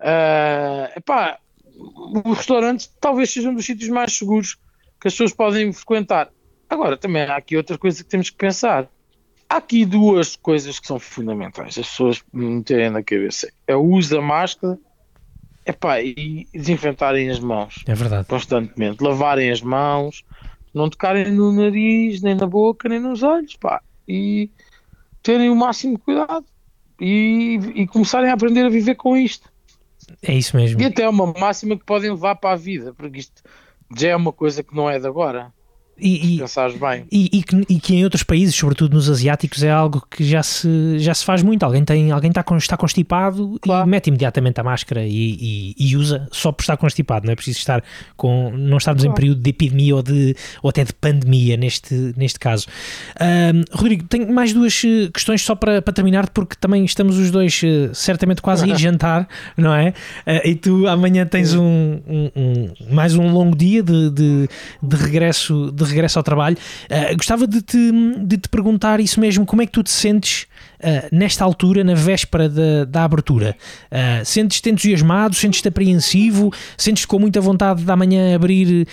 Ah, 0.00 0.92
epá, 0.96 1.38
os 1.78 2.36
restaurantes 2.36 2.90
talvez 3.00 3.32
sejam 3.32 3.54
dos 3.54 3.64
sítios 3.64 3.88
mais 3.88 4.12
seguros 4.16 4.58
que 5.00 5.08
as 5.08 5.14
pessoas 5.14 5.32
podem 5.32 5.72
frequentar. 5.72 6.30
Agora, 6.68 6.96
também 6.96 7.22
há 7.22 7.36
aqui 7.36 7.56
outra 7.56 7.78
coisa 7.78 8.02
que 8.02 8.10
temos 8.10 8.30
que 8.30 8.36
pensar. 8.36 8.88
Há 9.48 9.56
aqui 9.56 9.84
duas 9.86 10.36
coisas 10.36 10.78
que 10.78 10.86
são 10.86 10.98
fundamentais 10.98 11.78
as 11.78 11.88
pessoas 11.88 12.22
meterem 12.32 12.90
na 12.90 13.02
cabeça. 13.02 13.50
É 13.66 13.74
o 13.74 13.82
uso 13.82 14.16
da 14.16 14.20
máscara 14.20 14.78
epá, 15.64 16.00
e 16.02 16.46
desinfetarem 16.52 17.30
as 17.30 17.38
mãos 17.40 17.82
É 17.86 17.94
verdade. 17.94 18.26
constantemente. 18.28 19.02
Lavarem 19.02 19.50
as 19.50 19.62
mãos, 19.62 20.24
não 20.74 20.90
tocarem 20.90 21.30
no 21.30 21.52
nariz, 21.52 22.20
nem 22.20 22.34
na 22.34 22.46
boca, 22.46 22.88
nem 22.88 23.00
nos 23.00 23.22
olhos. 23.22 23.56
Pá, 23.56 23.80
e 24.06 24.50
terem 25.22 25.50
o 25.50 25.56
máximo 25.56 25.98
cuidado. 25.98 26.44
E, 27.00 27.60
e 27.74 27.86
começarem 27.86 28.28
a 28.28 28.34
aprender 28.34 28.64
a 28.64 28.68
viver 28.68 28.96
com 28.96 29.16
isto. 29.16 29.48
É 30.20 30.34
isso 30.34 30.56
mesmo. 30.56 30.80
E 30.80 30.84
até 30.84 31.02
é 31.02 31.08
uma 31.08 31.32
máxima 31.32 31.76
que 31.78 31.84
podem 31.84 32.10
levar 32.10 32.34
para 32.34 32.54
a 32.54 32.56
vida, 32.56 32.92
porque 32.92 33.20
isto 33.20 33.40
já 33.96 34.10
é 34.10 34.16
uma 34.16 34.32
coisa 34.32 34.62
que 34.62 34.74
não 34.74 34.88
é 34.88 34.98
de 34.98 35.06
agora. 35.06 35.52
E, 36.00 36.34
e, 36.36 36.38
Pensares 36.38 36.76
bem. 36.78 37.04
e, 37.10 37.28
e 37.38 37.42
que, 37.42 37.56
e 37.68 37.80
que 37.80 37.94
em 37.96 38.04
outros 38.04 38.22
países, 38.22 38.54
sobretudo 38.54 38.94
nos 38.94 39.08
asiáticos, 39.10 39.62
é 39.62 39.70
algo 39.70 40.04
que 40.10 40.24
já 40.24 40.42
se, 40.42 40.98
já 40.98 41.12
se 41.14 41.24
faz 41.24 41.42
muito. 41.42 41.62
Alguém, 41.64 41.84
tem, 41.84 42.10
alguém 42.10 42.30
está, 42.30 42.44
está 42.56 42.76
constipado 42.76 43.58
Claro. 43.60 43.86
e 43.86 43.90
mete 43.90 44.06
imediatamente 44.08 44.60
a 44.60 44.64
máscara 44.64 45.04
e, 45.06 45.74
e- 45.78 45.96
usa 45.96 46.28
só 46.30 46.52
por 46.52 46.62
estar 46.62 46.76
constipado. 46.76 47.26
Não 47.26 47.32
é 47.32 47.36
preciso 47.36 47.58
estar 47.58 47.82
com. 48.16 48.50
Não 48.56 48.76
estamos 48.76 49.02
em 49.02 49.06
Claro. 49.08 49.16
período 49.20 49.40
de 49.40 49.50
epidemia 49.50 49.96
ou, 49.96 50.02
de, 50.02 50.36
ou 50.62 50.70
até 50.70 50.84
de 50.84 50.92
pandemia 50.92 51.56
neste, 51.56 52.12
neste 52.16 52.38
caso. 52.38 52.66
Ahm, 53.20 53.62
Rodrigo, 53.72 54.04
tenho 54.04 54.32
mais 54.32 54.52
duas 54.52 54.80
eh, 54.84 55.08
questões 55.12 55.42
só 55.42 55.54
para, 55.54 55.82
para 55.82 55.92
terminar, 55.92 56.28
porque 56.30 56.54
também 56.60 56.84
estamos 56.84 57.16
os 57.18 57.30
dois 57.30 57.60
eh, 57.64 57.90
certamente 57.92 58.40
quase 58.42 58.64
a 58.64 58.68
ir 58.68 58.76
jantar, 58.78 59.26
não 59.56 59.74
é? 59.74 59.92
Ah, 60.26 60.42
e 60.46 60.54
tu 60.54 60.86
amanhã 60.86 61.26
tens 61.26 61.54
um, 61.54 61.62
um- 62.06 62.30
um- 62.36 62.94
mais 62.94 63.14
um 63.16 63.30
longo 63.32 63.56
dia 63.56 63.82
de, 63.82 64.10
de, 64.10 64.48
de 64.82 64.96
regresso, 64.96 65.72
de 65.72 65.84
regresso 65.88 66.18
ao 66.18 66.22
trabalho. 66.22 66.56
Ah, 66.90 67.12
gostava 67.14 67.46
de 67.46 67.62
te, 67.62 67.92
de 68.24 68.38
te 68.38 68.48
perguntar 68.48 69.00
isso 69.00 69.20
mesmo: 69.20 69.44
como 69.46 69.62
é 69.62 69.66
que 69.66 69.72
tu 69.72 69.82
te 69.82 69.90
sentes 69.90 70.46
ah, 70.82 71.08
nesta 71.10 71.44
altura, 71.44 71.82
na 71.84 71.94
véspera 71.94 72.48
da, 72.48 72.84
da 72.84 73.04
abertura? 73.04 73.56
Ah, 73.90 74.22
Sentes-te 74.24 74.70
entusiasmado? 74.70 75.34
Sentes-te 75.34 75.68
apreensivo? 75.68 76.52
Sentes-te 76.76 77.06
com 77.06 77.18
muita 77.18 77.40
vontade 77.40 77.84
de 77.84 77.90
amanhã 77.90 78.34
abrir 78.34 78.86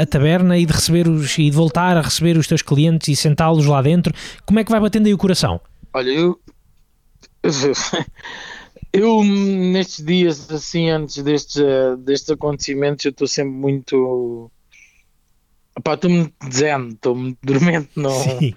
a 0.00 0.06
taberna 0.06 0.58
e 0.58 0.66
de 0.66 0.72
receber 0.72 1.08
os 1.08 1.36
e 1.38 1.50
de 1.50 1.50
voltar 1.50 1.96
a 1.96 2.00
receber 2.00 2.36
os 2.36 2.46
teus 2.46 2.62
clientes 2.62 3.08
e 3.08 3.16
sentá-los 3.16 3.66
lá 3.66 3.82
dentro? 3.82 4.14
Como 4.46 4.58
é 4.58 4.64
que 4.64 4.70
vai 4.70 4.80
batendo 4.80 5.06
aí 5.06 5.14
o 5.14 5.18
coração? 5.18 5.60
Olha, 5.92 6.10
eu. 6.10 6.38
Eu, 8.96 9.24
nestes 9.24 10.04
dias, 10.04 10.48
assim, 10.52 10.88
antes 10.88 11.20
destes, 11.20 11.60
destes 11.98 12.30
acontecimentos, 12.30 13.04
eu 13.04 13.10
estou 13.10 13.26
sempre 13.26 13.52
muito. 13.52 14.48
Pá, 15.82 15.94
estou-me 15.94 16.32
zen, 16.52 16.88
estou-me 16.88 17.36
dormente, 17.42 17.90
não. 17.96 18.10
Sim. 18.10 18.54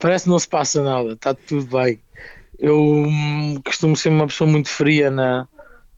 Parece 0.00 0.24
que 0.24 0.30
não 0.30 0.38
se 0.38 0.48
passa 0.48 0.82
nada, 0.82 1.12
está 1.12 1.34
tudo 1.34 1.66
bem. 1.76 2.00
Eu 2.58 2.80
hum, 2.80 3.60
costumo 3.64 3.96
ser 3.96 4.08
uma 4.10 4.26
pessoa 4.26 4.50
muito 4.50 4.68
fria 4.68 5.10
na, 5.10 5.46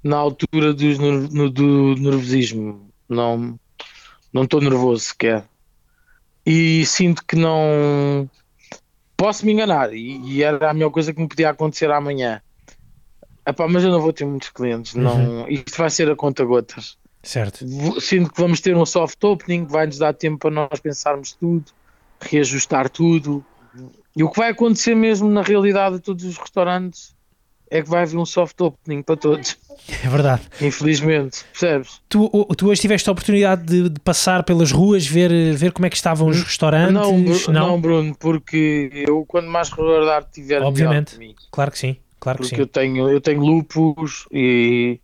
na 0.02 0.16
altura 0.16 0.72
dos, 0.74 0.98
no- 0.98 1.50
do 1.50 1.94
nervosismo. 1.96 2.90
Não 3.08 3.58
não 4.32 4.44
estou 4.44 4.61
nervoso 4.61 5.04
sequer. 5.06 5.44
E 6.46 6.84
sinto 6.86 7.24
que 7.26 7.36
não. 7.36 8.28
Posso 9.16 9.44
me 9.44 9.52
enganar, 9.52 9.92
e, 9.92 10.18
e 10.22 10.42
era 10.42 10.70
a 10.70 10.74
melhor 10.74 10.90
coisa 10.90 11.12
que 11.12 11.20
me 11.20 11.28
podia 11.28 11.50
acontecer 11.50 11.90
amanhã. 11.90 12.40
Epá, 13.46 13.68
mas 13.68 13.84
eu 13.84 13.90
não 13.90 14.00
vou 14.00 14.12
ter 14.12 14.24
muitos 14.24 14.48
clientes, 14.50 14.94
não. 14.94 15.46
Isto 15.48 15.76
vai 15.76 15.90
ser 15.90 16.11
a 16.11 16.16
conta 16.16 16.44
gotas. 16.44 16.96
Certo. 17.22 17.64
Sinto 18.00 18.32
que 18.32 18.40
vamos 18.40 18.60
ter 18.60 18.76
um 18.76 18.86
soft 18.86 19.22
opening 19.22 19.66
que 19.66 19.72
vai 19.72 19.86
nos 19.86 19.98
dar 19.98 20.14
tempo 20.14 20.38
para 20.38 20.50
nós 20.50 20.80
pensarmos 20.80 21.32
tudo, 21.32 21.66
reajustar 22.20 22.88
tudo. 22.88 23.44
E 24.16 24.24
o 24.24 24.30
que 24.30 24.38
vai 24.38 24.50
acontecer 24.50 24.94
mesmo 24.94 25.28
na 25.28 25.42
realidade 25.42 25.96
a 25.96 25.98
todos 25.98 26.24
os 26.24 26.36
restaurantes 26.36 27.14
é 27.70 27.80
que 27.80 27.88
vai 27.88 28.02
haver 28.02 28.16
um 28.16 28.26
soft 28.26 28.60
opening 28.60 29.02
para 29.02 29.16
todos. 29.16 29.56
É 30.04 30.08
verdade. 30.08 30.42
Infelizmente, 30.60 31.44
percebes? 31.52 32.00
Tu, 32.08 32.28
tu 32.56 32.68
hoje 32.68 32.80
tiveste 32.80 33.08
a 33.08 33.12
oportunidade 33.12 33.64
de, 33.64 33.88
de, 33.88 34.00
passar 34.00 34.42
pelas 34.42 34.72
ruas, 34.72 35.06
ver, 35.06 35.30
ver 35.54 35.72
como 35.72 35.86
é 35.86 35.90
que 35.90 35.96
estavam 35.96 36.28
os 36.28 36.42
restaurantes? 36.42 36.92
Não, 36.92 37.18
não? 37.18 37.68
não 37.68 37.80
Bruno, 37.80 38.14
porque 38.18 38.90
eu 38.92 39.24
quando 39.26 39.48
mais 39.48 39.70
regularidade 39.70 40.26
tiver 40.32 40.62
Obviamente, 40.62 41.16
claro 41.50 41.70
que 41.70 41.78
sim. 41.78 41.96
Claro 42.18 42.38
porque 42.38 42.50
que 42.50 42.56
sim. 42.56 42.62
eu 42.62 42.66
tenho, 42.66 43.08
eu 43.08 43.20
tenho 43.20 43.40
lupus 43.40 44.26
e, 44.30 45.00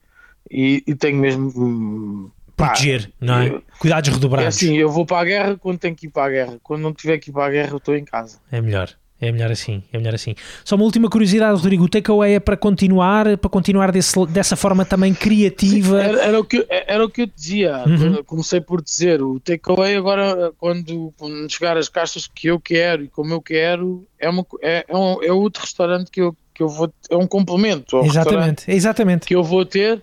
e, 0.50 0.82
e 0.86 0.94
tenho 0.94 1.18
mesmo 1.18 2.32
proteger, 2.56 3.10
não 3.20 3.38
é? 3.38 3.60
Cuidados 3.78 4.10
redobrados. 4.10 4.44
É 4.44 4.48
assim, 4.48 4.76
eu 4.76 4.90
vou 4.90 5.04
para 5.04 5.20
a 5.20 5.24
guerra 5.24 5.56
quando 5.56 5.78
tenho 5.78 5.94
que 5.94 6.06
ir 6.06 6.10
para 6.10 6.24
a 6.24 6.30
guerra. 6.30 6.58
Quando 6.62 6.82
não 6.82 6.92
tiver 6.92 7.18
que 7.18 7.30
ir 7.30 7.32
para 7.32 7.46
a 7.46 7.50
guerra, 7.50 7.70
eu 7.72 7.76
estou 7.76 7.96
em 7.96 8.04
casa. 8.04 8.38
É 8.50 8.60
melhor. 8.60 8.90
É 9.18 9.32
melhor 9.32 9.50
assim, 9.50 9.82
é 9.92 9.96
melhor 9.96 10.14
assim. 10.14 10.34
Só 10.62 10.76
uma 10.76 10.84
última 10.84 11.08
curiosidade, 11.08 11.58
Rodrigo, 11.58 11.84
o 11.84 11.88
takeaway 11.88 12.34
é 12.34 12.40
para 12.40 12.54
continuar, 12.54 13.38
para 13.38 13.48
continuar 13.48 13.90
desse, 13.90 14.14
dessa 14.26 14.56
forma 14.56 14.84
também 14.84 15.14
criativa. 15.14 16.02
Sim, 16.02 16.08
era, 16.08 16.22
era, 16.22 16.40
o 16.40 16.44
que, 16.44 16.66
era 16.68 17.04
o 17.04 17.08
que 17.08 17.22
eu 17.22 17.26
dizia, 17.26 17.82
uhum. 17.86 18.22
comecei 18.24 18.60
por 18.60 18.82
dizer, 18.82 19.22
o 19.22 19.40
takeaway 19.40 19.96
agora, 19.96 20.52
quando, 20.58 21.14
quando 21.16 21.50
chegar 21.50 21.78
as 21.78 21.88
caixas 21.88 22.26
que 22.26 22.48
eu 22.48 22.60
quero 22.60 23.04
e 23.04 23.08
como 23.08 23.32
eu 23.32 23.40
quero, 23.40 24.06
é, 24.18 24.28
uma, 24.28 24.44
é, 24.60 24.84
é, 24.86 24.94
um, 24.94 25.22
é 25.22 25.32
outro 25.32 25.62
restaurante 25.62 26.10
que 26.10 26.20
eu, 26.20 26.36
que 26.52 26.62
eu 26.62 26.68
vou, 26.68 26.92
é 27.08 27.16
um 27.16 27.26
complemento. 27.26 27.98
exatamente, 28.04 28.70
exatamente. 28.70 29.26
Que 29.26 29.34
eu 29.34 29.42
vou 29.42 29.64
ter 29.64 30.02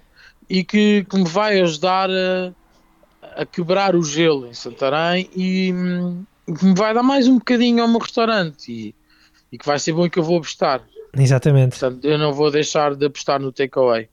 e 0.50 0.64
que, 0.64 1.06
que 1.10 1.18
me 1.18 1.28
vai 1.28 1.60
ajudar 1.62 2.10
a, 2.10 2.52
a 3.36 3.46
quebrar 3.46 3.96
o 3.96 4.04
gelo 4.04 4.48
em 4.48 4.54
Santarém 4.54 5.30
e 5.36 5.74
hum, 5.74 6.24
que 6.46 6.66
me 6.66 6.76
vai 6.76 6.94
dar 6.94 7.04
mais 7.04 7.28
um 7.28 7.38
bocadinho 7.38 7.82
ao 7.82 7.88
meu 7.88 8.00
restaurante. 8.00 8.72
E, 8.72 8.96
e 9.52 9.58
que 9.58 9.66
vai 9.66 9.78
ser 9.80 9.94
bom 9.94 10.10
que 10.10 10.20
eu 10.20 10.24
vou 10.24 10.38
apostar. 10.38 10.84
Exatamente. 11.16 11.80
Portanto, 11.80 12.06
eu 12.06 12.18
não 12.18 12.34
vou 12.34 12.50
deixar 12.50 12.96
de 12.96 13.06
apostar 13.06 13.40
no 13.40 13.52
takeaway, 13.52 14.10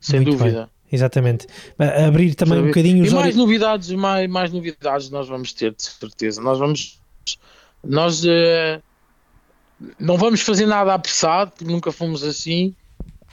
sem 0.00 0.20
Muito 0.20 0.36
dúvida. 0.36 0.60
Bem. 0.60 0.68
Exatamente. 0.92 1.46
Abrir 1.78 2.34
também 2.34 2.58
um 2.58 2.66
bocadinho 2.66 3.02
os 3.02 3.10
E 3.10 3.14
mais 3.14 3.34
novidades, 3.34 3.90
mais, 3.92 4.28
mais 4.28 4.52
novidades 4.52 5.08
nós 5.08 5.26
vamos 5.26 5.54
ter, 5.54 5.74
de 5.74 5.82
certeza. 5.82 6.42
Nós 6.42 6.58
vamos. 6.58 7.00
Nós 7.82 8.22
uh, 8.24 8.82
não 9.98 10.18
vamos 10.18 10.42
fazer 10.42 10.66
nada 10.66 10.92
apressado, 10.92 11.52
porque 11.52 11.64
nunca 11.64 11.90
fomos 11.90 12.22
assim, 12.22 12.76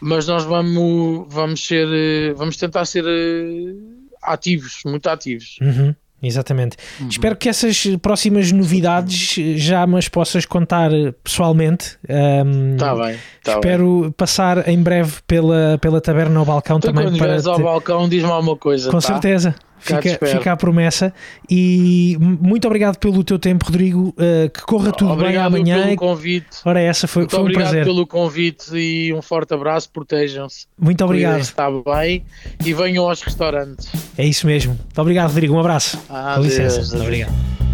mas 0.02 0.28
nós 0.28 0.44
vamos, 0.44 1.26
vamos 1.30 1.66
ser. 1.66 1.88
Uh, 1.88 2.36
vamos 2.36 2.58
tentar 2.58 2.86
ser 2.86 3.04
uh, 3.04 4.10
ativos, 4.22 4.82
muito 4.86 5.08
ativos. 5.08 5.58
Uhum. 5.62 5.94
Exatamente. 6.22 6.76
Uhum. 7.00 7.08
Espero 7.08 7.36
que 7.36 7.48
essas 7.48 7.86
próximas 8.02 8.52
novidades 8.52 9.36
já 9.56 9.88
me 9.88 9.98
as 9.98 10.10
possas 10.10 10.46
contar 10.46 10.92
pessoalmente. 11.24 11.98
Um, 12.10 12.76
tá 12.78 12.94
bem. 12.94 13.18
Tá 13.42 13.54
espero 13.54 14.02
bem. 14.02 14.12
passar 14.12 14.68
em 14.68 14.82
breve 14.82 15.22
pela, 15.26 15.78
pela 15.80 16.02
taberna 16.02 16.38
ao 16.40 16.46
balcão 16.46 16.78
então, 16.78 16.94
também. 16.94 17.10
Quando 17.10 17.18
para 17.18 17.42
te... 17.42 17.48
ao 17.48 17.60
balcão, 17.60 18.10
diz-me 18.10 18.30
alguma 18.30 18.58
coisa. 18.58 18.92
Com 18.92 19.00
tá? 19.00 19.08
certeza. 19.08 19.56
Fica, 19.80 20.02
fica 20.26 20.52
a 20.52 20.58
promessa 20.58 21.14
e 21.50 22.18
muito 22.20 22.66
obrigado 22.68 22.98
pelo 22.98 23.24
teu 23.24 23.40
tempo, 23.40 23.66
Rodrigo. 23.66 24.10
Uh, 24.10 24.50
que 24.50 24.62
corra 24.64 24.92
tudo 24.92 25.12
obrigado 25.12 25.52
bem 25.54 25.62
amanhã. 25.62 25.84
Pelo 25.84 25.96
convite. 25.96 26.58
Ora, 26.66 26.80
essa 26.82 27.08
foi, 27.08 27.24
muito 27.24 27.36
foi 27.36 27.50
um 27.50 27.52
prazer. 27.54 27.86
pelo 27.86 28.06
convite 28.06 28.76
e 28.76 29.14
um 29.14 29.22
forte 29.22 29.54
abraço. 29.54 29.90
Protejam-se. 29.90 30.68
Muito 30.78 31.04
obrigado. 31.04 31.40
Está 31.40 31.70
bem 31.72 32.24
e 32.66 32.74
venham 32.74 33.08
aos 33.08 33.22
restaurantes. 33.22 33.90
É 34.18 34.26
isso 34.26 34.46
mesmo. 34.46 34.74
Muito 34.74 35.02
obrigado, 35.02 35.30
Rodrigo. 35.30 35.56
Um 35.56 35.60
abraço. 35.60 35.98
Ah, 36.10 36.34
Com 36.36 36.44
licença. 36.44 36.78
Deus, 36.78 36.92
Muito 36.92 37.04
obrigado. 37.04 37.69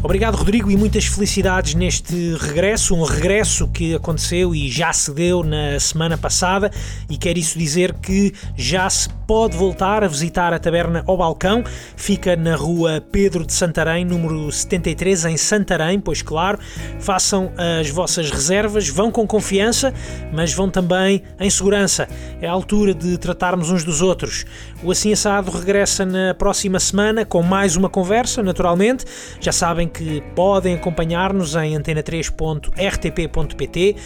Obrigado, 0.00 0.36
Rodrigo, 0.36 0.70
e 0.70 0.76
muitas 0.76 1.06
felicidades 1.06 1.74
neste 1.74 2.36
regresso. 2.36 2.94
Um 2.94 3.02
regresso 3.02 3.66
que 3.66 3.96
aconteceu 3.96 4.54
e 4.54 4.70
já 4.70 4.92
se 4.92 5.12
deu 5.12 5.42
na 5.42 5.78
semana 5.80 6.16
passada, 6.16 6.70
e 7.10 7.16
quer 7.16 7.36
isso 7.36 7.58
dizer 7.58 7.92
que 7.94 8.32
já 8.56 8.88
se 8.88 9.08
pode 9.26 9.56
voltar 9.56 10.04
a 10.04 10.08
visitar 10.08 10.54
a 10.54 10.58
taberna 10.58 11.02
ao 11.04 11.16
balcão. 11.16 11.64
Fica 11.96 12.36
na 12.36 12.54
rua 12.54 13.02
Pedro 13.12 13.44
de 13.44 13.52
Santarém, 13.52 14.04
número 14.04 14.50
73, 14.52 15.24
em 15.26 15.36
Santarém. 15.36 15.98
Pois, 15.98 16.22
claro, 16.22 16.60
façam 17.00 17.52
as 17.78 17.90
vossas 17.90 18.30
reservas, 18.30 18.88
vão 18.88 19.10
com 19.10 19.26
confiança, 19.26 19.92
mas 20.32 20.54
vão 20.54 20.70
também 20.70 21.24
em 21.40 21.50
segurança. 21.50 22.08
É 22.40 22.46
a 22.46 22.52
altura 22.52 22.94
de 22.94 23.18
tratarmos 23.18 23.68
uns 23.68 23.82
dos 23.82 24.00
outros. 24.00 24.46
O 24.80 24.92
Assim 24.92 25.12
Assado 25.12 25.50
regressa 25.50 26.06
na 26.06 26.32
próxima 26.34 26.78
semana 26.78 27.24
com 27.24 27.42
mais 27.42 27.74
uma 27.74 27.88
conversa, 27.88 28.44
naturalmente. 28.44 29.04
Já 29.40 29.50
sabem 29.50 29.88
que 29.88 30.20
podem 30.36 30.76
acompanhar-nos 30.76 31.56
em 31.56 31.76
antena3.rtp.pt, 31.76 33.96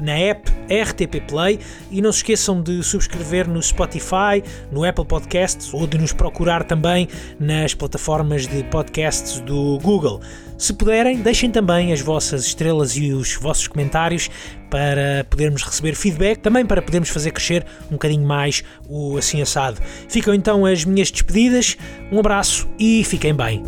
na 0.00 0.12
app 0.12 0.52
RTP 0.70 1.20
Play 1.26 1.58
e 1.90 2.00
não 2.00 2.12
se 2.12 2.18
esqueçam 2.18 2.62
de 2.62 2.80
subscrever 2.84 3.48
no 3.48 3.60
Spotify, 3.60 4.40
no 4.70 4.84
Apple 4.84 5.04
Podcasts 5.04 5.74
ou 5.74 5.84
de 5.84 5.98
nos 5.98 6.12
procurar 6.12 6.62
também 6.62 7.08
nas 7.40 7.74
plataformas 7.74 8.46
de 8.46 8.62
podcasts 8.64 9.40
do 9.40 9.80
Google. 9.82 10.20
Se 10.62 10.72
puderem, 10.72 11.16
deixem 11.16 11.50
também 11.50 11.92
as 11.92 12.00
vossas 12.00 12.46
estrelas 12.46 12.96
e 12.96 13.12
os 13.12 13.34
vossos 13.34 13.66
comentários 13.66 14.30
para 14.70 15.26
podermos 15.28 15.64
receber 15.64 15.96
feedback, 15.96 16.38
também 16.38 16.64
para 16.64 16.80
podermos 16.80 17.08
fazer 17.08 17.32
crescer 17.32 17.66
um 17.88 17.94
bocadinho 17.94 18.24
mais 18.24 18.62
o 18.88 19.16
Assim 19.16 19.42
Assado. 19.42 19.80
Ficam 20.08 20.32
então 20.32 20.64
as 20.64 20.84
minhas 20.84 21.10
despedidas, 21.10 21.76
um 22.12 22.20
abraço 22.20 22.68
e 22.78 23.02
fiquem 23.02 23.34
bem. 23.34 23.60